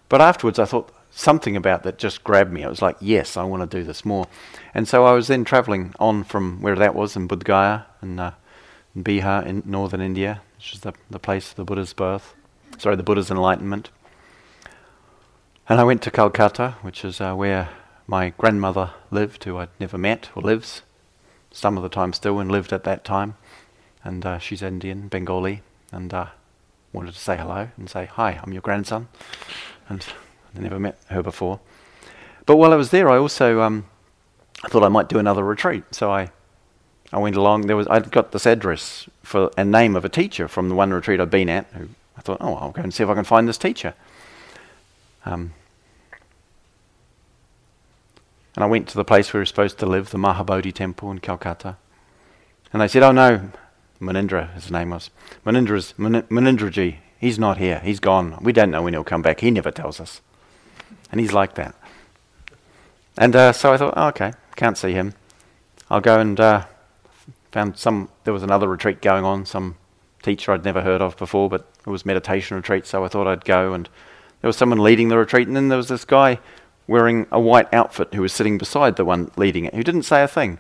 But 0.08 0.22
afterwards, 0.22 0.60
I 0.60 0.66
thought 0.66 0.94
something 1.10 1.56
about 1.56 1.82
that 1.82 1.98
just 1.98 2.24
grabbed 2.24 2.52
me. 2.52 2.64
I 2.64 2.70
was 2.70 2.82
like, 2.82 2.98
yes, 3.00 3.38
I 3.38 3.44
want 3.44 3.70
to 3.70 3.78
do 3.78 3.84
this 3.84 4.06
more. 4.06 4.28
And 4.76 4.88
so 4.88 5.04
I 5.06 5.14
was 5.14 5.28
then 5.28 5.46
traveling 5.46 5.96
on 6.00 6.24
from 6.24 6.62
where 6.62 6.76
that 6.76 6.94
was 6.94 7.16
in 7.16 7.26
Gaya 7.26 7.86
in, 8.04 8.20
uh, 8.20 8.34
in 8.96 9.04
Bihar 9.04 9.46
in 9.48 9.64
northern 9.66 10.02
India, 10.02 10.42
which 10.60 10.74
is 10.74 10.82
the, 10.82 10.94
the 11.10 11.20
place 11.20 11.52
of 11.52 11.56
the 11.56 11.64
Buddha's 11.64 11.94
birth. 11.94 12.36
Sorry, 12.78 12.98
the 12.98 13.02
Buddha's 13.02 13.32
enlightenment. 13.32 13.90
And 15.70 15.80
I 15.80 15.86
went 15.86 16.02
to 16.02 16.12
Calcutta, 16.12 16.76
which 16.82 17.06
is 17.06 17.22
uh, 17.22 17.34
where 17.34 17.70
my 18.08 18.34
grandmother 18.38 18.92
lived, 19.10 19.46
who 19.46 19.58
I'd 19.58 19.70
never 19.80 19.98
met 19.98 20.30
or 20.36 20.44
lives 20.44 20.82
some 21.50 21.78
of 21.78 21.84
the 21.84 21.90
time 21.90 22.12
still 22.12 22.40
and 22.40 22.52
lived 22.52 22.74
at 22.74 22.84
that 22.84 23.06
time. 23.06 23.36
And 24.04 24.26
uh, 24.26 24.38
she's 24.38 24.62
Indian, 24.62 25.08
Bengali, 25.08 25.62
and 25.94 26.14
uh, 26.14 26.28
wanted 26.92 27.14
to 27.14 27.20
say 27.20 27.38
hello 27.38 27.70
and 27.78 27.90
say, 27.90 28.06
Hi, 28.06 28.38
I'm 28.44 28.52
your 28.52 28.62
grandson. 28.62 29.08
And 29.88 30.06
I 30.58 30.60
never 30.60 30.78
met 30.78 31.00
her 31.10 31.24
before. 31.24 31.62
But 32.46 32.58
while 32.58 32.74
I 32.74 32.76
was 32.76 32.92
there, 32.92 33.10
I 33.10 33.18
also 33.18 33.62
um, 33.62 33.86
thought 34.68 34.84
I 34.84 34.90
might 34.90 35.08
do 35.08 35.20
another 35.20 35.44
retreat. 35.46 35.84
So 35.92 36.12
I, 36.12 36.32
I 37.12 37.18
went 37.18 37.36
along. 37.36 37.68
There 37.68 37.76
was 37.76 37.88
I'd 37.88 38.12
got 38.12 38.32
this 38.32 38.46
address 38.46 39.10
for 39.24 39.52
a 39.58 39.66
name 39.66 39.96
of 39.96 40.06
a 40.06 40.10
teacher 40.10 40.48
from 40.48 40.70
the 40.70 40.76
one 40.76 40.92
retreat 40.92 41.20
I'd 41.20 41.30
been 41.30 41.50
at. 41.50 41.66
Who 41.74 41.90
I 42.20 42.22
thought, 42.22 42.40
oh, 42.42 42.56
I'll 42.56 42.72
go 42.72 42.82
and 42.82 42.94
see 42.94 43.02
if 43.02 43.10
I 43.10 43.16
can 43.16 43.24
find 43.24 43.48
this 43.48 43.58
teacher. 43.58 43.94
Um, 45.26 45.54
and 48.56 48.64
I 48.66 48.68
went 48.68 48.90
to 48.90 48.98
the 48.98 49.06
place 49.06 49.32
where 49.32 49.40
we 49.40 49.44
were 49.44 49.46
supposed 49.46 49.80
to 49.80 49.86
live, 49.86 50.10
the 50.10 50.18
Mahabodhi 50.18 50.74
temple 50.74 51.12
in 51.12 51.20
Calcutta. 51.20 51.78
And 52.74 52.82
they 52.82 52.90
said, 52.90 53.04
Oh 53.04 53.14
no, 53.14 53.52
Munindra, 54.02 54.54
his 54.54 54.70
name 54.70 54.90
was. 54.90 55.10
Munindra's, 55.46 55.94
Munindraji, 55.98 56.98
he's 57.20 57.40
not 57.40 57.58
here. 57.58 57.80
He's 57.80 58.02
gone. 58.02 58.38
We 58.42 58.52
don't 58.52 58.70
know 58.70 58.82
when 58.82 58.94
he'll 58.94 59.06
come 59.06 59.22
back. 59.22 59.40
He 59.40 59.50
never 59.50 59.72
tells 59.72 60.02
us. 60.02 60.20
And 61.10 61.22
he's 61.22 61.32
like 61.32 61.56
that. 61.56 61.74
And 63.18 63.34
uh, 63.34 63.54
so 63.54 63.72
I 63.72 63.78
thought, 63.78 63.94
oh, 63.96 64.08
okay, 64.10 64.34
can't 64.58 64.78
see 64.78 64.92
him. 64.92 65.14
I'll 65.90 66.02
go 66.02 66.20
and 66.20 66.38
uh, 66.38 66.66
found 67.52 67.78
some, 67.78 68.10
there 68.24 68.34
was 68.34 68.44
another 68.44 68.68
retreat 68.68 69.02
going 69.02 69.26
on, 69.26 69.46
some 69.46 69.76
teacher 70.22 70.52
I'd 70.52 70.66
never 70.66 70.82
heard 70.82 71.02
of 71.02 71.18
before, 71.18 71.50
but 71.50 71.68
it 71.86 71.90
was 71.90 72.06
meditation 72.06 72.58
retreat, 72.58 72.86
so 72.86 73.04
I 73.04 73.08
thought 73.08 73.28
I'd 73.28 73.46
go. 73.46 73.74
And 73.74 73.90
there 74.42 74.48
was 74.48 74.58
someone 74.58 74.80
leading 74.80 75.10
the 75.10 75.18
retreat, 75.18 75.48
and 75.48 75.56
then 75.56 75.70
there 75.70 75.78
was 75.78 75.88
this 75.88 76.06
guy 76.06 76.40
wearing 76.88 77.28
a 77.32 77.40
white 77.40 77.72
outfit 77.74 78.14
who 78.14 78.22
was 78.22 78.34
sitting 78.34 78.58
beside 78.58 78.96
the 78.96 79.06
one 79.06 79.32
leading 79.36 79.66
it, 79.66 79.76
who 79.76 79.84
didn't 79.84 80.04
say 80.04 80.24
a 80.24 80.28
thing. 80.28 80.60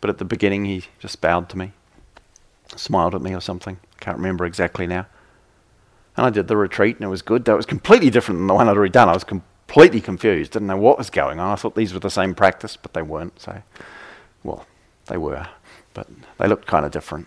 But 0.00 0.10
at 0.10 0.18
the 0.18 0.24
beginning, 0.24 0.64
he 0.64 0.84
just 0.98 1.20
bowed 1.20 1.48
to 1.50 1.58
me, 1.58 1.72
smiled 2.76 3.14
at 3.14 3.22
me 3.22 3.34
or 3.34 3.40
something. 3.40 3.78
Can't 4.00 4.16
remember 4.16 4.46
exactly 4.46 4.86
now. 4.86 5.06
And 6.16 6.26
I 6.26 6.30
did 6.30 6.48
the 6.48 6.56
retreat, 6.56 6.96
and 6.96 7.04
it 7.04 7.08
was 7.08 7.22
good. 7.22 7.44
That 7.44 7.56
was 7.56 7.66
completely 7.66 8.10
different 8.10 8.38
than 8.38 8.46
the 8.46 8.54
one 8.54 8.68
I'd 8.68 8.76
already 8.76 8.92
done. 8.92 9.08
I 9.08 9.14
was 9.14 9.24
completely 9.24 10.00
confused, 10.00 10.52
didn't 10.52 10.68
know 10.68 10.76
what 10.76 10.98
was 10.98 11.10
going 11.10 11.38
on. 11.38 11.52
I 11.52 11.56
thought 11.56 11.74
these 11.74 11.92
were 11.92 12.00
the 12.00 12.10
same 12.10 12.34
practice, 12.34 12.76
but 12.76 12.94
they 12.94 13.02
weren't. 13.02 13.40
So, 13.40 13.62
well, 14.42 14.66
they 15.06 15.16
were, 15.16 15.46
but 15.98 16.06
they 16.38 16.46
looked 16.46 16.66
kind 16.66 16.86
of 16.86 16.92
different. 16.92 17.26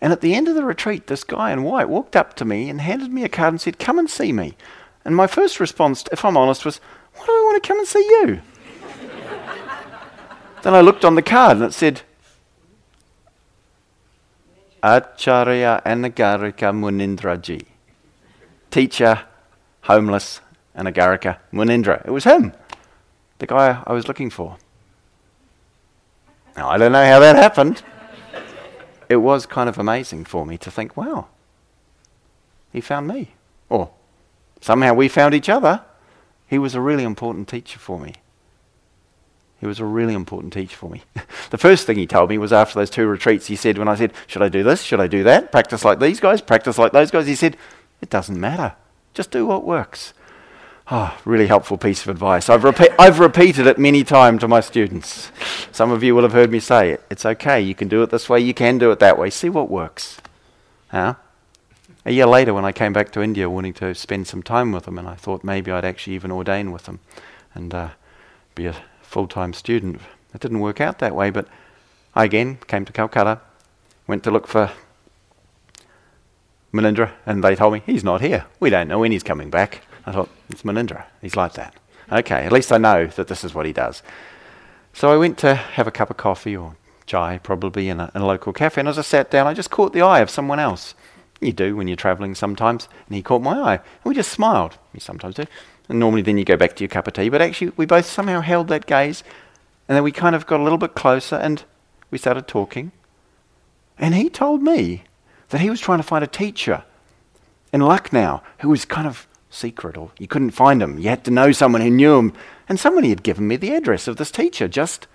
And 0.00 0.12
at 0.12 0.20
the 0.20 0.34
end 0.34 0.48
of 0.48 0.56
the 0.56 0.64
retreat, 0.64 1.06
this 1.06 1.22
guy 1.22 1.52
in 1.52 1.62
white 1.62 1.88
walked 1.88 2.16
up 2.16 2.34
to 2.34 2.44
me 2.44 2.68
and 2.68 2.80
handed 2.80 3.12
me 3.12 3.22
a 3.22 3.28
card 3.28 3.52
and 3.54 3.60
said, 3.60 3.78
Come 3.78 3.98
and 4.00 4.10
see 4.10 4.32
me. 4.32 4.56
And 5.04 5.14
my 5.14 5.28
first 5.28 5.60
response, 5.60 6.04
if 6.10 6.24
I'm 6.24 6.36
honest, 6.36 6.64
was, 6.64 6.80
Why 7.14 7.26
do 7.26 7.32
I 7.32 7.44
want 7.44 7.62
to 7.62 7.68
come 7.68 7.78
and 7.78 7.86
see 7.86 8.00
you? 8.00 8.40
then 10.62 10.74
I 10.74 10.80
looked 10.80 11.04
on 11.04 11.14
the 11.14 11.22
card 11.22 11.58
and 11.58 11.66
it 11.66 11.72
said, 11.72 12.02
Acharya 14.82 15.80
Anagarika 15.86 16.72
Munindraji. 16.74 17.66
teacher, 18.72 19.22
homeless, 19.82 20.40
Anagarika 20.76 21.38
Munindra. 21.52 22.04
It 22.04 22.10
was 22.10 22.24
him, 22.24 22.52
the 23.38 23.46
guy 23.46 23.80
I 23.86 23.92
was 23.92 24.08
looking 24.08 24.30
for. 24.30 24.56
Now, 26.56 26.68
I 26.68 26.78
don't 26.78 26.92
know 26.92 27.04
how 27.04 27.20
that 27.20 27.36
happened. 27.36 27.82
it 29.08 29.16
was 29.16 29.46
kind 29.46 29.68
of 29.68 29.78
amazing 29.78 30.24
for 30.24 30.44
me 30.44 30.58
to 30.58 30.70
think, 30.70 30.96
wow, 30.96 31.28
he 32.72 32.80
found 32.80 33.08
me. 33.08 33.34
Or 33.68 33.90
somehow 34.60 34.94
we 34.94 35.08
found 35.08 35.34
each 35.34 35.48
other. 35.48 35.82
He 36.46 36.58
was 36.58 36.74
a 36.74 36.80
really 36.80 37.04
important 37.04 37.48
teacher 37.48 37.78
for 37.78 37.98
me. 37.98 38.14
He 39.62 39.66
was 39.66 39.78
a 39.78 39.84
really 39.84 40.12
important 40.12 40.52
teacher 40.52 40.76
for 40.76 40.90
me. 40.90 41.02
the 41.50 41.56
first 41.56 41.86
thing 41.86 41.96
he 41.96 42.06
told 42.06 42.28
me 42.28 42.36
was 42.36 42.52
after 42.52 42.78
those 42.78 42.90
two 42.90 43.06
retreats, 43.06 43.46
he 43.46 43.56
said, 43.56 43.78
when 43.78 43.88
I 43.88 43.94
said, 43.94 44.12
Should 44.26 44.42
I 44.42 44.48
do 44.48 44.64
this? 44.64 44.82
Should 44.82 45.00
I 45.00 45.06
do 45.06 45.22
that? 45.22 45.52
Practice 45.52 45.84
like 45.84 46.00
these 46.00 46.18
guys? 46.18 46.40
Practice 46.40 46.78
like 46.78 46.92
those 46.92 47.12
guys? 47.12 47.28
He 47.28 47.36
said, 47.36 47.56
It 48.00 48.10
doesn't 48.10 48.38
matter. 48.38 48.74
Just 49.14 49.30
do 49.30 49.46
what 49.46 49.64
works. 49.64 50.14
Oh, 50.90 51.16
really 51.24 51.46
helpful 51.46 51.78
piece 51.78 52.02
of 52.02 52.08
advice. 52.08 52.48
I've, 52.48 52.64
I've 52.98 53.20
repeated 53.20 53.66
it 53.66 53.78
many 53.78 54.02
times 54.02 54.40
to 54.40 54.48
my 54.48 54.60
students. 54.60 55.30
Some 55.70 55.92
of 55.92 56.02
you 56.02 56.14
will 56.14 56.22
have 56.22 56.32
heard 56.32 56.50
me 56.50 56.58
say 56.58 56.90
it. 56.90 57.04
It's 57.08 57.24
okay. 57.24 57.60
You 57.60 57.74
can 57.74 57.88
do 57.88 58.02
it 58.02 58.10
this 58.10 58.28
way. 58.28 58.40
You 58.40 58.52
can 58.52 58.78
do 58.78 58.90
it 58.90 58.98
that 58.98 59.16
way. 59.16 59.30
See 59.30 59.48
what 59.48 59.70
works. 59.70 60.20
Huh? 60.90 61.14
A 62.04 62.10
year 62.10 62.26
later, 62.26 62.52
when 62.52 62.64
I 62.64 62.72
came 62.72 62.92
back 62.92 63.12
to 63.12 63.22
India 63.22 63.48
wanting 63.48 63.74
to 63.74 63.94
spend 63.94 64.26
some 64.26 64.42
time 64.42 64.72
with 64.72 64.84
them, 64.84 64.98
and 64.98 65.06
I 65.06 65.14
thought 65.14 65.44
maybe 65.44 65.70
I'd 65.70 65.84
actually 65.84 66.14
even 66.16 66.32
ordain 66.32 66.72
with 66.72 66.84
them 66.84 66.98
and 67.54 67.72
uh, 67.72 67.90
be 68.56 68.66
a 68.66 68.74
full 69.02 69.28
time 69.28 69.52
student. 69.52 70.00
It 70.34 70.40
didn't 70.40 70.60
work 70.60 70.80
out 70.80 70.98
that 70.98 71.14
way, 71.14 71.30
but 71.30 71.46
I 72.14 72.24
again 72.24 72.58
came 72.66 72.84
to 72.86 72.92
Calcutta, 72.92 73.40
went 74.08 74.24
to 74.24 74.32
look 74.32 74.48
for 74.48 74.72
Munindra, 76.72 77.12
and 77.24 77.44
they 77.44 77.54
told 77.54 77.74
me, 77.74 77.82
he's 77.86 78.02
not 78.02 78.20
here. 78.20 78.46
We 78.58 78.68
don't 78.68 78.88
know 78.88 78.98
when 78.98 79.12
he's 79.12 79.22
coming 79.22 79.48
back. 79.48 79.82
I 80.06 80.12
thought, 80.12 80.28
it's 80.48 80.62
Munindra. 80.62 81.04
He's 81.20 81.36
like 81.36 81.54
that. 81.54 81.74
Okay, 82.10 82.44
at 82.44 82.52
least 82.52 82.72
I 82.72 82.78
know 82.78 83.06
that 83.06 83.28
this 83.28 83.44
is 83.44 83.54
what 83.54 83.66
he 83.66 83.72
does. 83.72 84.02
So 84.92 85.12
I 85.12 85.16
went 85.16 85.38
to 85.38 85.54
have 85.54 85.86
a 85.86 85.92
cup 85.92 86.10
of 86.10 86.16
coffee 86.16 86.56
or 86.56 86.76
chai, 87.06 87.38
probably 87.38 87.88
in 87.88 88.00
a, 88.00 88.10
in 88.14 88.22
a 88.22 88.26
local 88.26 88.52
cafe, 88.52 88.80
and 88.80 88.88
as 88.88 88.98
I 88.98 89.02
sat 89.02 89.30
down, 89.30 89.46
I 89.46 89.54
just 89.54 89.70
caught 89.70 89.92
the 89.92 90.02
eye 90.02 90.20
of 90.20 90.30
someone 90.30 90.58
else. 90.58 90.94
You 91.40 91.52
do 91.52 91.76
when 91.76 91.88
you're 91.88 91.96
travelling 91.96 92.34
sometimes, 92.34 92.88
and 93.06 93.16
he 93.16 93.22
caught 93.22 93.42
my 93.42 93.58
eye. 93.58 93.74
And 93.74 94.04
we 94.04 94.14
just 94.14 94.30
smiled. 94.30 94.78
You 94.92 95.00
sometimes 95.00 95.34
do. 95.34 95.44
And 95.88 95.98
normally 95.98 96.22
then 96.22 96.38
you 96.38 96.44
go 96.44 96.56
back 96.56 96.76
to 96.76 96.84
your 96.84 96.88
cup 96.88 97.08
of 97.08 97.14
tea. 97.14 97.28
But 97.28 97.42
actually, 97.42 97.72
we 97.76 97.86
both 97.86 98.06
somehow 98.06 98.40
held 98.40 98.68
that 98.68 98.86
gaze, 98.86 99.24
and 99.88 99.96
then 99.96 100.04
we 100.04 100.12
kind 100.12 100.36
of 100.36 100.46
got 100.46 100.60
a 100.60 100.62
little 100.62 100.78
bit 100.78 100.94
closer, 100.94 101.36
and 101.36 101.64
we 102.10 102.18
started 102.18 102.46
talking. 102.46 102.92
And 103.98 104.14
he 104.14 104.30
told 104.30 104.62
me 104.62 105.04
that 105.48 105.60
he 105.60 105.70
was 105.70 105.80
trying 105.80 105.98
to 105.98 106.04
find 106.04 106.22
a 106.22 106.28
teacher 106.28 106.84
in 107.72 107.80
Lucknow 107.80 108.42
who 108.58 108.68
was 108.68 108.84
kind 108.84 109.06
of 109.06 109.26
secret, 109.52 109.96
or 109.96 110.10
you 110.18 110.26
couldn't 110.26 110.50
find 110.50 110.82
him. 110.82 110.98
You 110.98 111.08
had 111.08 111.24
to 111.24 111.30
know 111.30 111.52
someone 111.52 111.82
who 111.82 111.90
knew 111.90 112.18
him. 112.18 112.32
And 112.68 112.80
somebody 112.80 113.10
had 113.10 113.22
given 113.22 113.46
me 113.46 113.56
the 113.56 113.74
address 113.74 114.08
of 114.08 114.16
this 114.16 114.30
teacher 114.30 114.66
just 114.66 115.06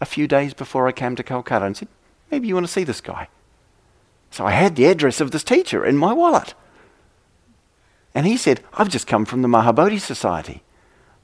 a 0.00 0.06
few 0.06 0.26
days 0.26 0.54
before 0.54 0.88
I 0.88 0.92
came 0.92 1.14
to 1.16 1.22
Calcutta 1.22 1.66
and 1.66 1.76
said, 1.76 1.88
Maybe 2.30 2.48
you 2.48 2.54
want 2.54 2.66
to 2.66 2.72
see 2.72 2.84
this 2.84 3.00
guy. 3.00 3.28
So 4.30 4.46
I 4.46 4.52
had 4.52 4.76
the 4.76 4.86
address 4.86 5.20
of 5.20 5.32
this 5.32 5.42
teacher 5.42 5.84
in 5.84 5.96
my 5.96 6.12
wallet. 6.12 6.54
And 8.14 8.26
he 8.26 8.36
said, 8.36 8.60
I've 8.74 8.88
just 8.88 9.06
come 9.06 9.24
from 9.24 9.42
the 9.42 9.48
Mahabodhi 9.48 10.00
Society. 10.00 10.62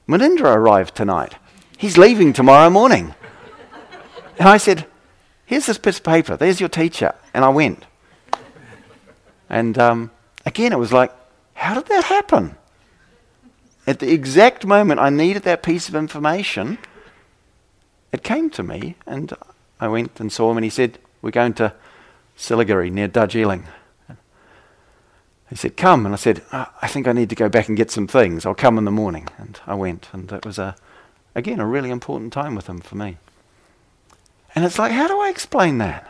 Munindra 0.07 0.55
arrived 0.55 0.95
tonight. 0.95 1.35
He's 1.77 1.97
leaving 1.97 2.33
tomorrow 2.33 2.69
morning. 2.69 3.13
And 4.37 4.47
I 4.47 4.57
said, 4.57 4.85
Here's 5.45 5.65
this 5.65 5.77
piece 5.77 5.97
of 5.97 6.03
paper. 6.03 6.35
There's 6.35 6.59
your 6.59 6.69
teacher. 6.69 7.15
And 7.33 7.45
I 7.45 7.49
went. 7.49 7.85
And 9.49 9.77
um, 9.77 10.11
again, 10.45 10.73
it 10.73 10.79
was 10.79 10.91
like, 10.91 11.11
How 11.57 11.73
did 11.73 11.87
that 11.87 12.05
happen? 12.05 12.55
At 13.87 13.97
the 13.99 14.13
exact 14.13 14.65
moment 14.65 14.99
I 14.99 15.09
needed 15.09 15.41
that 15.43 15.63
piece 15.63 15.89
of 15.89 15.95
information, 15.95 16.77
it 18.11 18.23
came 18.23 18.51
to 18.51 18.63
me. 18.63 18.95
And 19.07 19.33
I 19.79 19.87
went 19.87 20.19
and 20.19 20.31
saw 20.31 20.51
him, 20.51 20.57
and 20.57 20.63
he 20.63 20.69
said, 20.69 20.99
We're 21.21 21.31
going 21.31 21.55
to 21.55 21.73
Siliguri 22.37 22.91
near 22.91 23.07
Darjeeling. 23.07 23.65
He 25.49 25.55
said, 25.55 25.77
Come. 25.77 26.05
And 26.05 26.13
I 26.13 26.17
said, 26.17 26.43
I 26.51 26.87
think 26.87 27.07
I 27.07 27.11
need 27.11 27.29
to 27.29 27.35
go 27.35 27.49
back 27.49 27.67
and 27.67 27.75
get 27.75 27.89
some 27.89 28.07
things. 28.07 28.45
I'll 28.45 28.53
come 28.53 28.77
in 28.77 28.85
the 28.85 28.91
morning. 28.91 29.27
And 29.39 29.59
I 29.65 29.73
went. 29.73 30.09
And 30.13 30.31
it 30.31 30.45
was, 30.45 30.59
a, 30.59 30.75
again, 31.33 31.59
a 31.59 31.65
really 31.65 31.89
important 31.89 32.33
time 32.33 32.53
with 32.53 32.67
him 32.67 32.81
for 32.81 32.95
me. 32.95 33.17
And 34.53 34.63
it's 34.63 34.77
like, 34.77 34.91
how 34.91 35.07
do 35.07 35.19
I 35.19 35.29
explain 35.29 35.79
that? 35.79 36.07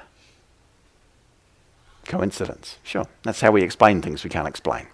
Coincidence. 2.06 2.80
Sure. 2.84 3.06
That's 3.24 3.39
how 3.39 3.52
we 3.52 3.64
explain 3.64 4.02
things 4.02 4.26
we 4.26 4.30
can't 4.30 4.48
explain. 4.48 4.88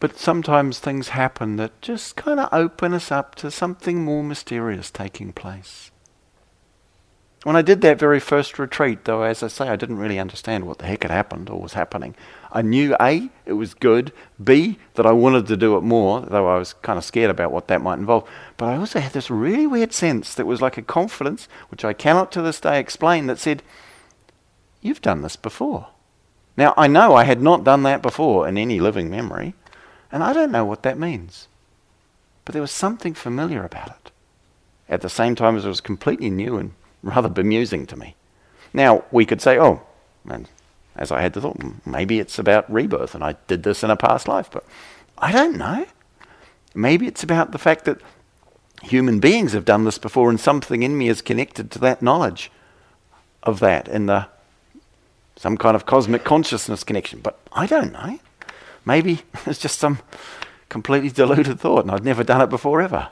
But 0.00 0.18
sometimes 0.18 0.78
things 0.78 1.10
happen 1.10 1.56
that 1.56 1.80
just 1.82 2.16
kind 2.16 2.40
of 2.40 2.48
open 2.52 2.94
us 2.94 3.12
up 3.12 3.34
to 3.36 3.50
something 3.50 4.02
more 4.02 4.24
mysterious 4.24 4.90
taking 4.90 5.32
place. 5.32 5.90
When 7.42 7.56
I 7.56 7.62
did 7.62 7.80
that 7.82 7.98
very 7.98 8.20
first 8.20 8.58
retreat, 8.58 9.04
though, 9.04 9.22
as 9.22 9.42
I 9.42 9.48
say, 9.48 9.68
I 9.68 9.76
didn't 9.76 9.98
really 9.98 10.18
understand 10.18 10.66
what 10.66 10.78
the 10.78 10.86
heck 10.86 11.02
had 11.02 11.10
happened 11.10 11.48
or 11.48 11.60
was 11.60 11.72
happening. 11.72 12.14
I 12.52 12.60
knew 12.60 12.94
A, 13.00 13.30
it 13.46 13.54
was 13.54 13.72
good, 13.72 14.12
B, 14.42 14.78
that 14.94 15.06
I 15.06 15.12
wanted 15.12 15.46
to 15.46 15.56
do 15.56 15.76
it 15.78 15.82
more, 15.82 16.20
though 16.20 16.48
I 16.48 16.58
was 16.58 16.74
kind 16.74 16.98
of 16.98 17.04
scared 17.04 17.30
about 17.30 17.50
what 17.50 17.68
that 17.68 17.80
might 17.80 17.98
involve. 17.98 18.28
But 18.58 18.66
I 18.66 18.76
also 18.76 19.00
had 19.00 19.12
this 19.12 19.30
really 19.30 19.66
weird 19.66 19.94
sense 19.94 20.34
that 20.34 20.46
was 20.46 20.60
like 20.60 20.76
a 20.76 20.82
confidence, 20.82 21.48
which 21.70 21.84
I 21.84 21.94
cannot 21.94 22.30
to 22.32 22.42
this 22.42 22.60
day 22.60 22.78
explain, 22.78 23.26
that 23.26 23.38
said, 23.38 23.62
You've 24.82 25.02
done 25.02 25.22
this 25.22 25.36
before. 25.36 25.88
Now, 26.58 26.74
I 26.76 26.88
know 26.88 27.14
I 27.14 27.24
had 27.24 27.40
not 27.40 27.64
done 27.64 27.84
that 27.84 28.02
before 28.02 28.46
in 28.46 28.58
any 28.58 28.80
living 28.80 29.08
memory, 29.08 29.54
and 30.12 30.22
I 30.22 30.32
don't 30.32 30.52
know 30.52 30.64
what 30.64 30.82
that 30.82 30.98
means. 30.98 31.48
But 32.44 32.52
there 32.52 32.62
was 32.62 32.70
something 32.70 33.14
familiar 33.14 33.64
about 33.64 33.88
it. 33.88 34.10
At 34.88 35.02
the 35.02 35.10
same 35.10 35.34
time 35.34 35.56
as 35.56 35.64
it 35.64 35.68
was 35.68 35.80
completely 35.80 36.30
new 36.30 36.56
and 36.56 36.72
rather 37.02 37.28
bemusing 37.28 37.86
to 37.86 37.96
me. 37.96 38.16
Now, 38.72 39.04
we 39.10 39.24
could 39.24 39.40
say, 39.40 39.58
oh, 39.58 39.82
and 40.28 40.48
as 40.96 41.12
I 41.12 41.22
had 41.22 41.32
the 41.32 41.40
thought, 41.40 41.60
maybe 41.86 42.18
it's 42.18 42.38
about 42.38 42.70
rebirth 42.70 43.14
and 43.14 43.22
I 43.22 43.36
did 43.46 43.62
this 43.62 43.82
in 43.82 43.90
a 43.90 43.96
past 43.96 44.28
life, 44.28 44.50
but 44.50 44.64
I 45.18 45.32
don't 45.32 45.56
know. 45.56 45.86
Maybe 46.74 47.06
it's 47.06 47.22
about 47.22 47.52
the 47.52 47.58
fact 47.58 47.84
that 47.84 48.00
human 48.82 49.20
beings 49.20 49.52
have 49.52 49.64
done 49.64 49.84
this 49.84 49.98
before 49.98 50.30
and 50.30 50.40
something 50.40 50.82
in 50.82 50.96
me 50.96 51.08
is 51.08 51.22
connected 51.22 51.70
to 51.70 51.78
that 51.80 52.02
knowledge 52.02 52.50
of 53.42 53.60
that 53.60 53.88
in 53.88 54.06
the 54.06 54.26
some 55.36 55.56
kind 55.56 55.74
of 55.74 55.86
cosmic 55.86 56.22
consciousness 56.22 56.84
connection. 56.84 57.20
But 57.20 57.38
I 57.52 57.66
don't 57.66 57.92
know. 57.92 58.18
Maybe 58.84 59.22
it's 59.46 59.58
just 59.58 59.78
some 59.78 60.00
completely 60.68 61.10
deluded 61.10 61.58
thought 61.60 61.84
and 61.84 61.90
I'd 61.90 62.04
never 62.04 62.24
done 62.24 62.40
it 62.40 62.50
before 62.50 62.80
ever. 62.80 63.08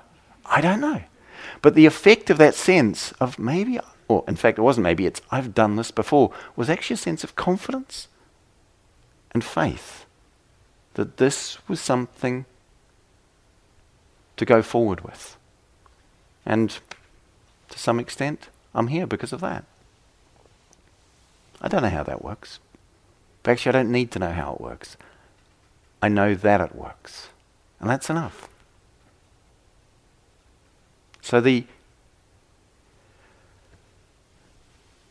I 0.47 0.61
don't 0.61 0.81
know. 0.81 1.03
But 1.61 1.75
the 1.75 1.87
effect 1.87 2.31
of 2.31 2.39
that 2.39 2.55
sense 2.55 3.13
of 3.13 3.39
maybe, 3.39 3.81
or 4.07 4.25
in 4.29 4.37
fact, 4.37 4.59
it 4.59 4.63
wasn't 4.63 4.85
maybe, 4.85 5.07
it's 5.07 5.21
I've 5.31 5.55
done 5.55 5.77
this 5.77 5.91
before, 5.91 6.33
was 6.57 6.71
actually 6.71 6.95
a 6.95 6.99
sense 6.99 7.25
of 7.25 7.37
confidence 7.37 8.09
and 9.33 9.45
faith 9.45 10.07
that 10.95 11.17
this 11.17 11.59
was 11.69 11.81
something 11.81 12.45
to 14.37 14.45
go 14.45 14.63
forward 14.63 15.03
with. 15.03 15.37
And 16.47 16.79
to 17.71 17.79
some 17.79 18.01
extent, 18.01 18.49
I'm 18.75 18.89
here 18.89 19.07
because 19.07 19.33
of 19.33 19.41
that. 19.41 19.65
I 21.61 21.69
don't 21.69 21.83
know 21.83 21.89
how 21.89 22.05
that 22.05 22.25
works. 22.25 22.61
But 23.43 23.53
actually, 23.53 23.71
I 23.71 23.83
don't 23.83 23.93
need 23.93 24.11
to 24.13 24.19
know 24.19 24.33
how 24.33 24.55
it 24.55 24.61
works. 24.61 24.97
I 26.01 26.09
know 26.09 26.35
that 26.35 26.61
it 26.61 26.75
works. 26.75 27.29
And 27.81 27.89
that's 27.89 28.11
enough. 28.11 28.49
So 31.21 31.41
the 31.41 31.67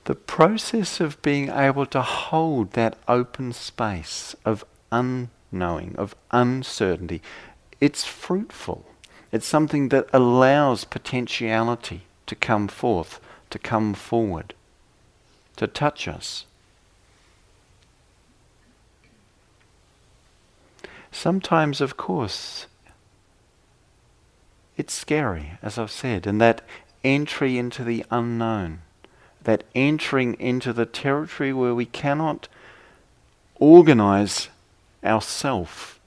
the 0.06 0.16
process 0.16 1.02
of 1.02 1.22
being 1.22 1.50
able 1.50 1.86
to 1.86 2.02
hold 2.02 2.72
that 2.72 2.98
open 3.10 3.52
space 3.52 4.36
of 4.46 4.64
unknowing, 4.90 5.96
of 5.98 6.16
uncertainty, 6.32 7.22
it's 7.82 8.06
fruitful. 8.06 8.86
It's 9.34 9.46
something 9.46 9.90
that 9.90 10.08
allows 10.14 10.86
potentiality 10.86 12.04
to 12.26 12.36
come 12.36 12.70
forth, 12.70 13.20
to 13.50 13.60
come 13.60 13.94
forward, 13.94 14.54
to 15.58 15.68
touch 15.68 16.08
us. 16.08 16.46
Sometimes, 21.12 21.82
of 21.82 21.98
course, 21.98 22.68
it's 24.76 24.94
scary, 24.94 25.54
as 25.62 25.78
I've 25.78 25.92
said, 25.92 26.28
and 26.28 26.40
that 26.40 26.62
entry 27.04 27.58
into 27.58 27.84
the 27.84 28.06
unknown, 28.12 28.80
that 29.44 29.64
entering 29.74 30.36
into 30.40 30.74
the 30.74 30.86
territory 30.86 31.54
where 31.54 31.74
we 31.74 31.86
cannot 31.86 32.48
organize 33.56 34.50
ourself 35.04 36.00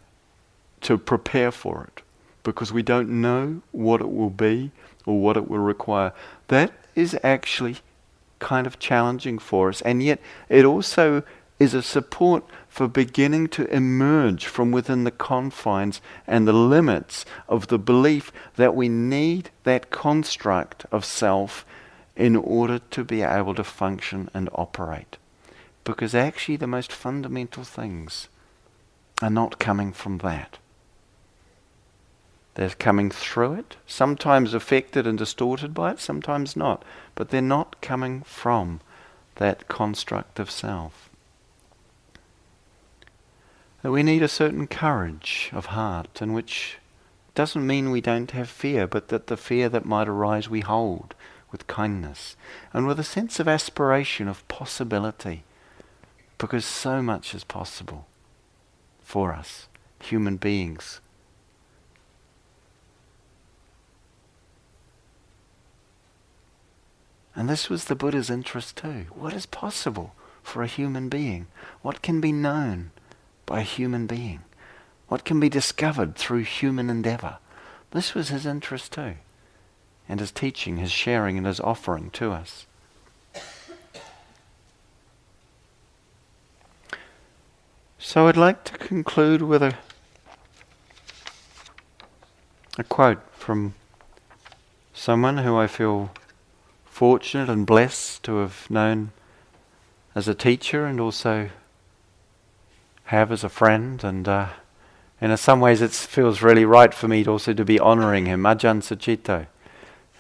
to 0.83 0.97
prepare 0.97 1.51
for 1.51 1.85
it 1.85 2.03
because 2.43 2.73
we 2.73 2.83
don't 2.83 3.09
know 3.09 3.61
what 3.73 4.01
it 4.01 4.13
will 4.13 4.31
be 4.31 4.71
or 5.05 5.21
what 5.21 5.37
it 5.37 5.49
will 5.49 5.59
require. 5.59 6.13
That 6.49 6.73
is 6.95 7.19
actually 7.23 7.79
kind 8.39 8.67
of 8.67 8.79
challenging 8.79 9.39
for 9.39 9.69
us, 9.69 9.81
and 9.83 10.03
yet 10.03 10.21
it 10.49 10.65
also 10.65 11.23
is 11.61 11.75
a 11.75 11.83
support 11.83 12.43
for 12.69 12.89
beginning 12.89 13.47
to 13.47 13.67
emerge 13.67 14.47
from 14.47 14.73
within 14.73 15.05
the 15.05 15.11
confines 15.11 16.01
and 16.27 16.49
the 16.49 16.53
limits 16.55 17.27
of 17.49 17.69
the 17.69 17.79
belief 17.79 18.33
that 18.57 18.75
we 18.75 18.89
need 18.89 19.51
that 19.65 19.91
construct 19.91 20.87
of 20.91 21.05
self 21.05 21.67
in 22.17 22.35
order 22.35 22.79
to 22.79 23.05
be 23.05 23.21
able 23.21 23.55
to 23.55 23.63
function 23.63 24.31
and 24.33 24.49
operate. 24.55 25.19
Because 25.85 26.15
actually, 26.15 26.57
the 26.57 26.67
most 26.67 26.91
fundamental 26.93 27.63
things 27.63 28.29
are 29.23 29.31
not 29.31 29.59
coming 29.59 29.93
from 29.93 30.19
that. 30.19 30.59
They're 32.55 32.71
coming 32.71 33.11
through 33.11 33.55
it, 33.55 33.77
sometimes 33.87 34.55
affected 34.55 35.07
and 35.07 35.19
distorted 35.19 35.75
by 35.75 35.93
it, 35.93 36.01
sometimes 36.01 36.57
not. 36.57 36.85
But 37.15 37.29
they're 37.29 37.43
not 37.43 37.81
coming 37.81 38.23
from 38.23 38.81
that 39.37 39.69
construct 39.69 40.39
of 40.39 40.51
self. 40.51 41.10
That 43.83 43.93
we 43.93 44.03
need 44.03 44.23
a 44.23 44.29
certain 44.29 44.67
courage 44.67 45.51
of 45.53 45.67
heart, 45.67 46.21
in 46.21 46.33
which 46.33 46.79
doesn't 47.35 47.67
mean 47.67 47.91
we 47.91 48.01
don't 48.01 48.31
have 48.33 48.51
fear, 48.51 48.87
but 48.87 49.09
that 49.09 49.29
the 49.29 49.37
fear 49.37 49.69
that 49.71 49.87
might 49.87 50.09
arise 50.09 50.49
we 50.49 50.61
hold 50.61 51.15
with 51.51 51.67
kindness 51.67 52.37
and 52.73 52.87
with 52.87 53.01
a 53.01 53.05
sense 53.05 53.41
of 53.41 53.49
aspiration, 53.49 54.29
of 54.29 54.47
possibility, 54.49 55.45
because 56.39 56.65
so 56.65 57.03
much 57.03 57.35
is 57.35 57.45
possible 57.45 58.07
for 59.03 59.33
us, 59.33 59.67
human 60.01 60.37
beings. 60.37 61.01
And 67.35 67.49
this 67.49 67.71
was 67.71 67.87
the 67.87 67.95
Buddha's 67.95 68.29
interest 68.29 68.77
too. 68.77 69.07
What 69.15 69.33
is 69.33 69.47
possible 69.47 70.15
for 70.43 70.63
a 70.63 70.67
human 70.67 71.09
being? 71.09 71.47
What 71.81 72.03
can 72.03 72.21
be 72.21 72.33
known 72.33 72.91
by 73.51 73.61
a 73.61 73.65
human 73.65 74.07
being? 74.07 74.41
What 75.09 75.25
can 75.25 75.41
be 75.41 75.49
discovered 75.49 76.15
through 76.15 76.45
human 76.45 76.89
endeavor? 76.89 77.39
This 77.91 78.15
was 78.15 78.29
his 78.29 78.47
interest 78.47 78.93
too. 78.93 79.15
And 80.09 80.21
his 80.21 80.31
teaching, 80.31 80.77
his 80.77 80.93
sharing, 80.93 81.37
and 81.37 81.49
his 81.49 81.59
offering 81.59 82.11
to 82.11 82.31
us. 82.31 82.67
So 87.99 88.29
I'd 88.29 88.37
like 88.37 88.63
to 88.65 88.79
conclude 88.79 89.43
with 89.43 89.65
a, 89.65 89.75
a 92.79 92.85
quote 92.85 93.23
from 93.33 93.75
someone 94.95 95.39
who 95.39 95.57
I 95.57 95.67
feel 95.67 96.13
fortunate 96.85 97.49
and 97.49 97.67
blessed 97.67 98.23
to 98.23 98.37
have 98.37 98.71
known 98.71 99.11
as 100.15 100.29
a 100.29 100.35
teacher 100.37 100.87
and 100.87 101.01
also 101.01 101.51
have 103.11 103.33
as 103.33 103.43
a 103.43 103.49
friend. 103.49 104.05
And 104.05 104.29
uh, 104.29 104.49
in 105.21 105.37
some 105.37 105.61
ways, 105.61 105.83
it 105.83 105.91
feels 105.91 106.43
really 106.43 106.65
right 106.65 106.95
for 106.95 107.09
me 107.09 107.25
to 107.25 107.31
also 107.31 107.53
to 107.53 107.65
be 107.65 107.81
honouring 107.81 108.27
him. 108.27 108.45
Ajahn 108.45 108.83
Sucitto 108.83 109.47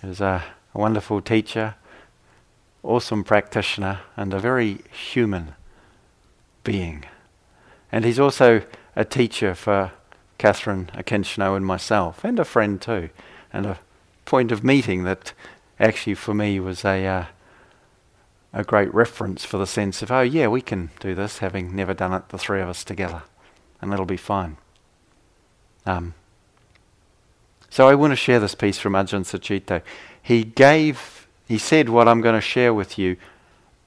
is 0.03 0.20
a, 0.20 0.43
a 0.74 0.78
wonderful 0.78 1.20
teacher, 1.20 1.76
awesome 2.82 3.22
practitioner, 3.22 4.01
and 4.16 4.34
a 4.34 4.41
very 4.41 4.80
human 4.91 5.55
being. 6.64 7.05
And 7.93 8.05
he's 8.05 8.18
also 8.18 8.62
a 8.97 9.05
teacher 9.05 9.55
for 9.55 9.93
Catherine 10.38 10.91
Akincano 10.95 11.57
and 11.57 11.64
myself, 11.64 12.24
and 12.24 12.41
a 12.41 12.45
friend 12.45 12.80
too, 12.80 13.11
and 13.53 13.66
a 13.66 13.78
point 14.24 14.51
of 14.51 14.64
meeting 14.64 15.05
that 15.05 15.32
actually 15.78 16.14
for 16.14 16.34
me 16.34 16.59
was 16.59 16.84
a 16.84 17.07
uh, 17.07 17.24
a 18.53 18.64
great 18.64 18.92
reference 18.92 19.44
for 19.44 19.59
the 19.59 19.66
sense 19.66 20.03
of 20.03 20.11
oh 20.11 20.22
yeah 20.22 20.48
we 20.48 20.61
can 20.61 20.90
do 20.98 21.14
this 21.14 21.38
having 21.38 21.74
never 21.74 21.94
done 21.94 22.12
it 22.12 22.28
the 22.30 22.38
three 22.38 22.61
of 22.61 22.68
us 22.68 22.82
together 22.82 23.22
and 23.80 23.92
it'll 23.92 24.07
be 24.07 24.16
fine. 24.16 24.57
Um, 25.86 26.14
so 27.70 27.88
I 27.88 27.94
want 27.94 28.12
to 28.12 28.16
share 28.16 28.40
this 28.40 28.55
piece 28.55 28.78
from 28.78 28.92
Ajahn 28.92 29.24
Sucitto. 29.24 29.82
He 30.22 30.44
gave 30.44 31.28
he 31.48 31.59
said 31.59 31.88
what 31.88 32.07
I'm 32.07 32.20
going 32.20 32.36
to 32.36 32.40
share 32.40 32.72
with 32.72 32.96
you 32.96 33.16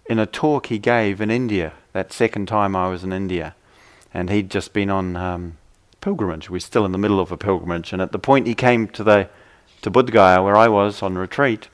in 0.05 0.19
a 0.19 0.25
talk 0.25 0.65
he 0.65 0.79
gave 0.79 1.21
in 1.21 1.31
India 1.31 1.71
that 1.93 2.11
second 2.11 2.47
time 2.47 2.75
I 2.75 2.89
was 2.89 3.05
in 3.05 3.13
India, 3.13 3.55
and 4.13 4.29
he'd 4.29 4.49
just 4.49 4.73
been 4.73 4.89
on 4.89 5.15
um, 5.15 5.57
pilgrimage. 6.01 6.49
We're 6.49 6.59
still 6.59 6.85
in 6.85 6.91
the 6.91 6.97
middle 6.97 7.21
of 7.21 7.31
a 7.31 7.37
pilgrimage, 7.37 7.93
and 7.93 8.01
at 8.01 8.11
the 8.11 8.19
point 8.19 8.47
he 8.47 8.55
came 8.55 8.87
to 8.89 9.03
the 9.03 9.29
to 9.81 9.91
Bodh 9.91 10.11
Gaya 10.11 10.41
where 10.41 10.57
I 10.57 10.67
was 10.67 11.01
on 11.01 11.17
retreat, 11.17 11.67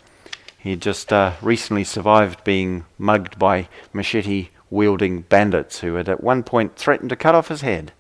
he 0.60 0.72
had 0.72 0.82
just 0.82 1.12
uh, 1.14 1.34
recently 1.42 1.86
survived 1.86 2.44
being 2.44 2.86
mugged 2.98 3.40
by 3.40 3.70
machete 3.94 4.50
wielding 4.70 5.22
bandits 5.22 5.80
who 5.80 5.96
had 5.96 6.10
at 6.10 6.22
one 6.22 6.44
point 6.44 6.76
threatened 6.76 7.10
to 7.10 7.16
cut 7.16 7.34
off 7.34 7.48
his 7.48 7.62
head. 7.62 7.94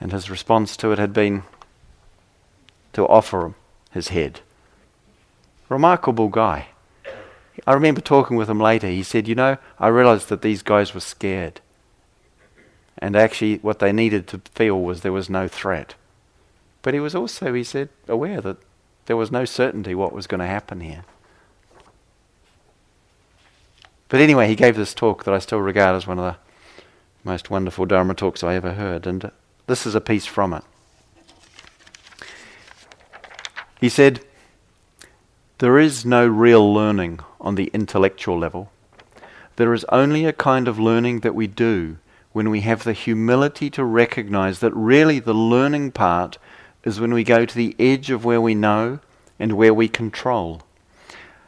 And 0.00 0.12
his 0.12 0.30
response 0.30 0.76
to 0.78 0.92
it 0.92 0.98
had 0.98 1.12
been 1.12 1.42
to 2.92 3.06
offer 3.06 3.46
him 3.46 3.54
his 3.90 4.08
head. 4.08 4.40
Remarkable 5.68 6.28
guy. 6.28 6.68
I 7.66 7.72
remember 7.74 8.00
talking 8.00 8.36
with 8.36 8.48
him 8.48 8.60
later. 8.60 8.86
He 8.86 9.02
said, 9.02 9.28
You 9.28 9.34
know, 9.34 9.58
I 9.78 9.88
realized 9.88 10.28
that 10.28 10.42
these 10.42 10.62
guys 10.62 10.94
were 10.94 11.00
scared. 11.00 11.60
And 12.96 13.16
actually, 13.16 13.56
what 13.56 13.80
they 13.80 13.92
needed 13.92 14.28
to 14.28 14.40
feel 14.54 14.80
was 14.80 15.00
there 15.00 15.12
was 15.12 15.28
no 15.28 15.48
threat. 15.48 15.94
But 16.82 16.94
he 16.94 17.00
was 17.00 17.14
also, 17.14 17.52
he 17.52 17.64
said, 17.64 17.88
aware 18.08 18.40
that 18.40 18.58
there 19.06 19.16
was 19.16 19.30
no 19.30 19.44
certainty 19.44 19.94
what 19.94 20.12
was 20.12 20.26
going 20.26 20.40
to 20.40 20.46
happen 20.46 20.80
here. 20.80 21.04
But 24.10 24.20
anyway, 24.20 24.48
he 24.48 24.56
gave 24.56 24.74
this 24.74 24.92
talk 24.92 25.22
that 25.24 25.32
I 25.32 25.38
still 25.38 25.60
regard 25.60 25.94
as 25.94 26.04
one 26.04 26.18
of 26.18 26.24
the 26.24 26.38
most 27.22 27.48
wonderful 27.48 27.86
Dharma 27.86 28.12
talks 28.12 28.42
I 28.42 28.56
ever 28.56 28.72
heard, 28.74 29.06
and 29.06 29.30
this 29.68 29.86
is 29.86 29.94
a 29.94 30.00
piece 30.00 30.26
from 30.26 30.52
it. 30.52 30.64
He 33.80 33.88
said, 33.88 34.20
There 35.58 35.78
is 35.78 36.04
no 36.04 36.26
real 36.26 36.74
learning 36.74 37.20
on 37.40 37.54
the 37.54 37.70
intellectual 37.72 38.36
level. 38.36 38.72
There 39.54 39.72
is 39.72 39.84
only 39.90 40.24
a 40.24 40.32
kind 40.32 40.66
of 40.66 40.80
learning 40.80 41.20
that 41.20 41.36
we 41.36 41.46
do 41.46 41.98
when 42.32 42.50
we 42.50 42.62
have 42.62 42.82
the 42.82 42.92
humility 42.92 43.70
to 43.70 43.84
recognize 43.84 44.58
that 44.58 44.74
really 44.74 45.20
the 45.20 45.34
learning 45.34 45.92
part 45.92 46.36
is 46.82 46.98
when 46.98 47.14
we 47.14 47.22
go 47.22 47.46
to 47.46 47.54
the 47.54 47.76
edge 47.78 48.10
of 48.10 48.24
where 48.24 48.40
we 48.40 48.56
know 48.56 48.98
and 49.38 49.52
where 49.52 49.74
we 49.74 49.86
control. 49.86 50.62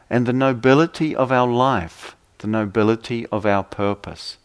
And 0.09 0.25
the 0.25 0.31
nobility 0.31 1.13
of 1.13 1.29
our 1.29 1.51
life 1.51 2.15
the 2.43 2.47
nobility 2.49 3.25
of 3.27 3.45
our 3.45 3.63
purpose. 3.63 4.37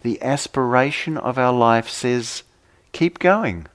The 0.00 0.20
aspiration 0.22 1.18
of 1.18 1.36
our 1.38 1.52
life 1.52 1.90
says, 1.90 2.42
keep 2.92 3.18
going, 3.18 3.66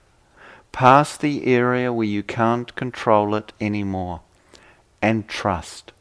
past 0.71 1.21
the 1.21 1.45
area 1.45 1.93
where 1.93 2.07
you 2.07 2.23
can't 2.23 2.75
control 2.75 3.35
it 3.35 3.53
anymore, 3.61 4.21
and 5.03 5.27
trust. 5.27 5.91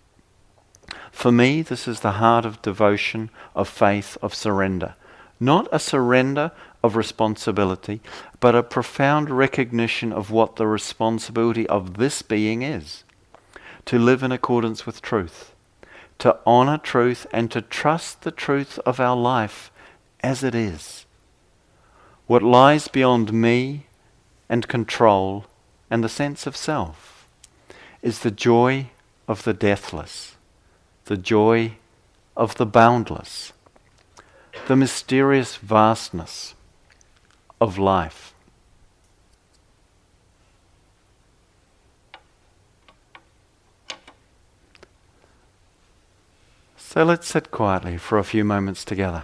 For 1.12 1.30
me, 1.30 1.60
this 1.60 1.86
is 1.86 2.00
the 2.00 2.12
heart 2.12 2.46
of 2.46 2.62
devotion, 2.62 3.28
of 3.54 3.68
faith, 3.68 4.16
of 4.22 4.34
surrender. 4.34 4.94
Not 5.38 5.68
a 5.70 5.78
surrender 5.78 6.52
of 6.82 6.96
responsibility, 6.96 8.00
but 8.40 8.54
a 8.54 8.62
profound 8.62 9.28
recognition 9.28 10.10
of 10.10 10.30
what 10.30 10.56
the 10.56 10.66
responsibility 10.66 11.66
of 11.66 11.98
this 11.98 12.22
being 12.22 12.62
is 12.62 13.04
to 13.84 13.98
live 13.98 14.22
in 14.22 14.32
accordance 14.32 14.86
with 14.86 15.02
truth 15.02 15.47
to 16.18 16.36
honor 16.44 16.78
truth 16.78 17.26
and 17.32 17.50
to 17.50 17.62
trust 17.62 18.22
the 18.22 18.30
truth 18.30 18.78
of 18.80 19.00
our 19.00 19.16
life 19.16 19.70
as 20.20 20.42
it 20.42 20.54
is. 20.54 21.06
What 22.26 22.42
lies 22.42 22.88
beyond 22.88 23.32
me 23.32 23.86
and 24.48 24.68
control 24.68 25.46
and 25.90 26.02
the 26.02 26.08
sense 26.08 26.46
of 26.46 26.56
self 26.56 27.26
is 28.02 28.20
the 28.20 28.30
joy 28.30 28.90
of 29.26 29.44
the 29.44 29.54
deathless, 29.54 30.36
the 31.06 31.16
joy 31.16 31.72
of 32.36 32.56
the 32.56 32.66
boundless, 32.66 33.52
the 34.66 34.76
mysterious 34.76 35.56
vastness 35.56 36.54
of 37.60 37.78
life. 37.78 38.34
So 46.98 47.04
let's 47.04 47.28
sit 47.28 47.52
quietly 47.52 47.96
for 47.96 48.18
a 48.18 48.24
few 48.24 48.44
moments 48.44 48.84
together. 48.84 49.22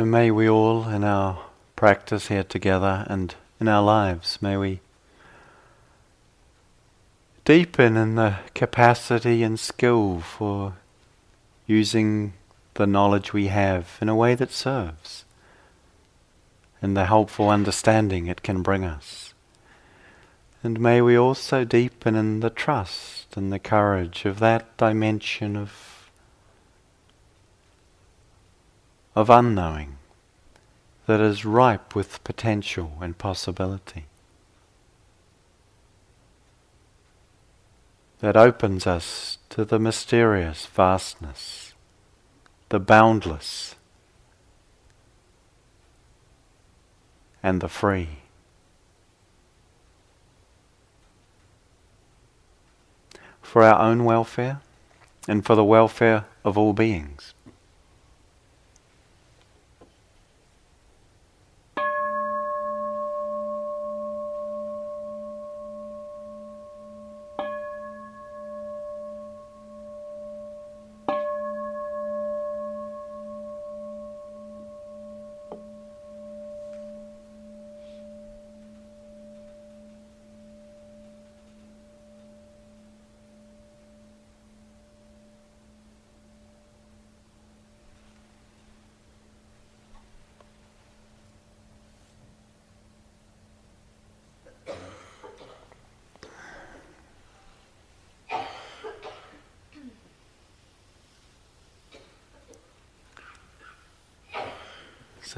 So 0.00 0.06
may 0.06 0.30
we 0.30 0.48
all 0.48 0.88
in 0.88 1.04
our 1.04 1.44
practice 1.76 2.28
here 2.28 2.42
together 2.42 3.04
and 3.10 3.34
in 3.60 3.68
our 3.68 3.82
lives, 3.82 4.40
may 4.40 4.56
we 4.56 4.80
deepen 7.44 7.98
in 7.98 8.14
the 8.14 8.36
capacity 8.54 9.42
and 9.42 9.60
skill 9.60 10.20
for 10.20 10.72
using 11.66 12.32
the 12.76 12.86
knowledge 12.86 13.34
we 13.34 13.48
have 13.48 13.98
in 14.00 14.08
a 14.08 14.14
way 14.14 14.34
that 14.36 14.52
serves 14.52 15.26
and 16.80 16.96
the 16.96 17.04
helpful 17.04 17.50
understanding 17.50 18.26
it 18.26 18.42
can 18.42 18.62
bring 18.62 18.86
us. 18.86 19.34
And 20.62 20.80
may 20.80 21.02
we 21.02 21.14
also 21.14 21.62
deepen 21.66 22.16
in 22.16 22.40
the 22.40 22.48
trust 22.48 23.36
and 23.36 23.52
the 23.52 23.58
courage 23.58 24.24
of 24.24 24.38
that 24.38 24.78
dimension 24.78 25.56
of, 25.56 25.99
of 29.14 29.28
unknowing 29.28 29.96
that 31.06 31.20
is 31.20 31.44
ripe 31.44 31.94
with 31.94 32.22
potential 32.22 32.92
and 33.00 33.18
possibility. 33.18 34.06
That 38.20 38.36
opens 38.36 38.86
us 38.86 39.38
to 39.48 39.64
the 39.64 39.78
mysterious 39.78 40.66
vastness, 40.66 41.74
the 42.68 42.78
boundless, 42.78 43.74
and 47.42 47.60
the 47.60 47.68
free. 47.68 48.08
For 53.42 53.64
our 53.64 53.80
own 53.80 54.04
welfare 54.04 54.60
and 55.26 55.44
for 55.44 55.56
the 55.56 55.64
welfare 55.64 56.26
of 56.44 56.56
all 56.56 56.72
beings. 56.72 57.34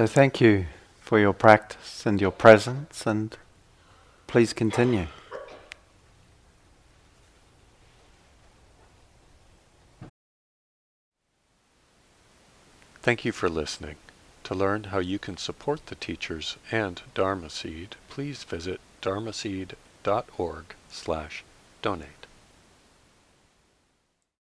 So 0.03 0.09
thank 0.09 0.40
you 0.40 0.66
for 1.00 1.20
your 1.20 1.32
practice 1.32 2.05
and 2.07 2.20
your 2.20 2.32
presence, 2.32 3.07
and 3.07 3.36
please 4.26 4.53
continue. 4.53 5.07
Thank 13.00 13.24
you 13.24 13.30
for 13.30 13.48
listening. 13.48 13.94
To 14.42 14.57
learn 14.57 14.84
how 14.90 14.98
you 14.98 15.20
can 15.20 15.36
support 15.36 15.86
the 15.86 15.94
teachers 15.94 16.57
and 16.72 17.00
Dharma 17.14 17.48
Seed, 17.48 17.94
please 18.11 18.42
visit 18.42 18.80
dharmaseed.org 19.03 20.64
slash 20.90 21.44
donate. 21.80 22.22